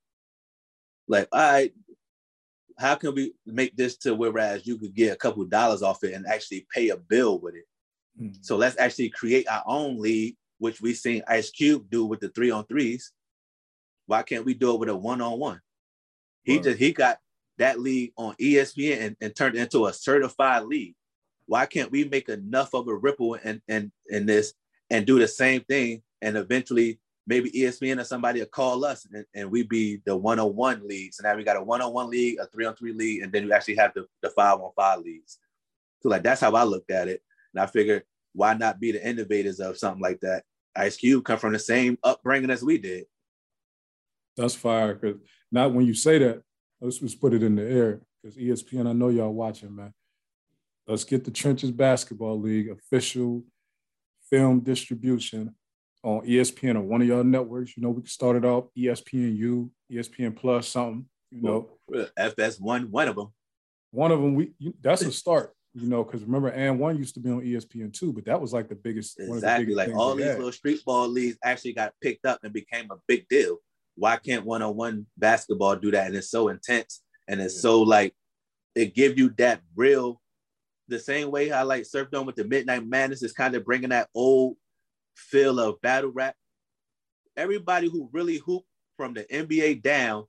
Like, 1.08 1.28
all 1.32 1.40
right, 1.40 1.74
how 2.78 2.96
can 2.96 3.14
we 3.14 3.34
make 3.46 3.76
this 3.76 3.98
to 3.98 4.16
whereas 4.16 4.66
you 4.66 4.78
could 4.78 4.96
get 4.96 5.14
a 5.14 5.18
couple 5.18 5.44
of 5.44 5.50
dollars 5.50 5.82
off 5.82 6.04
it 6.04 6.14
and 6.14 6.26
actually 6.28 6.66
pay 6.74 6.90
a 6.90 6.98
bill 6.98 7.40
with 7.40 7.56
it? 7.56 7.66
Mm-hmm. 8.20 8.38
So 8.42 8.58
let's 8.58 8.78
actually 8.78 9.10
create 9.10 9.48
our 9.48 9.64
own 9.66 10.00
league, 10.00 10.36
which 10.58 10.82
we've 10.82 10.98
seen 10.98 11.24
Ice 11.28 11.50
Cube 11.50 11.90
do 11.90 12.06
with 12.06 12.20
the 12.20 12.30
three 12.30 12.52
on 12.52 12.66
threes. 12.66 13.12
Why 14.06 14.24
can't 14.24 14.46
we 14.46 14.54
do 14.54 14.74
it 14.74 14.80
with 14.80 14.90
a 14.90 14.96
one 14.96 15.22
on 15.22 15.40
one? 15.40 15.62
He 16.44 16.60
just 16.60 16.80
he 16.80 16.92
got 16.94 17.20
that 17.58 17.80
league 17.80 18.14
on 18.18 18.36
ESPN 18.36 19.02
and, 19.02 19.18
and 19.22 19.36
turned 19.36 19.56
it 19.56 19.62
into 19.62 19.86
a 19.86 19.94
certified 19.94 20.64
league. 20.64 20.96
Why 21.46 21.66
can't 21.66 21.92
we 21.92 22.06
make 22.06 22.30
enough 22.30 22.74
of 22.74 22.88
a 22.88 22.96
ripple 22.96 23.36
in, 23.36 23.62
in, 23.68 23.92
in 24.08 24.26
this 24.26 24.54
and 24.90 25.06
do 25.06 25.20
the 25.20 25.28
same 25.28 25.62
thing 25.62 26.02
and 26.22 26.38
eventually 26.38 27.00
maybe 27.28 27.52
ESPN 27.52 28.00
or 28.00 28.04
somebody 28.04 28.40
will 28.40 28.48
call 28.48 28.86
us 28.86 29.08
and, 29.12 29.26
and 29.36 29.52
we 29.52 29.64
be 29.64 30.02
the 30.06 30.16
one-on-one 30.16 30.88
league. 30.88 31.14
So 31.14 31.24
now 31.24 31.36
we 31.36 31.44
got 31.44 31.58
a 31.58 31.64
one-on-one 31.64 32.10
league, 32.10 32.40
a 32.40 32.48
three-on-three 32.48 32.94
league, 32.94 33.22
and 33.22 33.32
then 33.32 33.44
you 33.44 33.54
actually 33.54 33.76
have 33.76 33.94
the, 33.94 34.06
the 34.24 34.30
five-on-five 34.30 35.00
leagues. 35.00 35.38
So 36.02 36.10
like 36.10 36.24
that's 36.24 36.42
how 36.42 36.56
I 36.56 36.64
looked 36.64 36.92
at 36.92 37.08
it. 37.08 37.22
And 37.54 37.62
I 37.62 37.68
figured, 37.68 38.04
why 38.34 38.54
not 38.54 38.80
be 38.80 38.92
the 38.92 39.08
innovators 39.08 39.60
of 39.60 39.78
something 39.78 40.02
like 40.02 40.20
that? 40.22 40.44
Ice 40.76 40.98
Cube 40.98 41.26
come 41.26 41.38
from 41.38 41.54
the 41.54 41.60
same 41.60 41.98
upbringing 42.04 42.52
as 42.52 42.64
we 42.64 42.78
did. 42.78 43.06
That's 44.38 44.56
fire. 44.56 44.96
Cause 44.96 45.16
not 45.52 45.74
when 45.74 45.86
you 45.86 45.94
say 45.94 46.18
that, 46.20 46.42
let's 46.82 47.00
just 47.00 47.20
put 47.20 47.34
it 47.34 47.44
in 47.44 47.56
the 47.56 47.64
air. 47.64 48.02
Because 48.22 48.38
ESPN, 48.38 48.88
I 48.88 48.94
know 48.94 49.10
y'all 49.10 49.34
watching, 49.34 49.76
man. 49.76 49.94
Let's 50.88 51.04
get 51.04 51.24
the 51.24 51.32
Trenches 51.32 51.72
Basketball 51.72 52.40
League 52.40 52.70
official 52.70 53.44
film 54.30 54.60
distribution 54.62 55.56
on 56.04 56.26
ESPN 56.26 56.76
or 56.76 56.82
one 56.82 57.02
of 57.02 57.08
y'all 57.08 57.24
networks. 57.24 57.78
You 57.78 57.84
know, 57.84 57.90
we 57.90 58.02
can 58.02 58.10
start 58.10 58.36
it 58.36 58.46
off 58.46 58.66
ESPNU, 58.78 59.70
ESPN 59.92 60.36
Plus, 60.36 60.68
something. 60.68 61.06
You 61.32 61.42
know, 61.42 61.70
FS 62.18 62.60
one, 62.60 62.90
one 62.92 63.08
of 63.08 63.16
them. 63.16 63.32
One 63.92 64.12
of 64.12 64.20
them. 64.20 64.36
We 64.36 64.54
you, 64.58 64.74
that's 64.82 65.04
a 65.04 65.12
start 65.12 65.54
you 65.74 65.88
know, 65.88 66.04
because 66.04 66.24
remember, 66.24 66.52
AND1 66.52 66.98
used 66.98 67.14
to 67.16 67.20
be 67.20 67.30
on 67.30 67.42
ESPN 67.42 67.94
too, 67.94 68.12
but 68.12 68.26
that 68.26 68.40
was 68.40 68.54
like 68.54 68.70
the 68.70 68.76
biggest. 68.76 69.20
Exactly, 69.20 69.66
the 69.68 69.76
like 69.76 69.94
all 69.94 70.16
these 70.16 70.26
had. 70.26 70.38
little 70.38 70.52
street 70.52 70.84
ball 70.86 71.08
leagues 71.08 71.38
actually 71.44 71.74
got 71.74 71.94
picked 72.02 72.26
up 72.26 72.40
and 72.44 72.54
became 72.54 72.88
a 72.92 72.98
big 73.08 73.28
deal. 73.28 73.58
Why 74.00 74.18
can't 74.18 74.46
one-on-one 74.46 75.06
basketball 75.18 75.76
do 75.76 75.92
that? 75.92 76.08
And 76.08 76.16
it's 76.16 76.32
so 76.32 76.48
intense, 76.48 77.02
and 77.28 77.42
it's 77.42 77.62
so 77.62 77.82
like 77.82 78.16
it 78.76 78.96
give 78.96 79.18
you 79.18 79.30
that 79.38 79.62
real, 79.76 80.22
the 80.88 81.00
same 81.00 81.32
way 81.32 81.52
I 81.52 81.64
like 81.64 81.84
surfed 81.84 82.18
on 82.18 82.26
with 82.26 82.36
the 82.36 82.46
Midnight 82.46 82.88
Madness 82.88 83.24
is 83.24 83.34
kind 83.34 83.56
of 83.56 83.66
bringing 83.66 83.90
that 83.90 84.10
old 84.16 84.58
feel 85.16 85.60
of 85.60 85.82
battle 85.82 86.12
rap. 86.12 86.36
Everybody 87.38 87.90
who 87.90 88.10
really 88.12 88.38
hooped 88.38 88.68
from 88.98 89.14
the 89.14 89.26
NBA 89.26 89.82
down 89.84 90.26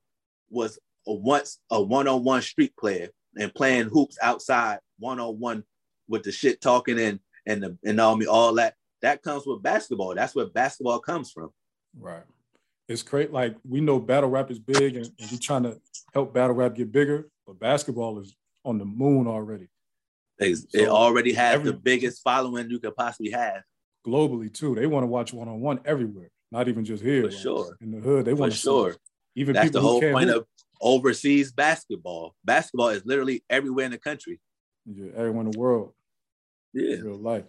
was 0.49 0.79
a 1.07 1.13
once 1.13 1.59
a 1.69 1.81
one-on-one 1.81 2.41
street 2.41 2.75
player 2.77 3.09
and 3.37 3.53
playing 3.53 3.89
hoops 3.89 4.17
outside 4.21 4.79
one 4.99 5.19
on 5.19 5.39
one 5.39 5.63
with 6.07 6.23
the 6.23 6.31
shit 6.31 6.61
talking 6.61 6.99
and 6.99 7.19
and 7.45 7.63
the 7.63 7.77
and 7.83 7.99
all 7.99 8.15
me 8.15 8.25
all 8.27 8.53
that 8.53 8.75
that 9.01 9.23
comes 9.23 9.45
with 9.45 9.63
basketball. 9.63 10.13
That's 10.13 10.35
where 10.35 10.45
basketball 10.45 10.99
comes 10.99 11.31
from. 11.31 11.49
Right. 11.99 12.23
It's 12.91 13.03
great. 13.03 13.31
Like 13.31 13.55
we 13.67 13.81
know 13.81 13.99
battle 13.99 14.29
rap 14.29 14.51
is 14.51 14.59
big, 14.59 14.95
and, 14.95 15.09
and 15.19 15.31
we're 15.31 15.37
trying 15.37 15.63
to 15.63 15.79
help 16.13 16.33
battle 16.33 16.55
rap 16.55 16.75
get 16.75 16.91
bigger. 16.91 17.29
But 17.47 17.59
basketball 17.59 18.19
is 18.19 18.35
on 18.63 18.77
the 18.77 18.85
moon 18.85 19.27
already. 19.27 19.67
It, 20.39 20.55
so 20.57 20.65
it 20.73 20.87
already 20.87 21.33
has 21.33 21.55
every, 21.55 21.71
the 21.71 21.77
biggest 21.77 22.23
following 22.23 22.69
you 22.69 22.79
could 22.79 22.95
possibly 22.95 23.31
have 23.31 23.61
globally 24.05 24.51
too. 24.51 24.75
They 24.75 24.87
want 24.87 25.03
to 25.03 25.07
watch 25.07 25.33
one 25.33 25.47
on 25.47 25.61
one 25.61 25.79
everywhere, 25.85 26.29
not 26.51 26.67
even 26.67 26.83
just 26.83 27.03
here. 27.03 27.23
For 27.23 27.31
sure. 27.31 27.77
In 27.81 27.91
the 27.91 27.99
hood, 27.99 28.25
they 28.25 28.33
want 28.33 28.51
to 28.51 28.57
sure. 28.57 28.95
Even 29.35 29.53
that's 29.53 29.71
the 29.71 29.81
whole 29.81 30.01
point 30.01 30.29
of 30.29 30.45
overseas 30.81 31.51
basketball. 31.51 32.35
Basketball 32.43 32.89
is 32.89 33.05
literally 33.05 33.43
everywhere 33.49 33.85
in 33.85 33.91
the 33.91 33.97
country. 33.97 34.39
Yeah, 34.85 35.11
everywhere 35.15 35.45
in 35.45 35.51
the 35.51 35.59
world. 35.59 35.93
Yeah, 36.73 36.97
real 36.97 37.17
life. 37.17 37.43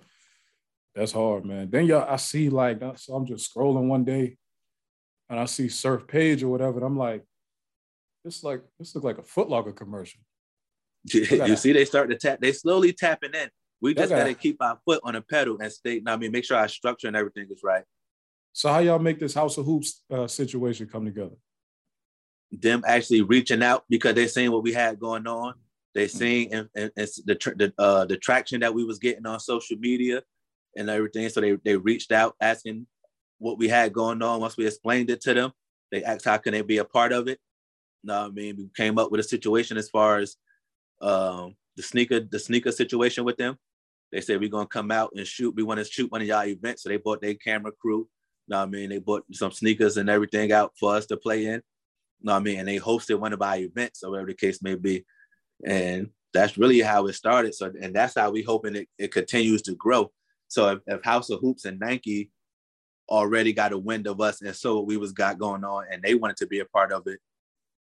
That's 0.95 1.13
hard, 1.13 1.47
man. 1.47 1.71
Then 1.71 1.87
y'all, 1.87 2.07
I 2.09 2.17
see 2.17 2.51
like 2.51 2.81
so 2.97 3.15
I'm 3.15 3.27
just 3.27 3.53
scrolling 3.53 3.89
one 3.89 4.05
day, 4.05 4.37
and 5.33 5.41
I 5.41 5.47
see 5.47 5.71
Surf 5.71 6.07
Page 6.07 6.43
or 6.43 6.49
whatever, 6.49 6.77
and 6.77 6.85
I'm 6.85 6.99
like, 6.99 7.25
this 8.23 8.45
like 8.45 8.63
this 8.79 8.95
look 8.95 9.03
like 9.03 9.17
a 9.17 9.23
Footlocker 9.23 9.75
commercial. 9.75 10.21
you 11.05 11.57
see, 11.57 11.73
they 11.73 11.87
start 11.87 12.11
to 12.11 12.17
tap. 12.17 12.39
They 12.41 12.53
slowly 12.53 12.93
tapping 12.93 13.33
in. 13.33 13.49
We 13.81 13.95
just 13.95 14.11
got 14.11 14.25
to 14.25 14.35
keep 14.35 14.59
our 14.61 14.79
foot 14.85 15.01
on 15.03 15.15
the 15.15 15.23
pedal 15.23 15.57
and 15.59 15.73
stay. 15.73 16.03
I 16.07 16.17
mean, 16.19 16.33
make 16.33 16.45
sure 16.45 16.59
our 16.59 16.69
structure 16.69 17.09
and 17.09 17.17
everything 17.17 17.49
is 17.51 17.63
right. 17.65 17.83
So 18.53 18.69
how 18.71 18.81
y'all 18.81 18.99
make 18.99 19.19
this 19.19 19.33
House 19.33 19.57
of 19.57 19.65
Hoops 19.65 20.03
uh, 20.13 20.29
situation 20.29 20.87
come 20.87 21.07
together? 21.07 21.37
Them 22.53 22.85
actually 22.87 23.23
reaching 23.23 23.63
out 23.63 23.85
because 23.89 24.15
they 24.15 24.27
seen 24.27 24.53
what 24.53 24.63
we 24.63 24.75
had 24.75 25.01
going 25.01 25.27
on. 25.27 25.55
They 25.95 26.07
mm-hmm. 26.07 26.55
and, 26.55 26.69
and, 26.77 26.93
and 26.95 27.09
the 27.25 27.55
the, 27.57 27.73
uh, 27.79 28.05
the 28.05 28.19
traction 28.19 28.61
that 28.61 28.75
we 28.75 28.85
was 28.85 28.99
getting 28.99 29.25
on 29.25 29.41
social 29.41 29.79
media 29.79 30.23
and 30.77 30.91
everything. 30.91 31.27
So 31.31 31.41
they 31.41 31.53
they 31.65 31.77
reached 31.79 32.13
out 32.13 32.37
asking 32.39 32.87
what 33.43 33.59
we 33.59 33.69
had 33.69 33.93
going 33.93 34.23
on. 34.23 34.41
Once 34.41 34.57
we 34.57 34.67
explained 34.67 35.11
it 35.11 35.21
to 35.23 35.35
them, 35.35 35.53
they 35.91 36.05
asked 36.05 36.25
how 36.25 36.39
can 36.39 36.53
they 36.53 36.63
be 36.63 36.79
a 36.79 36.85
part 36.85 37.13
of 37.13 37.29
it. 37.29 37.39
No, 38.05 38.27
I 38.27 38.29
mean 38.29 38.57
we 38.57 38.71
came 38.77 38.99
up 38.99 39.11
with 39.11 39.21
a 39.21 39.25
situation 39.25 39.77
as 39.77 39.89
far 39.89 40.19
as 40.19 40.37
um, 41.01 41.57
the 41.77 41.83
sneaker 41.83 42.21
the 42.21 42.39
sneaker 42.39 42.73
situation 42.73 43.25
with 43.25 43.37
them. 43.37 43.59
They 44.13 44.21
said 44.21 44.41
we're 44.41 44.49
gonna 44.49 44.67
come 44.67 44.91
out 44.91 45.11
and 45.17 45.27
shoot. 45.27 45.55
We 45.57 45.65
want 45.65 45.79
to 45.79 45.85
shoot 45.85 46.11
one 46.11 46.23
of 46.23 46.27
y'all 46.27 46.47
events. 46.47 46.83
So 46.83 46.89
they 46.89 46.99
bought 46.99 47.21
their 47.21 47.35
camera 47.35 47.73
crew. 47.73 48.09
No, 48.49 48.63
I 48.63 48.67
mean 48.67 48.91
they 48.91 48.99
bought 48.99 49.25
some 49.33 49.53
sneakers 49.53 49.97
and 49.97 50.09
everything 50.09 50.53
out 50.53 50.73
for 50.79 50.95
us 50.95 51.07
to 51.07 51.17
play 51.17 51.47
in. 51.47 51.63
No, 52.23 52.35
I 52.35 52.39
mean 52.39 52.61
and 52.61 52.69
they 52.69 52.79
hosted 52.79 53.19
one 53.19 53.33
of 53.33 53.43
our 53.43 53.57
events 53.57 54.03
or 54.05 54.11
whatever 54.11 54.29
the 54.29 54.35
case 54.35 54.63
may 54.63 54.77
be. 54.77 55.05
And 55.67 56.11
that's 56.33 56.57
really 56.57 56.81
how 56.81 57.07
it 57.07 57.15
started. 57.15 57.55
So 57.55 57.73
and 57.81 57.95
that's 57.95 58.15
how 58.15 58.31
we 58.31 58.43
hoping 58.43 58.77
it, 58.77 58.89
it 58.99 59.13
continues 59.13 59.63
to 59.63 59.75
grow. 59.75 60.13
So 60.49 60.69
if, 60.69 60.79
if 60.87 61.05
House 61.05 61.31
of 61.31 61.41
Hoops 61.41 61.65
and 61.65 61.81
Nike 61.81 62.31
already 63.09 63.53
got 63.53 63.73
a 63.73 63.79
wind 63.79 64.07
of 64.07 64.21
us 64.21 64.43
and 64.43 64.55
saw 64.55 64.77
what 64.77 64.87
we 64.87 64.97
was 64.97 65.13
got 65.13 65.39
going 65.39 65.65
on 65.65 65.85
and 65.91 66.03
they 66.03 66.15
wanted 66.15 66.37
to 66.39 66.47
be 66.47 66.61
a 66.61 66.65
part 66.65 66.93
of 66.93 67.07
it, 67.07 67.21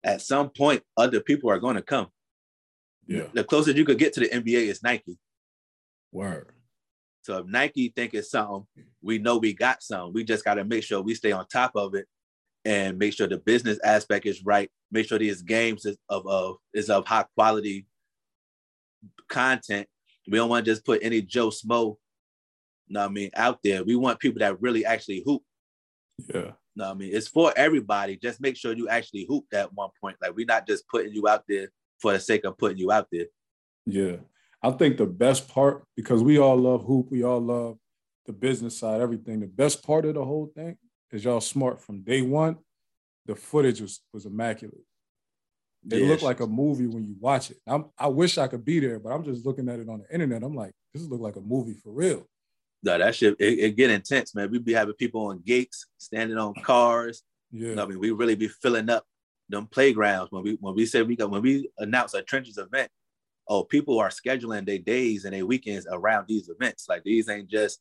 at 0.03 0.21
some 0.21 0.51
point 0.51 0.83
other 0.97 1.21
people 1.21 1.51
are 1.51 1.59
going 1.59 1.77
to 1.77 1.83
come. 1.83 2.09
Yeah. 3.07 3.27
The 3.33 3.45
closest 3.45 3.77
you 3.77 3.85
could 3.85 3.99
get 3.99 4.13
to 4.15 4.21
the 4.21 4.29
NBA 4.29 4.69
is 4.69 4.83
Nike. 4.83 5.19
Word. 6.13 6.51
So 7.23 7.39
if 7.39 7.47
Nike 7.47 7.93
think 7.95 8.13
it's 8.13 8.31
something, 8.31 8.67
we 9.03 9.19
know 9.19 9.39
we 9.39 9.55
got 9.55 9.83
some. 9.83 10.13
We 10.13 10.25
just 10.25 10.45
got 10.45 10.55
to 10.55 10.65
make 10.65 10.85
sure 10.85 11.01
we 11.01 11.15
stay 11.15 11.33
on 11.33 11.47
top 11.49 11.73
of 11.75 11.95
it 11.95 12.07
and 12.65 12.99
make 12.99 13.15
sure 13.15 13.27
the 13.27 13.39
business 13.39 13.79
aspect 13.83 14.27
is 14.27 14.45
right. 14.45 14.71
Make 14.91 15.09
sure 15.09 15.19
these 15.19 15.43
games 15.43 15.87
is 15.87 15.97
of, 16.09 16.27
of 16.27 16.57
is 16.73 16.91
of 16.91 17.07
high 17.07 17.25
quality 17.35 17.87
content. 19.29 19.87
We 20.29 20.39
don't 20.39 20.49
want 20.49 20.65
to 20.65 20.71
just 20.71 20.85
put 20.85 21.03
any 21.03 21.23
Joe 21.23 21.49
Smo, 21.49 21.97
know 22.95 23.05
I 23.05 23.09
mean, 23.09 23.31
out 23.37 23.59
there. 23.63 23.85
We 23.85 23.97
want 23.97 24.19
people 24.19 24.41
that 24.41 24.61
really 24.61 24.85
actually 24.85 25.23
hoop. 25.25 25.43
Yeah. 26.33 26.53
No, 26.77 26.91
I 26.91 26.95
mean, 26.95 27.11
it's 27.13 27.29
for 27.29 27.53
everybody. 27.57 28.17
Just 28.17 28.41
make 28.41 28.57
sure 28.57 28.73
you 28.73 28.89
actually 28.89 29.27
hoop 29.29 29.45
at 29.53 29.73
one 29.73 29.91
point. 30.01 30.17
Like 30.21 30.35
we're 30.35 30.47
not 30.47 30.67
just 30.67 30.89
putting 30.89 31.13
you 31.13 31.29
out 31.29 31.45
there 31.49 31.69
for 32.01 32.13
the 32.13 32.21
sake 32.21 32.45
of 32.45 32.59
putting 32.59 32.79
you 32.79 32.91
out 32.91 33.09
there. 33.13 33.27
Yeah. 33.87 34.17
I 34.63 34.71
think 34.71 34.97
the 34.97 35.07
best 35.07 35.49
part, 35.49 35.85
because 35.95 36.23
we 36.23 36.39
all 36.39 36.57
love 36.57 36.85
hoop, 36.85 37.11
we 37.11 37.23
all 37.23 37.41
love 37.41 37.79
the 38.27 38.33
business 38.33 38.79
side, 38.79 39.01
everything. 39.01 39.41
The 39.41 39.47
best 39.47 39.85
part 39.85 40.07
of 40.07 40.15
the 40.15 40.25
whole 40.25 40.51
thing 40.55 40.79
is 41.13 41.25
y'all 41.25 41.41
smart 41.41 41.81
from 41.81 42.03
day 42.03 42.23
one. 42.23 42.57
The 43.27 43.35
footage 43.37 43.81
was, 43.81 44.01
was 44.13 44.27
immaculate. 44.27 44.85
It 45.91 45.99
yes. 45.99 46.09
looked 46.09 46.23
like 46.23 46.41
a 46.41 46.47
movie 46.47 46.87
when 46.87 47.05
you 47.05 47.15
watch 47.21 47.51
it. 47.51 47.59
I'm, 47.67 47.87
I 47.99 48.09
wish 48.09 48.39
I 48.39 48.49
could 48.49 48.65
be 48.65 48.81
there, 48.81 48.99
but 48.99 49.11
I'm 49.11 49.23
just 49.23 49.45
looking 49.45 49.69
at 49.69 49.81
it 49.81 49.89
on 49.89 50.01
the 50.01 50.13
internet. 50.13 50.43
I'm 50.43 50.55
like, 50.55 50.73
this 50.93 51.05
look 51.05 51.21
like 51.21 51.37
a 51.37 51.41
movie 51.41 51.75
for 51.75 51.93
real. 51.93 52.27
No, 52.85 52.99
that 52.99 53.15
shit 53.15 53.37
it, 53.39 53.59
it 53.59 53.77
get 53.77 53.91
intense, 53.91 54.35
man. 54.35 54.51
We 54.51 54.59
be 54.59 54.75
having 54.75 54.95
people 54.95 55.27
on 55.27 55.43
gates, 55.45 55.87
standing 55.99 56.39
on 56.39 56.55
cars. 56.63 57.23
Yeah, 57.51 57.83
I 57.83 57.87
mean, 57.87 57.99
we 57.99 58.11
really 58.11 58.35
be 58.35 58.49
filling 58.49 58.91
up 58.91 59.05
them 59.49 59.67
playgrounds 59.67 60.33
when 60.33 60.43
we 60.43 60.59
when 60.61 60.75
we 60.75 60.87
say 60.87 61.03
we 61.03 61.17
got 61.17 61.31
when 61.31 61.43
we 61.43 61.71
announce 61.79 62.15
a 62.15 62.23
trenches 62.23 62.59
event 62.59 62.91
oh, 63.49 63.65
people 63.65 63.99
are 63.99 64.09
scheduling 64.09 64.67
their 64.67 64.79
days 64.79 65.25
and 65.25 65.35
their 65.35 65.47
weekends 65.47 65.87
around 65.91 66.27
these 66.29 66.49
events. 66.49 66.87
Like 66.89 67.05
these 67.05 67.29
ain't 67.29 67.49
just 67.49 67.81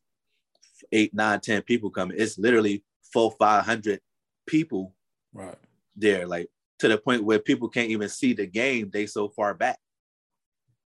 eight, 0.91 1.13
nine, 1.13 1.39
ten 1.39 1.61
people 1.61 1.89
coming. 1.89 2.17
It's 2.19 2.37
literally 2.37 2.83
four, 3.11 3.33
five 3.39 3.65
hundred 3.65 4.01
people 4.45 4.95
right 5.33 5.57
there, 5.95 6.27
like 6.27 6.49
to 6.79 6.87
the 6.87 6.97
point 6.97 7.23
where 7.23 7.39
people 7.39 7.69
can't 7.69 7.89
even 7.89 8.09
see 8.09 8.33
the 8.33 8.45
game. 8.45 8.89
They 8.91 9.05
so 9.05 9.29
far 9.29 9.53
back. 9.53 9.79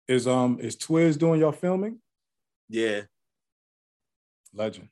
Is 0.07 0.27
um 0.27 0.59
is 0.59 0.75
Twiz 0.75 1.17
doing 1.17 1.39
your 1.39 1.53
filming? 1.53 1.99
Yeah. 2.69 3.01
Legend. 4.55 4.89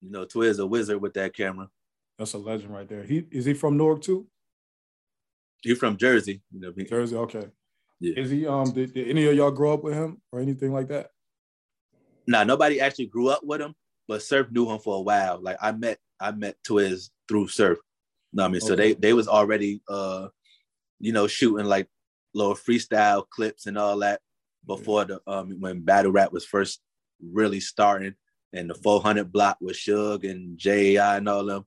You 0.00 0.10
know, 0.10 0.24
Twiz 0.24 0.58
a 0.58 0.66
wizard 0.66 1.00
with 1.00 1.14
that 1.14 1.34
camera. 1.34 1.68
That's 2.18 2.34
a 2.34 2.38
legend 2.38 2.72
right 2.72 2.88
there. 2.88 3.02
He 3.02 3.24
is 3.30 3.44
he 3.44 3.54
from 3.54 3.76
Newark 3.76 4.02
too? 4.02 4.26
He 5.62 5.74
from 5.74 5.96
Jersey. 5.96 6.42
You 6.52 6.60
know, 6.60 6.72
Jersey, 6.84 7.16
okay. 7.16 7.46
Yeah. 8.00 8.14
Is 8.16 8.30
he 8.30 8.46
um 8.46 8.72
did, 8.72 8.94
did, 8.94 9.08
any 9.08 9.26
of 9.26 9.34
y'all 9.34 9.50
grow 9.50 9.74
up 9.74 9.84
with 9.84 9.94
him 9.94 10.20
or 10.32 10.40
anything 10.40 10.72
like 10.72 10.88
that? 10.88 11.10
Nah, 12.26 12.44
nobody 12.44 12.80
actually 12.80 13.06
grew 13.06 13.28
up 13.28 13.40
with 13.42 13.60
him, 13.60 13.74
but 14.08 14.22
Surf 14.22 14.46
knew 14.50 14.70
him 14.70 14.78
for 14.78 14.96
a 14.96 15.02
while. 15.02 15.40
Like 15.42 15.58
I 15.60 15.72
met 15.72 15.98
I 16.20 16.30
met 16.32 16.56
Twiz 16.66 17.10
through 17.28 17.48
Surf. 17.48 17.78
No, 18.32 18.44
I 18.44 18.48
mean, 18.48 18.56
okay. 18.56 18.66
so 18.66 18.76
they 18.76 18.94
they 18.94 19.12
was 19.12 19.28
already 19.28 19.82
uh, 19.88 20.28
you 20.98 21.12
know, 21.12 21.26
shooting 21.26 21.66
like 21.66 21.88
little 22.34 22.54
freestyle 22.54 23.28
clips 23.28 23.66
and 23.66 23.76
all 23.76 23.98
that 23.98 24.20
before 24.66 25.04
the 25.04 25.20
um 25.26 25.56
when 25.58 25.80
battle 25.80 26.12
rap 26.12 26.32
was 26.32 26.44
first 26.44 26.80
really 27.32 27.60
starting 27.60 28.14
and 28.52 28.68
the 28.68 28.74
400 28.74 29.32
block 29.32 29.58
with 29.60 29.76
Suge 29.76 30.28
and 30.28 30.58
J.I. 30.58 31.16
and 31.16 31.28
all 31.28 31.44
them. 31.44 31.64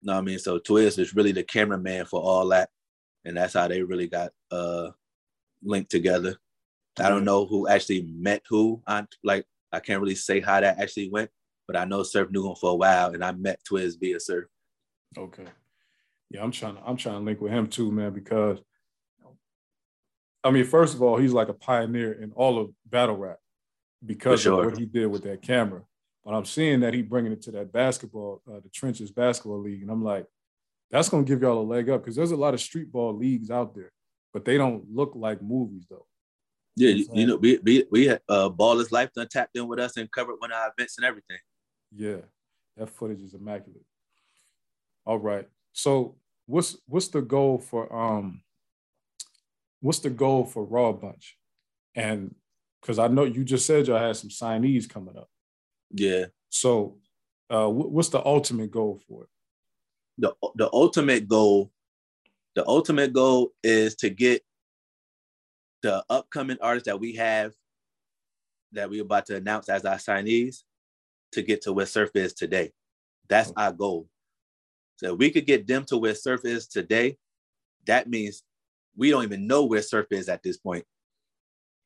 You 0.00 0.08
know 0.08 0.14
what 0.14 0.18
I 0.20 0.24
mean, 0.24 0.38
so 0.38 0.58
Twiz 0.58 0.98
is 0.98 1.14
really 1.14 1.32
the 1.32 1.42
cameraman 1.42 2.06
for 2.06 2.20
all 2.20 2.48
that, 2.48 2.68
and 3.24 3.36
that's 3.36 3.54
how 3.54 3.68
they 3.68 3.82
really 3.82 4.06
got 4.06 4.32
uh 4.50 4.90
linked 5.62 5.90
together. 5.90 6.36
I 6.98 7.08
don't 7.08 7.24
know 7.24 7.46
who 7.46 7.66
actually 7.66 8.02
met 8.02 8.42
who. 8.48 8.82
I 8.86 9.06
like 9.22 9.46
I 9.72 9.80
can't 9.80 10.00
really 10.00 10.14
say 10.14 10.40
how 10.40 10.60
that 10.60 10.78
actually 10.78 11.10
went, 11.10 11.30
but 11.66 11.76
I 11.76 11.84
know 11.84 12.02
Surf 12.02 12.30
knew 12.30 12.48
him 12.48 12.56
for 12.56 12.70
a 12.70 12.76
while, 12.76 13.14
and 13.14 13.24
I 13.24 13.32
met 13.32 13.60
Twiz 13.68 13.98
via 13.98 14.20
Surf. 14.20 14.44
Okay, 15.16 15.46
yeah, 16.30 16.42
I'm 16.42 16.50
trying. 16.50 16.76
To, 16.76 16.82
I'm 16.84 16.96
trying 16.96 17.20
to 17.20 17.24
link 17.24 17.40
with 17.40 17.52
him 17.52 17.66
too, 17.66 17.90
man, 17.90 18.12
because 18.12 18.60
I 20.44 20.50
mean, 20.50 20.64
first 20.64 20.94
of 20.94 21.02
all, 21.02 21.16
he's 21.16 21.32
like 21.32 21.48
a 21.48 21.54
pioneer 21.54 22.12
in 22.12 22.32
all 22.32 22.58
of 22.60 22.70
battle 22.86 23.16
rap 23.16 23.38
because 24.04 24.42
sure. 24.42 24.60
of 24.60 24.72
what 24.72 24.78
he 24.78 24.84
did 24.84 25.06
with 25.06 25.22
that 25.22 25.40
camera. 25.40 25.82
But 26.24 26.34
I'm 26.34 26.44
seeing 26.44 26.80
that 26.80 26.94
he 26.94 27.02
bringing 27.02 27.32
it 27.32 27.42
to 27.42 27.50
that 27.52 27.72
basketball, 27.72 28.42
uh, 28.50 28.60
the 28.60 28.70
trenches 28.70 29.10
basketball 29.10 29.60
league, 29.60 29.82
and 29.82 29.90
I'm 29.90 30.02
like, 30.02 30.26
that's 30.90 31.08
gonna 31.08 31.24
give 31.24 31.42
y'all 31.42 31.60
a 31.60 31.62
leg 31.62 31.90
up 31.90 32.02
because 32.02 32.16
there's 32.16 32.30
a 32.30 32.36
lot 32.36 32.54
of 32.54 32.60
street 32.60 32.90
ball 32.90 33.14
leagues 33.14 33.50
out 33.50 33.74
there 33.74 33.92
but 34.34 34.44
they 34.44 34.58
don't 34.58 34.84
look 34.92 35.12
like 35.14 35.40
movies 35.40 35.86
though. 35.88 36.04
Yeah, 36.76 36.90
you, 36.90 37.06
you 37.14 37.26
know, 37.26 37.36
we 37.36 37.58
we 37.58 37.86
we 37.90 38.06
had 38.06 38.20
uh 38.28 38.50
Ballislife 38.50 39.12
done 39.12 39.28
tapped 39.28 39.56
in 39.56 39.68
with 39.68 39.78
us 39.78 39.96
and 39.96 40.10
covered 40.10 40.34
one 40.38 40.50
of 40.50 40.56
our 40.56 40.72
events 40.76 40.98
and 40.98 41.06
everything. 41.06 41.38
Yeah, 41.94 42.22
that 42.76 42.90
footage 42.90 43.22
is 43.22 43.32
immaculate. 43.32 43.84
All 45.06 45.20
right. 45.20 45.48
So 45.72 46.16
what's 46.46 46.76
what's 46.86 47.08
the 47.08 47.22
goal 47.22 47.58
for 47.58 47.94
um 47.94 48.42
what's 49.80 50.00
the 50.00 50.10
goal 50.10 50.44
for 50.44 50.64
Raw 50.64 50.90
Bunch? 50.90 51.38
And 51.94 52.34
because 52.82 52.98
I 52.98 53.06
know 53.06 53.22
you 53.22 53.44
just 53.44 53.66
said 53.66 53.86
y'all 53.86 54.00
had 54.00 54.16
some 54.16 54.30
signees 54.30 54.88
coming 54.88 55.16
up. 55.16 55.28
Yeah. 55.94 56.26
So 56.50 56.98
uh 57.50 57.68
what's 57.68 58.08
the 58.08 58.24
ultimate 58.24 58.70
goal 58.70 59.00
for 59.08 59.24
it? 59.24 59.28
The 60.18 60.34
the 60.56 60.68
ultimate 60.72 61.28
goal 61.28 61.70
the 62.54 62.66
ultimate 62.68 63.12
goal 63.12 63.52
is 63.62 63.96
to 63.96 64.10
get 64.10 64.42
the 65.82 66.04
upcoming 66.08 66.58
artists 66.60 66.86
that 66.86 67.00
we 67.00 67.14
have 67.14 67.52
that 68.72 68.90
we're 68.90 69.02
about 69.02 69.26
to 69.26 69.36
announce 69.36 69.68
as 69.68 69.84
our 69.84 69.96
signees 69.96 70.62
to 71.32 71.42
get 71.42 71.62
to 71.62 71.72
where 71.72 71.86
surf 71.86 72.10
is 72.14 72.32
today. 72.32 72.72
That's 73.28 73.52
our 73.56 73.72
goal. 73.72 74.08
So 74.96 75.12
if 75.12 75.18
we 75.18 75.30
could 75.30 75.46
get 75.46 75.66
them 75.66 75.84
to 75.86 75.98
where 75.98 76.14
surf 76.14 76.44
is 76.44 76.66
today, 76.66 77.18
that 77.86 78.08
means 78.08 78.42
we 78.96 79.10
don't 79.10 79.24
even 79.24 79.46
know 79.46 79.64
where 79.64 79.82
surf 79.82 80.06
is 80.10 80.28
at 80.28 80.42
this 80.42 80.56
point. 80.56 80.84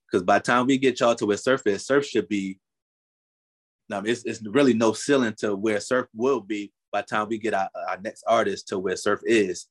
Because 0.06 0.22
by 0.22 0.38
the 0.38 0.44
time 0.44 0.66
we 0.66 0.78
get 0.78 1.00
y'all 1.00 1.14
to 1.14 1.26
where 1.26 1.36
surf 1.36 1.66
is, 1.66 1.86
surf 1.86 2.06
should 2.06 2.28
be. 2.28 2.59
Mean, 3.89 4.07
it's, 4.07 4.24
it's 4.24 4.43
really 4.47 4.74
no 4.74 4.93
ceiling 4.93 5.34
to 5.39 5.57
where 5.57 5.80
surf 5.80 6.07
will 6.14 6.41
be 6.41 6.72
by 6.93 7.01
the 7.01 7.07
time 7.07 7.28
we 7.28 7.39
get 7.39 7.55
our, 7.55 7.68
our 7.89 7.99
next 8.01 8.24
artist 8.26 8.68
to 8.68 8.78
where 8.78 8.97
surf 8.97 9.20
is. 9.24 9.66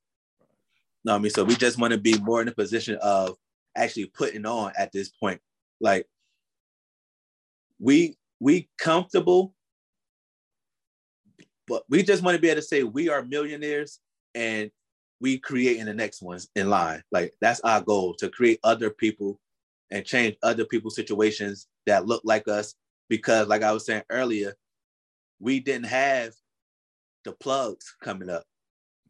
Know 1.04 1.14
I 1.14 1.18
mean? 1.18 1.30
So 1.30 1.44
we 1.44 1.54
just 1.54 1.78
want 1.78 1.92
to 1.92 1.98
be 1.98 2.18
more 2.18 2.42
in 2.42 2.48
a 2.48 2.54
position 2.54 2.98
of 3.00 3.36
actually 3.76 4.06
putting 4.06 4.44
on 4.44 4.72
at 4.76 4.92
this 4.92 5.10
point. 5.10 5.40
Like 5.80 6.06
we 7.78 8.16
we 8.40 8.68
comfortable, 8.78 9.54
but 11.66 11.84
we 11.88 12.02
just 12.02 12.22
want 12.22 12.34
to 12.34 12.40
be 12.40 12.48
able 12.48 12.60
to 12.60 12.66
say 12.66 12.82
we 12.82 13.08
are 13.08 13.24
millionaires 13.24 14.00
and 14.34 14.70
we 15.20 15.38
creating 15.38 15.86
the 15.86 15.94
next 15.94 16.22
ones 16.22 16.48
in 16.56 16.68
line. 16.68 17.02
Like 17.10 17.34
that's 17.40 17.60
our 17.60 17.80
goal 17.80 18.14
to 18.14 18.28
create 18.28 18.60
other 18.64 18.90
people 18.90 19.40
and 19.90 20.04
change 20.04 20.36
other 20.42 20.64
people's 20.64 20.96
situations 20.96 21.66
that 21.86 22.06
look 22.06 22.22
like 22.24 22.46
us. 22.48 22.74
Because 23.08 23.48
like 23.48 23.62
I 23.62 23.72
was 23.72 23.86
saying 23.86 24.02
earlier, 24.10 24.54
we 25.40 25.60
didn't 25.60 25.86
have 25.86 26.32
the 27.24 27.32
plugs 27.32 27.94
coming 28.02 28.30
up. 28.30 28.44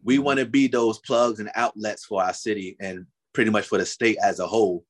We 0.02 0.16
mm-hmm. 0.16 0.24
want 0.24 0.38
to 0.40 0.46
be 0.46 0.68
those 0.68 0.98
plugs 1.00 1.40
and 1.40 1.50
outlets 1.54 2.04
for 2.04 2.22
our 2.22 2.34
city 2.34 2.76
and 2.80 3.06
pretty 3.32 3.50
much 3.50 3.66
for 3.66 3.78
the 3.78 3.86
state 3.86 4.18
as 4.22 4.40
a 4.40 4.46
whole. 4.46 4.84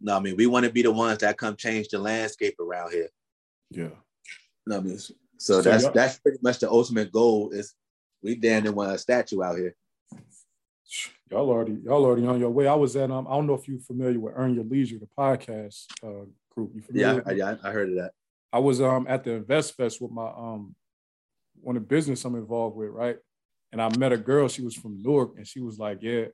No, 0.00 0.16
I 0.16 0.20
mean, 0.20 0.36
we 0.36 0.46
want 0.46 0.66
to 0.66 0.72
be 0.72 0.82
the 0.82 0.92
ones 0.92 1.18
that 1.18 1.38
come 1.38 1.56
change 1.56 1.88
the 1.88 1.98
landscape 1.98 2.56
around 2.60 2.92
here. 2.92 3.08
Yeah. 3.70 3.88
No, 4.66 4.78
I 4.78 4.80
mean, 4.80 4.98
so, 4.98 5.14
so 5.38 5.62
that's 5.62 5.88
that's 5.88 6.18
pretty 6.18 6.38
much 6.42 6.58
the 6.58 6.70
ultimate 6.70 7.12
goal. 7.12 7.50
Is 7.50 7.74
we 8.22 8.34
damn 8.34 8.62
near 8.62 8.72
want 8.72 8.92
a 8.92 8.98
statue 8.98 9.42
out 9.42 9.56
here. 9.56 9.74
Y'all 11.30 11.48
already, 11.48 11.78
y'all 11.84 12.04
already 12.04 12.26
on 12.26 12.38
your 12.38 12.50
way. 12.50 12.66
I 12.66 12.74
was 12.74 12.96
at 12.96 13.10
um, 13.10 13.26
I 13.26 13.32
don't 13.32 13.46
know 13.46 13.54
if 13.54 13.66
you're 13.66 13.80
familiar 13.80 14.20
with 14.20 14.34
Earn 14.36 14.54
Your 14.54 14.64
Leisure, 14.64 14.98
the 14.98 15.08
podcast 15.18 15.86
uh, 16.02 16.26
group. 16.54 16.72
You 16.74 16.82
familiar? 16.82 17.22
Yeah, 17.26 17.32
yeah, 17.32 17.56
I 17.62 17.70
heard 17.70 17.90
of 17.90 17.96
that. 17.96 18.12
I 18.52 18.58
was 18.58 18.80
um 18.80 19.06
at 19.08 19.24
the 19.24 19.32
Invest 19.32 19.76
Fest 19.76 20.00
with 20.00 20.10
my 20.10 20.26
um 20.26 20.74
one 21.60 21.76
of 21.76 21.82
the 21.82 21.88
business 21.88 22.24
I'm 22.24 22.34
involved 22.34 22.76
with, 22.76 22.90
right? 22.90 23.16
And 23.72 23.82
I 23.82 23.88
met 23.96 24.12
a 24.12 24.16
girl. 24.16 24.48
She 24.48 24.62
was 24.62 24.74
from 24.74 25.02
Newark, 25.02 25.36
and 25.36 25.46
she 25.46 25.60
was 25.60 25.78
like, 25.78 25.98
"Yeah, 26.00 26.26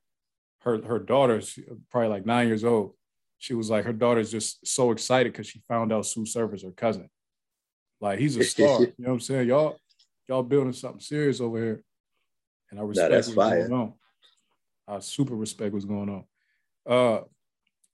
her 0.61 0.83
her 0.83 0.99
daughter, 0.99 1.43
probably 1.91 2.09
like 2.09 2.27
nine 2.27 2.47
years 2.47 2.65
old. 2.65 2.95
She 3.39 3.55
was 3.55 3.71
like, 3.71 3.87
her 3.87 3.93
daughter's 3.93 4.31
just 4.31 4.67
so 4.67 4.91
excited 4.91 5.33
because 5.33 5.47
she 5.47 5.63
found 5.67 5.93
out 5.93 6.05
Tsu 6.05 6.27
Surf 6.27 6.53
is 6.53 6.63
her 6.63 6.73
cousin. 6.73 7.09
Like 8.01 8.19
he's 8.19 8.37
a 8.37 8.45
star. 8.45 8.83
you 8.83 8.93
know 8.99 9.09
what 9.09 9.13
I'm 9.15 9.21
saying? 9.21 9.49
Y'all, 9.49 9.79
y'all 10.29 10.43
building 10.43 10.75
something 10.75 11.01
serious 11.01 11.41
over 11.41 11.57
here, 11.59 11.83
and 12.71 12.79
I 12.79 12.83
respect 12.83 13.13
what's 13.13 13.33
fire. 13.33 13.69
going 13.69 13.81
on. 13.81 13.95
I 14.87 14.99
super 14.99 15.35
respect 15.35 15.73
what's 15.73 15.87
going 15.87 16.09
on. 16.11 16.25
Uh, 16.87 17.23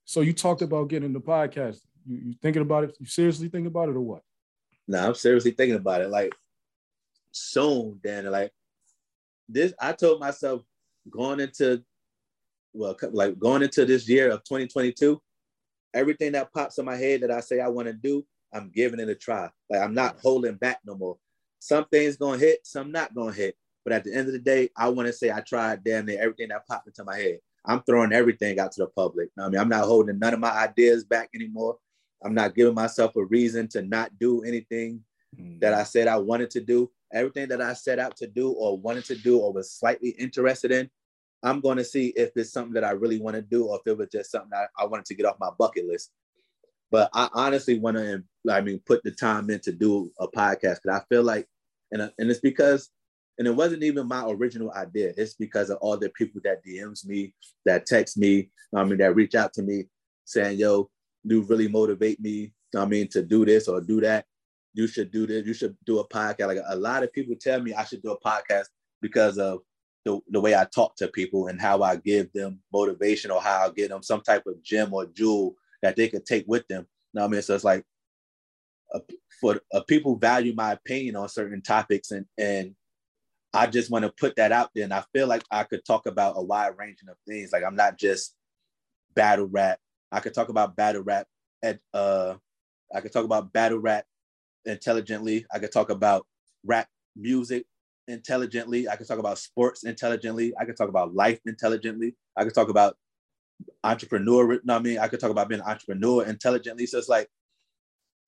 so 0.03 0.21
you 0.21 0.33
talked 0.33 0.61
about 0.61 0.89
getting 0.89 1.13
the 1.13 1.21
podcast. 1.21 1.79
You, 2.07 2.17
you 2.29 2.35
thinking 2.41 2.61
about 2.61 2.85
it? 2.85 2.97
You 2.99 3.05
seriously 3.05 3.49
thinking 3.49 3.67
about 3.67 3.89
it 3.89 3.95
or 3.95 4.01
what? 4.01 4.23
No, 4.87 5.01
nah, 5.01 5.07
I'm 5.07 5.15
seriously 5.15 5.51
thinking 5.51 5.75
about 5.75 6.01
it. 6.01 6.09
Like 6.09 6.33
soon, 7.31 7.99
Dan. 8.03 8.25
Like 8.25 8.51
this, 9.49 9.73
I 9.79 9.91
told 9.93 10.19
myself 10.19 10.63
going 11.09 11.39
into 11.39 11.83
well, 12.73 12.95
like 13.11 13.37
going 13.39 13.63
into 13.63 13.85
this 13.85 14.07
year 14.07 14.29
of 14.29 14.43
2022, 14.43 15.21
everything 15.93 16.33
that 16.33 16.53
pops 16.53 16.77
in 16.77 16.85
my 16.85 16.95
head 16.95 17.21
that 17.21 17.31
I 17.31 17.39
say 17.39 17.59
I 17.59 17.67
want 17.67 17.87
to 17.87 17.93
do, 17.93 18.25
I'm 18.53 18.71
giving 18.73 18.99
it 18.99 19.09
a 19.09 19.15
try. 19.15 19.49
Like 19.69 19.81
I'm 19.81 19.93
not 19.93 20.17
holding 20.21 20.55
back 20.55 20.79
no 20.85 20.95
more. 20.95 21.17
Some 21.59 21.85
things 21.85 22.17
gonna 22.17 22.37
hit, 22.37 22.59
some 22.65 22.91
not 22.91 23.13
gonna 23.13 23.33
hit. 23.33 23.55
But 23.83 23.93
at 23.93 24.03
the 24.03 24.13
end 24.13 24.27
of 24.27 24.33
the 24.33 24.39
day, 24.39 24.69
I 24.75 24.89
want 24.89 25.07
to 25.07 25.13
say 25.13 25.31
I 25.31 25.39
tried 25.39 25.83
damn 25.83 26.05
near 26.05 26.21
everything 26.21 26.49
that 26.49 26.67
popped 26.67 26.87
into 26.87 27.05
my 27.05 27.15
head. 27.15 27.39
I'm 27.65 27.81
throwing 27.83 28.13
everything 28.13 28.59
out 28.59 28.73
to 28.73 28.81
the 28.81 28.87
public. 28.87 29.29
I 29.39 29.49
mean, 29.49 29.59
I'm 29.59 29.69
not 29.69 29.85
holding 29.85 30.19
none 30.19 30.33
of 30.33 30.39
my 30.39 30.51
ideas 30.51 31.03
back 31.03 31.29
anymore. 31.33 31.77
I'm 32.23 32.33
not 32.33 32.55
giving 32.55 32.73
myself 32.73 33.15
a 33.15 33.25
reason 33.25 33.67
to 33.69 33.81
not 33.81 34.17
do 34.19 34.43
anything 34.43 35.03
mm. 35.39 35.59
that 35.59 35.73
I 35.73 35.83
said 35.83 36.07
I 36.07 36.17
wanted 36.17 36.49
to 36.51 36.61
do. 36.61 36.91
Everything 37.13 37.47
that 37.49 37.61
I 37.61 37.73
set 37.73 37.99
out 37.99 38.17
to 38.17 38.27
do 38.27 38.51
or 38.51 38.77
wanted 38.77 39.05
to 39.05 39.15
do 39.15 39.39
or 39.39 39.53
was 39.53 39.71
slightly 39.71 40.09
interested 40.09 40.71
in, 40.71 40.89
I'm 41.43 41.61
going 41.61 41.77
to 41.77 41.83
see 41.83 42.07
if 42.15 42.31
it's 42.35 42.51
something 42.51 42.73
that 42.73 42.83
I 42.83 42.91
really 42.91 43.19
want 43.19 43.35
to 43.35 43.41
do 43.41 43.65
or 43.65 43.77
if 43.77 43.89
it 43.89 43.97
was 43.97 44.09
just 44.11 44.31
something 44.31 44.51
I, 44.53 44.65
I 44.77 44.85
wanted 44.85 45.05
to 45.05 45.15
get 45.15 45.25
off 45.25 45.39
my 45.39 45.51
bucket 45.57 45.87
list. 45.87 46.11
But 46.89 47.09
I 47.13 47.29
honestly 47.33 47.79
want 47.79 47.97
to, 47.97 48.23
I 48.49 48.61
mean, 48.61 48.81
put 48.85 49.03
the 49.03 49.11
time 49.11 49.49
in 49.49 49.59
to 49.61 49.71
do 49.71 50.11
a 50.19 50.27
podcast 50.27 50.81
because 50.81 51.01
I 51.01 51.01
feel 51.09 51.23
like, 51.23 51.47
and, 51.91 52.01
and 52.01 52.29
it's 52.29 52.39
because 52.39 52.89
and 53.37 53.47
it 53.47 53.55
wasn't 53.55 53.83
even 53.83 54.07
my 54.07 54.25
original 54.27 54.71
idea. 54.73 55.13
It's 55.15 55.35
because 55.35 55.69
of 55.69 55.77
all 55.77 55.97
the 55.97 56.09
people 56.09 56.41
that 56.43 56.65
DMs 56.65 57.05
me, 57.05 57.33
that 57.65 57.85
text 57.85 58.17
me, 58.17 58.49
I 58.75 58.83
mean, 58.83 58.97
that 58.97 59.15
reach 59.15 59.35
out 59.35 59.53
to 59.53 59.61
me 59.61 59.85
saying, 60.25 60.59
yo, 60.59 60.89
you 61.29 61.41
really 61.43 61.67
motivate 61.67 62.19
me, 62.19 62.53
I 62.75 62.85
mean, 62.85 63.07
to 63.09 63.21
do 63.21 63.45
this 63.45 63.67
or 63.67 63.81
do 63.81 64.01
that. 64.01 64.25
You 64.73 64.87
should 64.87 65.11
do 65.11 65.25
this. 65.25 65.45
You 65.45 65.53
should 65.53 65.75
do 65.85 65.99
a 65.99 66.07
podcast. 66.07 66.47
Like 66.47 66.59
a 66.67 66.75
lot 66.75 67.03
of 67.03 67.11
people 67.11 67.35
tell 67.39 67.61
me 67.61 67.73
I 67.73 67.83
should 67.83 68.01
do 68.01 68.11
a 68.11 68.19
podcast 68.19 68.65
because 69.01 69.37
of 69.37 69.61
the, 70.05 70.19
the 70.29 70.39
way 70.39 70.55
I 70.55 70.65
talk 70.65 70.95
to 70.97 71.07
people 71.07 71.47
and 71.47 71.59
how 71.59 71.81
I 71.81 71.97
give 71.97 72.31
them 72.33 72.59
motivation 72.71 73.31
or 73.31 73.41
how 73.41 73.67
I 73.67 73.69
give 73.71 73.89
them 73.89 74.03
some 74.03 74.21
type 74.21 74.43
of 74.45 74.61
gem 74.63 74.93
or 74.93 75.05
jewel 75.07 75.55
that 75.81 75.95
they 75.95 76.07
could 76.07 76.25
take 76.25 76.45
with 76.47 76.67
them. 76.67 76.87
You 77.13 77.19
know 77.19 77.25
I 77.25 77.27
mean? 77.27 77.41
So 77.41 77.55
it's 77.55 77.63
like 77.63 77.83
for 79.41 79.59
people 79.87 80.15
value 80.15 80.53
my 80.55 80.73
opinion 80.73 81.15
on 81.15 81.29
certain 81.29 81.61
topics 81.61 82.11
and 82.11 82.25
and 82.37 82.75
I 83.53 83.65
just 83.65 83.89
want 83.89 84.03
to 84.03 84.11
put 84.11 84.35
that 84.35 84.51
out 84.51 84.69
there. 84.75 84.83
And 84.83 84.93
I 84.93 85.03
feel 85.13 85.25
like 85.25 85.43
I 85.49 85.63
could 85.63 85.83
talk 85.85 86.05
about 86.05 86.35
a 86.37 86.43
wide 86.43 86.77
range 86.77 86.99
of 87.09 87.15
things. 87.27 87.51
Like 87.51 87.63
I'm 87.63 87.75
not 87.75 87.97
just 87.97 88.35
battle 89.15 89.47
rap. 89.47 89.79
I 90.11 90.19
could 90.19 90.33
talk 90.33 90.49
about 90.49 90.75
battle 90.75 91.03
rap 91.03 91.27
at 91.63 91.79
uh 91.93 92.35
I 92.93 93.01
could 93.01 93.11
talk 93.11 93.25
about 93.25 93.51
battle 93.51 93.79
rap 93.79 94.05
intelligently. 94.65 95.45
I 95.51 95.59
could 95.59 95.71
talk 95.71 95.89
about 95.89 96.25
rap 96.63 96.87
music 97.15 97.65
intelligently. 98.07 98.87
I 98.87 98.95
could 98.95 99.07
talk 99.07 99.19
about 99.19 99.37
sports 99.37 99.83
intelligently. 99.83 100.53
I 100.59 100.65
could 100.65 100.77
talk 100.77 100.89
about 100.89 101.13
life 101.13 101.39
intelligently. 101.45 102.15
I 102.35 102.43
could 102.43 102.53
talk 102.53 102.69
about 102.69 102.97
entrepreneur. 103.83 104.53
You 104.53 104.61
know 104.63 104.73
what 104.75 104.79
I 104.79 104.83
mean, 104.83 104.99
I 104.99 105.07
could 105.07 105.19
talk 105.19 105.31
about 105.31 105.49
being 105.49 105.61
an 105.61 105.67
entrepreneur 105.67 106.25
intelligently. 106.25 106.85
So 106.85 106.97
it's 106.97 107.09
like 107.09 107.27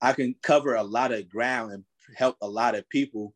I 0.02 0.12
can 0.12 0.34
cover 0.42 0.74
a 0.74 0.82
lot 0.82 1.12
of 1.12 1.28
ground 1.28 1.72
and 1.72 1.84
help 2.16 2.36
a 2.42 2.48
lot 2.48 2.74
of 2.74 2.88
people 2.88 3.34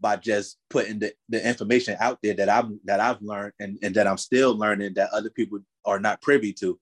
by 0.00 0.16
just 0.16 0.58
putting 0.68 0.98
the, 0.98 1.12
the 1.28 1.46
information 1.46 1.96
out 2.00 2.18
there 2.22 2.34
that 2.34 2.48
I've 2.48 2.70
that 2.84 3.00
I've 3.00 3.22
learned 3.22 3.52
and, 3.60 3.78
and 3.82 3.94
that 3.94 4.06
I'm 4.06 4.18
still 4.18 4.56
learning 4.56 4.94
that 4.94 5.10
other 5.10 5.30
people 5.30 5.60
are 5.84 5.98
not 5.98 6.20
privy 6.20 6.52
to. 6.54 6.78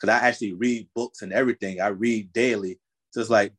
Cause 0.00 0.10
I 0.10 0.18
actually 0.18 0.52
read 0.52 0.88
books 0.94 1.22
and 1.22 1.32
everything. 1.32 1.80
I 1.80 1.88
read 1.88 2.32
daily. 2.32 2.78
So 3.10 3.20
it's 3.20 3.30
like 3.30 3.52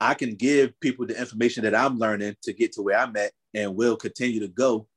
I 0.00 0.14
can 0.14 0.34
give 0.34 0.78
people 0.80 1.06
the 1.06 1.18
information 1.18 1.62
that 1.64 1.74
I'm 1.74 1.98
learning 1.98 2.36
to 2.42 2.52
get 2.52 2.72
to 2.72 2.82
where 2.82 2.98
I'm 2.98 3.16
at 3.16 3.32
and 3.54 3.76
will 3.76 3.96
continue 3.96 4.40
to 4.40 4.48
go 4.48 4.88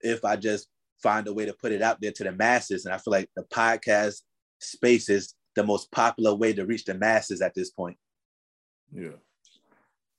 if 0.00 0.24
I 0.24 0.36
just 0.36 0.68
find 1.02 1.28
a 1.28 1.32
way 1.32 1.46
to 1.46 1.54
put 1.54 1.72
it 1.72 1.82
out 1.82 2.00
there 2.00 2.12
to 2.12 2.24
the 2.24 2.32
masses. 2.32 2.84
And 2.84 2.94
I 2.94 2.98
feel 2.98 3.12
like 3.12 3.30
the 3.36 3.44
podcast 3.44 4.22
space 4.58 5.08
is 5.08 5.34
the 5.54 5.64
most 5.64 5.92
popular 5.92 6.34
way 6.34 6.52
to 6.54 6.66
reach 6.66 6.84
the 6.84 6.94
masses 6.94 7.40
at 7.40 7.54
this 7.54 7.70
point. 7.70 7.96
Yeah, 8.92 9.10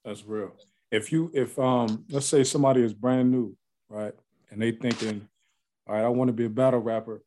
that's 0.05 0.23
real 0.25 0.53
if 0.93 1.11
you 1.11 1.31
if 1.33 1.57
um 1.57 2.05
let's 2.09 2.27
say 2.27 2.43
somebody 2.43 2.83
is 2.83 2.93
brand 2.93 3.31
new, 3.31 3.57
right, 3.89 4.13
and 4.51 4.61
they 4.61 4.71
thinking, 4.71 5.27
all 5.87 5.95
right, 5.95 6.05
I 6.05 6.09
want 6.09 6.29
to 6.29 6.33
be 6.33 6.45
a 6.45 6.49
battle 6.49 6.79
rapper. 6.79 7.23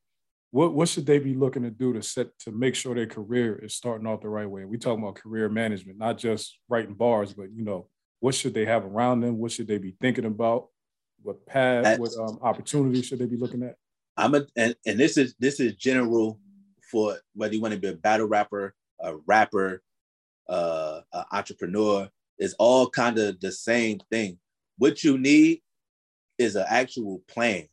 What 0.57 0.73
what 0.73 0.89
should 0.89 1.05
they 1.05 1.19
be 1.19 1.35
looking 1.35 1.65
to 1.65 1.71
do 1.71 1.93
to 1.93 2.03
set 2.03 2.29
to 2.39 2.51
make 2.51 2.75
sure 2.75 2.95
their 2.95 3.07
career 3.07 3.59
is 3.63 3.75
starting 3.75 4.07
off 4.07 4.23
the 4.23 4.31
right 4.31 4.49
way? 4.49 4.65
We 4.65 4.79
talking 4.79 5.03
about 5.03 5.17
career 5.17 5.51
management, 5.51 5.99
not 5.99 6.17
just 6.17 6.59
writing 6.71 6.95
bars, 6.95 7.35
but 7.35 7.53
you 7.53 7.63
know, 7.63 7.89
what 8.21 8.35
should 8.35 8.55
they 8.55 8.65
have 8.65 8.87
around 8.87 9.21
them? 9.21 9.37
What 9.37 9.53
should 9.53 9.69
they 9.69 9.77
be 9.77 9.95
thinking 10.01 10.25
about? 10.25 10.69
What 11.21 11.45
path, 11.45 11.99
what 11.99 12.13
um, 12.19 12.39
opportunities 12.41 13.05
should 13.05 13.19
they 13.19 13.27
be 13.27 13.37
looking 13.37 13.65
at? 13.65 13.75
I'm 14.17 14.35
a 14.35 14.47
and, 14.57 14.75
and 14.87 14.99
this 14.99 15.19
is 15.19 15.35
this 15.39 15.61
is 15.61 15.75
general 15.75 16.41
for 16.91 17.19
whether 17.35 17.53
you 17.53 17.61
want 17.61 17.75
to 17.75 17.81
be 17.81 17.89
a 17.89 17.93
battle 17.93 18.27
rapper, 18.27 18.75
a 18.99 19.15
rapper, 19.27 19.83
uh, 20.49 21.03
an 21.13 21.25
entrepreneur, 21.33 22.09
It's 22.39 22.55
all 22.59 22.89
kind 22.89 23.19
of 23.19 23.39
the 23.41 23.53
same 23.53 24.01
thing. 24.11 24.39
What 24.79 25.05
you 25.05 25.19
need 25.19 25.61
is 26.39 26.57
an 26.57 26.65
actual 26.67 27.23
plan. 27.29 27.69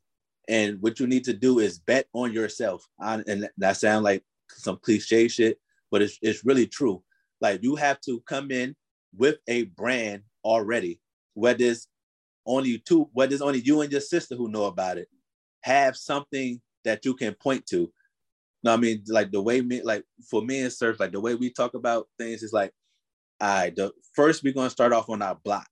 And 0.49 0.81
what 0.81 0.99
you 0.99 1.07
need 1.07 1.23
to 1.25 1.33
do 1.33 1.59
is 1.59 1.79
bet 1.79 2.07
on 2.13 2.33
yourself. 2.33 2.85
And 2.99 3.49
that 3.57 3.77
sounds 3.77 4.03
like 4.03 4.23
some 4.49 4.77
cliche 4.81 5.27
shit, 5.27 5.59
but 5.91 6.01
it's, 6.01 6.19
it's 6.21 6.45
really 6.45 6.67
true. 6.67 7.03
Like 7.41 7.63
you 7.63 7.75
have 7.75 7.99
to 8.01 8.21
come 8.21 8.51
in 8.51 8.75
with 9.15 9.37
a 9.47 9.63
brand 9.63 10.23
already, 10.43 10.99
whether 11.33 11.63
it's 11.63 11.87
only 12.45 12.79
two, 12.79 13.09
whether 13.13 13.33
it's 13.33 13.41
only 13.41 13.59
you 13.59 13.81
and 13.81 13.91
your 13.91 14.01
sister 14.01 14.35
who 14.35 14.49
know 14.49 14.65
about 14.65 14.97
it. 14.97 15.07
Have 15.61 15.95
something 15.95 16.59
that 16.83 17.05
you 17.05 17.13
can 17.13 17.33
point 17.35 17.65
to. 17.67 17.91
No, 18.63 18.73
I 18.73 18.77
mean, 18.77 19.03
like 19.07 19.31
the 19.31 19.41
way 19.41 19.61
me, 19.61 19.81
like 19.81 20.03
for 20.29 20.41
me 20.41 20.61
and 20.61 20.71
Surf, 20.71 20.99
like 20.99 21.11
the 21.11 21.19
way 21.19 21.35
we 21.35 21.49
talk 21.49 21.73
about 21.73 22.07
things 22.17 22.43
is 22.43 22.53
like, 22.53 22.71
right, 23.41 23.75
the 23.75 23.91
first 24.13 24.43
we're 24.43 24.53
gonna 24.53 24.69
start 24.69 24.93
off 24.93 25.09
on 25.09 25.21
our 25.21 25.35
block. 25.35 25.67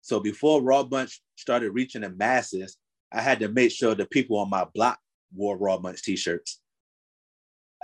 So 0.00 0.20
before 0.20 0.62
Raw 0.62 0.82
Bunch 0.82 1.20
started 1.36 1.72
reaching 1.72 2.02
the 2.02 2.10
masses, 2.10 2.76
I 3.12 3.22
had 3.22 3.40
to 3.40 3.48
make 3.48 3.70
sure 3.70 3.94
the 3.94 4.06
people 4.06 4.38
on 4.38 4.50
my 4.50 4.66
block 4.74 4.98
wore 5.34 5.56
Raw 5.56 5.78
Bunch 5.78 6.02
t-shirts. 6.02 6.60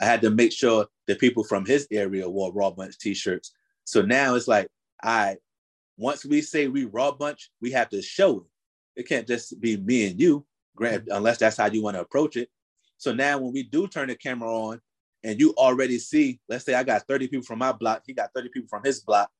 I 0.01 0.05
had 0.05 0.22
to 0.22 0.31
make 0.31 0.53
sure 0.53 0.87
the 1.07 1.14
people 1.14 1.45
from 1.45 1.64
his 1.64 1.87
area 1.91 2.29
wore 2.29 2.53
Raw 2.53 2.70
Bunch 2.70 2.99
t-shirts. 2.99 3.53
So 3.85 4.03
now 4.03 4.35
it's 4.35 4.49
like, 4.49 4.68
I 5.03 5.37
once 5.97 6.25
we 6.25 6.41
say 6.41 6.68
we 6.68 6.85
Raw 6.85 7.12
Bunch, 7.12 7.51
we 7.61 7.70
have 7.72 7.89
to 7.91 8.03
show 8.03 8.39
it. 8.39 9.01
It 9.01 9.09
can't 9.09 9.27
just 9.27 9.61
be 9.61 9.77
me 9.77 10.09
and 10.09 10.20
you, 10.20 10.47
grant, 10.77 11.05
mm-hmm. 11.05 11.16
unless 11.16 11.39
that's 11.39 11.57
how 11.57 11.66
you 11.66 11.83
want 11.83 11.97
to 11.97 12.01
approach 12.01 12.37
it. 12.37 12.49
So 12.99 13.12
now 13.12 13.39
when 13.39 13.53
we 13.53 13.62
do 13.62 13.87
turn 13.87 14.09
the 14.09 14.14
camera 14.14 14.49
on 14.49 14.81
and 15.22 15.41
you 15.41 15.55
already 15.57 15.99
see, 15.99 16.41
let's 16.49 16.64
say 16.64 16.75
I 16.75 16.83
got 16.83 17.07
30 17.07 17.29
people 17.29 17.45
from 17.45 17.59
my 17.59 17.72
block, 17.72 18.03
he 18.07 18.12
got 18.12 18.31
30 18.35 18.51
people 18.51 18.68
from 18.68 18.83
his 18.85 19.01
block, 19.01 19.31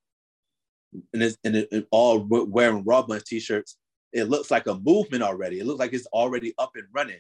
and 1.12 1.22
it's 1.22 1.37
and 1.45 1.57
it, 1.57 1.68
it 1.72 1.89
all 1.91 2.20
wearing 2.28 2.85
Raw 2.85 3.03
Bunch 3.03 3.24
t-shirts, 3.24 3.76
it 4.14 4.30
looks 4.30 4.50
like 4.50 4.68
a 4.68 4.78
movement 4.78 5.24
already. 5.24 5.58
It 5.58 5.66
looks 5.66 5.80
like 5.80 5.92
it's 5.92 6.06
already 6.06 6.54
up 6.56 6.70
and 6.76 6.86
running. 6.92 7.18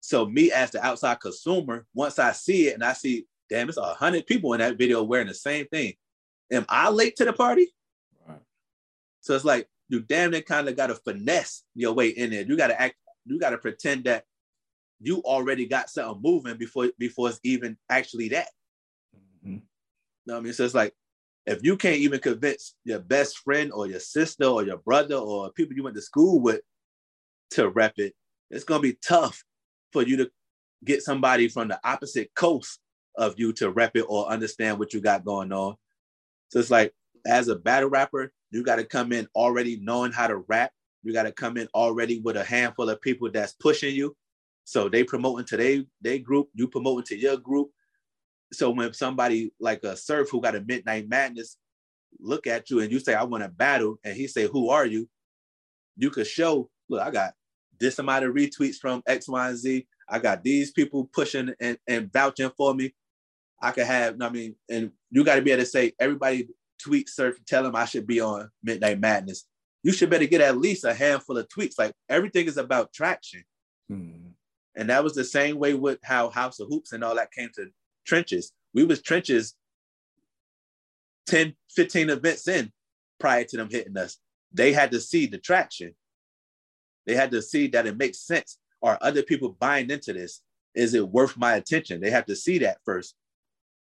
So 0.00 0.26
me 0.26 0.52
as 0.52 0.70
the 0.70 0.84
outside 0.84 1.18
consumer, 1.18 1.86
once 1.94 2.18
I 2.18 2.32
see 2.32 2.68
it 2.68 2.74
and 2.74 2.84
I 2.84 2.92
see, 2.92 3.26
damn, 3.48 3.68
it's 3.68 3.78
a 3.78 3.94
hundred 3.94 4.26
people 4.26 4.52
in 4.52 4.60
that 4.60 4.78
video 4.78 5.02
wearing 5.02 5.28
the 5.28 5.34
same 5.34 5.66
thing. 5.66 5.94
Am 6.52 6.66
I 6.68 6.90
late 6.90 7.16
to 7.16 7.24
the 7.24 7.32
party? 7.32 7.74
Right. 8.28 8.38
So 9.22 9.34
it's 9.34 9.46
like 9.46 9.66
you 9.88 10.00
damn 10.00 10.30
near 10.30 10.42
kind 10.42 10.68
of 10.68 10.76
got 10.76 10.88
to 10.88 10.94
finesse 10.94 11.64
your 11.74 11.94
way 11.94 12.08
in 12.08 12.30
there. 12.30 12.42
You 12.42 12.56
got 12.56 12.68
to 12.68 12.80
act. 12.80 12.96
You 13.24 13.40
got 13.40 13.50
to 13.50 13.58
pretend 13.58 14.04
that 14.04 14.24
you 15.00 15.22
already 15.22 15.66
got 15.66 15.90
something 15.90 16.20
moving 16.22 16.56
before 16.58 16.90
before 16.98 17.30
it's 17.30 17.40
even 17.42 17.78
actually 17.90 18.28
that. 18.28 18.48
Mm-hmm. 19.44 19.54
You 19.54 19.60
know 20.26 20.34
what 20.34 20.40
I 20.40 20.42
mean? 20.42 20.52
So 20.52 20.64
it's 20.64 20.74
like 20.74 20.94
if 21.46 21.62
you 21.62 21.76
can't 21.76 21.98
even 21.98 22.20
convince 22.20 22.74
your 22.84 22.98
best 22.98 23.38
friend 23.38 23.72
or 23.72 23.86
your 23.86 24.00
sister 24.00 24.44
or 24.44 24.64
your 24.64 24.78
brother 24.78 25.16
or 25.16 25.52
people 25.52 25.76
you 25.76 25.84
went 25.84 25.96
to 25.96 26.02
school 26.02 26.40
with 26.40 26.60
to 27.52 27.68
rep 27.68 27.94
it, 27.98 28.14
it's 28.50 28.64
gonna 28.64 28.80
be 28.80 28.98
tough 29.06 29.42
for 29.92 30.02
you 30.02 30.16
to 30.16 30.30
get 30.84 31.02
somebody 31.02 31.48
from 31.48 31.68
the 31.68 31.80
opposite 31.84 32.30
coast 32.34 32.80
of 33.16 33.34
you 33.38 33.52
to 33.54 33.70
rep 33.70 33.96
it 33.96 34.04
or 34.08 34.28
understand 34.28 34.78
what 34.78 34.92
you 34.92 35.00
got 35.00 35.24
going 35.24 35.52
on. 35.52 35.76
So 36.48 36.58
it's 36.58 36.70
like 36.70 36.92
as 37.26 37.48
a 37.48 37.56
battle 37.56 37.88
rapper, 37.88 38.32
you 38.50 38.62
got 38.62 38.76
to 38.76 38.84
come 38.84 39.12
in 39.12 39.26
already 39.34 39.78
knowing 39.80 40.12
how 40.12 40.26
to 40.26 40.36
rap. 40.48 40.70
You 41.02 41.12
got 41.12 41.24
to 41.24 41.32
come 41.32 41.56
in 41.56 41.68
already 41.74 42.20
with 42.20 42.36
a 42.36 42.44
handful 42.44 42.88
of 42.88 43.00
people 43.00 43.30
that's 43.30 43.52
pushing 43.54 43.94
you. 43.94 44.16
So 44.64 44.88
they 44.88 45.04
promoting 45.04 45.46
to 45.46 45.86
they 46.00 46.18
group, 46.18 46.48
you 46.54 46.68
promoting 46.68 47.04
to 47.06 47.16
your 47.16 47.36
group, 47.36 47.70
so 48.52 48.70
when 48.70 48.92
somebody 48.92 49.52
like 49.58 49.82
a 49.84 49.96
surf 49.96 50.28
who 50.30 50.40
got 50.40 50.54
a 50.54 50.60
midnight 50.60 51.08
madness 51.08 51.56
look 52.18 52.46
at 52.46 52.70
you 52.70 52.80
and 52.80 52.90
you 52.90 52.98
say 52.98 53.14
i 53.14 53.22
want 53.22 53.42
to 53.42 53.48
battle 53.48 53.96
and 54.04 54.16
he 54.16 54.26
say 54.26 54.46
who 54.46 54.70
are 54.70 54.86
you? 54.86 55.08
You 55.96 56.10
could 56.10 56.26
show 56.26 56.70
look 56.88 57.02
i 57.02 57.10
got 57.10 57.34
this 57.78 57.98
amount 57.98 58.24
of 58.24 58.34
retweets 58.34 58.76
from 58.76 59.02
x 59.06 59.28
y 59.28 59.48
and 59.48 59.58
z. 59.58 59.86
I 60.08 60.18
got 60.20 60.44
these 60.44 60.70
people 60.70 61.10
pushing 61.12 61.52
and, 61.60 61.76
and 61.88 62.12
vouching 62.12 62.50
for 62.56 62.74
me. 62.74 62.94
I 63.60 63.72
could 63.72 63.86
have 63.86 64.20
i 64.20 64.28
mean 64.28 64.56
and 64.70 64.92
you 65.10 65.24
got 65.24 65.36
to 65.36 65.42
be 65.42 65.52
able 65.52 65.62
to 65.62 65.68
say 65.68 65.92
everybody 65.98 66.48
tweet 66.82 67.08
surf 67.08 67.36
tell 67.46 67.62
them 67.62 67.76
i 67.76 67.84
should 67.84 68.06
be 68.06 68.20
on 68.20 68.50
midnight 68.62 69.00
madness. 69.00 69.46
You 69.82 69.92
should 69.92 70.10
better 70.10 70.26
get 70.26 70.40
at 70.40 70.58
least 70.58 70.84
a 70.84 70.92
handful 70.92 71.38
of 71.38 71.48
tweets. 71.48 71.74
Like 71.78 71.92
everything 72.08 72.46
is 72.46 72.56
about 72.56 72.92
traction. 72.92 73.44
Hmm. 73.88 74.30
and 74.74 74.90
that 74.90 75.04
was 75.04 75.14
the 75.14 75.24
same 75.24 75.60
way 75.60 75.74
with 75.74 76.00
how 76.02 76.28
house 76.28 76.58
of 76.58 76.66
hoops 76.68 76.90
and 76.92 77.04
all 77.04 77.14
that 77.14 77.30
came 77.30 77.50
to 77.54 77.68
trenches. 78.06 78.52
We 78.74 78.84
was 78.84 79.02
trenches 79.02 79.54
10, 81.26 81.54
15 81.70 82.10
events 82.10 82.48
in 82.48 82.72
prior 83.18 83.44
to 83.44 83.56
them 83.56 83.68
hitting 83.70 83.96
us. 83.96 84.18
They 84.52 84.72
had 84.72 84.90
to 84.92 85.00
see 85.00 85.26
the 85.26 85.38
traction. 85.38 85.94
They 87.06 87.14
had 87.14 87.30
to 87.32 87.42
see 87.42 87.68
that 87.68 87.86
it 87.86 87.96
makes 87.96 88.26
sense. 88.26 88.58
Are 88.82 88.98
other 89.00 89.22
people 89.22 89.56
buying 89.58 89.90
into 89.90 90.12
this? 90.12 90.42
Is 90.74 90.94
it 90.94 91.08
worth 91.08 91.36
my 91.36 91.54
attention? 91.54 92.00
They 92.00 92.10
have 92.10 92.26
to 92.26 92.36
see 92.36 92.58
that 92.58 92.78
first. 92.84 93.14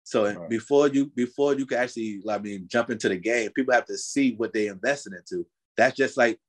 So 0.03 0.25
right. 0.25 0.49
before 0.49 0.87
you 0.87 1.07
before 1.07 1.53
you 1.55 1.65
can 1.65 1.77
actually, 1.79 2.21
I 2.27 2.39
mean, 2.39 2.67
jump 2.67 2.89
into 2.89 3.09
the 3.09 3.17
game, 3.17 3.51
people 3.51 3.73
have 3.73 3.85
to 3.85 3.97
see 3.97 4.33
what 4.35 4.53
they 4.53 4.67
invested 4.67 5.13
into. 5.13 5.45
That's 5.77 5.95
just 5.95 6.17
like 6.17 6.39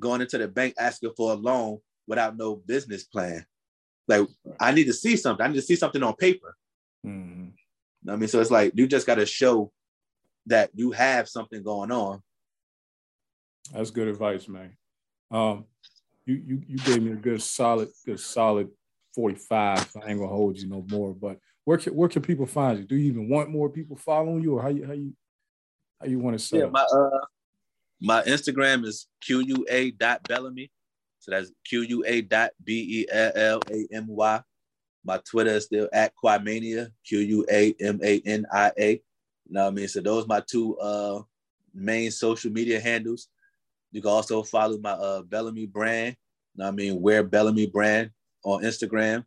going 0.00 0.22
into 0.22 0.38
the 0.38 0.48
bank 0.48 0.74
asking 0.78 1.12
for 1.16 1.32
a 1.32 1.34
loan 1.34 1.78
without 2.06 2.36
no 2.36 2.56
business 2.56 3.04
plan. 3.04 3.44
Like 4.08 4.20
right. 4.44 4.56
I 4.60 4.72
need 4.72 4.84
to 4.84 4.92
see 4.92 5.16
something. 5.16 5.44
I 5.44 5.48
need 5.48 5.56
to 5.56 5.62
see 5.62 5.76
something 5.76 6.02
on 6.02 6.14
paper. 6.14 6.56
Mm-hmm. 7.06 8.10
I 8.10 8.16
mean, 8.16 8.28
so 8.28 8.40
it's 8.40 8.50
like 8.50 8.72
you 8.74 8.86
just 8.86 9.06
got 9.06 9.16
to 9.16 9.26
show 9.26 9.72
that 10.46 10.70
you 10.74 10.92
have 10.92 11.28
something 11.28 11.62
going 11.62 11.92
on. 11.92 12.20
That's 13.72 13.90
good 13.90 14.08
advice, 14.08 14.48
man. 14.48 14.76
Um, 15.30 15.64
you 16.26 16.42
you 16.46 16.62
you 16.68 16.78
gave 16.78 17.02
me 17.02 17.12
a 17.12 17.16
good 17.16 17.42
solid, 17.42 17.88
good 18.04 18.20
solid 18.20 18.68
45. 19.14 19.78
I 20.04 20.08
ain't 20.08 20.18
gonna 20.18 20.28
hold 20.28 20.58
you 20.58 20.68
no 20.68 20.84
more, 20.90 21.14
but 21.14 21.38
where 21.64 21.78
can 21.78 21.94
where 21.94 22.08
can 22.08 22.22
people 22.22 22.46
find 22.46 22.78
you? 22.78 22.84
Do 22.84 22.96
you 22.96 23.10
even 23.10 23.28
want 23.28 23.50
more 23.50 23.68
people 23.68 23.96
following 23.96 24.42
you 24.42 24.58
or 24.58 24.62
how 24.62 24.68
you 24.68 24.86
how 24.86 24.92
you 24.92 25.12
how 26.00 26.06
you 26.06 26.18
want 26.18 26.38
to 26.38 26.44
say 26.44 26.58
yeah, 26.58 26.66
my 26.66 26.82
uh 26.82 27.24
my 28.00 28.22
Instagram 28.22 28.84
is 28.84 29.06
QUA.Bellamy. 29.24 30.70
So 31.20 31.30
that's 31.30 31.52
QUA 31.72 32.28
dot 32.28 32.50
B 32.62 33.02
E 33.02 33.12
L 33.12 33.32
L 33.34 33.60
A 33.70 33.86
M 33.92 34.06
Y. 34.08 34.40
My 35.04 35.18
Twitter 35.18 35.50
is 35.50 35.64
still 35.64 35.88
at 35.92 36.12
Quamania, 36.22 36.90
Q 37.06 37.18
U 37.18 37.46
A 37.50 37.74
M 37.80 38.00
A 38.02 38.20
N 38.24 38.46
I 38.52 38.72
A. 38.78 38.90
You 38.92 39.00
know 39.50 39.64
what 39.64 39.68
I 39.68 39.70
mean? 39.72 39.88
So 39.88 40.00
those 40.00 40.26
my 40.26 40.42
two 40.48 40.78
uh 40.78 41.22
main 41.74 42.10
social 42.10 42.52
media 42.52 42.80
handles. 42.80 43.28
You 43.90 44.00
can 44.00 44.10
also 44.10 44.42
follow 44.42 44.78
my 44.78 44.92
uh 44.92 45.22
Bellamy 45.22 45.66
brand. 45.66 46.16
You 46.54 46.60
know 46.60 46.66
what 46.66 46.72
I 46.72 46.76
mean? 46.76 47.00
Wear 47.00 47.22
Bellamy 47.22 47.66
brand 47.66 48.10
on 48.44 48.62
Instagram, 48.62 49.24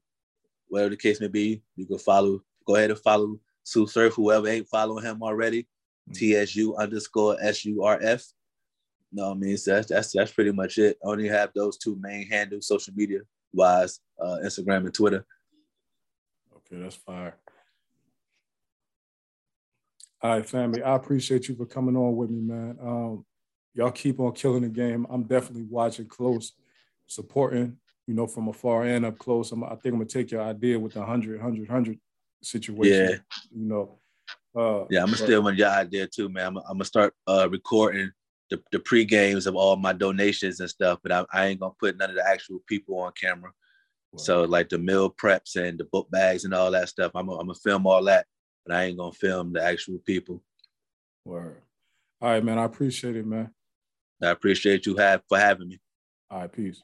whatever 0.67 0.91
the 0.91 0.97
case 0.97 1.19
may 1.19 1.27
be. 1.27 1.61
You 1.75 1.85
can 1.85 1.97
follow, 1.97 2.41
go 2.65 2.75
ahead 2.75 2.91
and 2.91 2.99
follow 2.99 3.39
Tsu 3.63 3.87
Surf, 3.87 4.13
whoever 4.13 4.47
ain't 4.47 4.67
following 4.67 5.03
him 5.03 5.23
already. 5.23 5.67
Mm-hmm. 6.09 6.43
TSU 6.45 6.75
underscore 6.75 7.37
S-U-R-F. 7.41 8.23
You 9.11 9.21
know 9.21 9.29
what 9.29 9.37
I 9.37 9.39
mean? 9.39 9.57
So 9.57 9.73
that's, 9.73 9.87
that's 9.87 10.11
that's 10.11 10.31
pretty 10.31 10.51
much 10.51 10.77
it. 10.77 10.97
I 11.03 11.09
only 11.09 11.27
have 11.27 11.51
those 11.55 11.77
two 11.77 11.97
main 11.99 12.27
handles, 12.27 12.67
social 12.67 12.93
media 12.95 13.19
wise, 13.53 13.99
uh, 14.21 14.37
Instagram 14.43 14.85
and 14.85 14.93
Twitter. 14.93 15.25
Okay, 16.65 16.81
that's 16.81 16.95
fire. 16.95 17.37
All 20.21 20.31
right, 20.31 20.45
family. 20.45 20.81
I 20.81 20.95
appreciate 20.95 21.47
you 21.47 21.55
for 21.55 21.65
coming 21.65 21.95
on 21.95 22.15
with 22.15 22.29
me, 22.29 22.41
man. 22.41 22.77
Um, 22.81 23.25
y'all 23.73 23.91
keep 23.91 24.19
on 24.19 24.31
killing 24.31 24.63
the 24.63 24.69
game. 24.69 25.05
I'm 25.09 25.23
definitely 25.23 25.67
watching 25.69 26.07
close, 26.07 26.53
supporting, 27.05 27.77
you 28.07 28.15
know, 28.15 28.25
from 28.25 28.47
afar 28.47 28.85
and 28.85 29.05
up 29.05 29.19
close. 29.19 29.51
I'm, 29.51 29.63
i 29.63 29.69
think 29.69 29.85
I'm 29.87 29.91
gonna 29.93 30.05
take 30.05 30.31
your 30.31 30.41
idea 30.41 30.79
with 30.79 30.93
the 30.93 30.99
100, 30.99 31.41
100, 31.41 31.69
100 31.69 31.99
situation. 32.41 33.09
Yeah. 33.09 33.37
You 33.51 33.67
know. 33.67 33.99
Uh, 34.55 34.85
yeah, 34.89 35.01
I'm 35.01 35.07
gonna 35.07 35.17
steal 35.17 35.53
your 35.53 35.69
idea 35.69 36.07
too, 36.07 36.29
man. 36.29 36.47
I'm, 36.47 36.57
I'm 36.57 36.63
gonna 36.75 36.85
start 36.85 37.13
uh, 37.27 37.47
recording 37.51 38.09
the, 38.49 38.61
the 38.71 38.79
pre 38.79 39.05
games 39.05 39.47
of 39.47 39.55
all 39.55 39.75
my 39.75 39.93
donations 39.93 40.59
and 40.59 40.69
stuff, 40.69 40.99
but 41.03 41.11
I, 41.11 41.25
I 41.33 41.45
ain't 41.47 41.59
gonna 41.59 41.73
put 41.79 41.97
none 41.97 42.09
of 42.09 42.15
the 42.15 42.27
actual 42.27 42.59
people 42.67 42.97
on 42.99 43.11
camera. 43.19 43.51
So 44.17 44.43
like 44.43 44.69
the 44.69 44.77
meal 44.77 45.09
preps 45.09 45.55
and 45.55 45.77
the 45.77 45.85
book 45.85 46.09
bags 46.11 46.45
and 46.45 46.53
all 46.53 46.71
that 46.71 46.89
stuff, 46.89 47.11
I'm 47.15 47.27
gonna 47.27 47.53
film 47.55 47.85
all 47.85 48.03
that, 48.05 48.25
but 48.65 48.75
I 48.75 48.85
ain't 48.85 48.97
gonna 48.97 49.11
film 49.11 49.53
the 49.53 49.63
actual 49.63 49.99
people. 50.05 50.41
Word. 51.25 51.61
All 52.21 52.29
right, 52.29 52.43
man. 52.43 52.57
I 52.57 52.63
appreciate 52.63 53.15
it, 53.15 53.25
man. 53.25 53.51
I 54.21 54.29
appreciate 54.29 54.85
you 54.85 54.95
have 54.97 55.21
for 55.27 55.37
having 55.37 55.67
me. 55.67 55.79
All 56.31 56.39
right, 56.41 56.51
peace. 56.51 56.81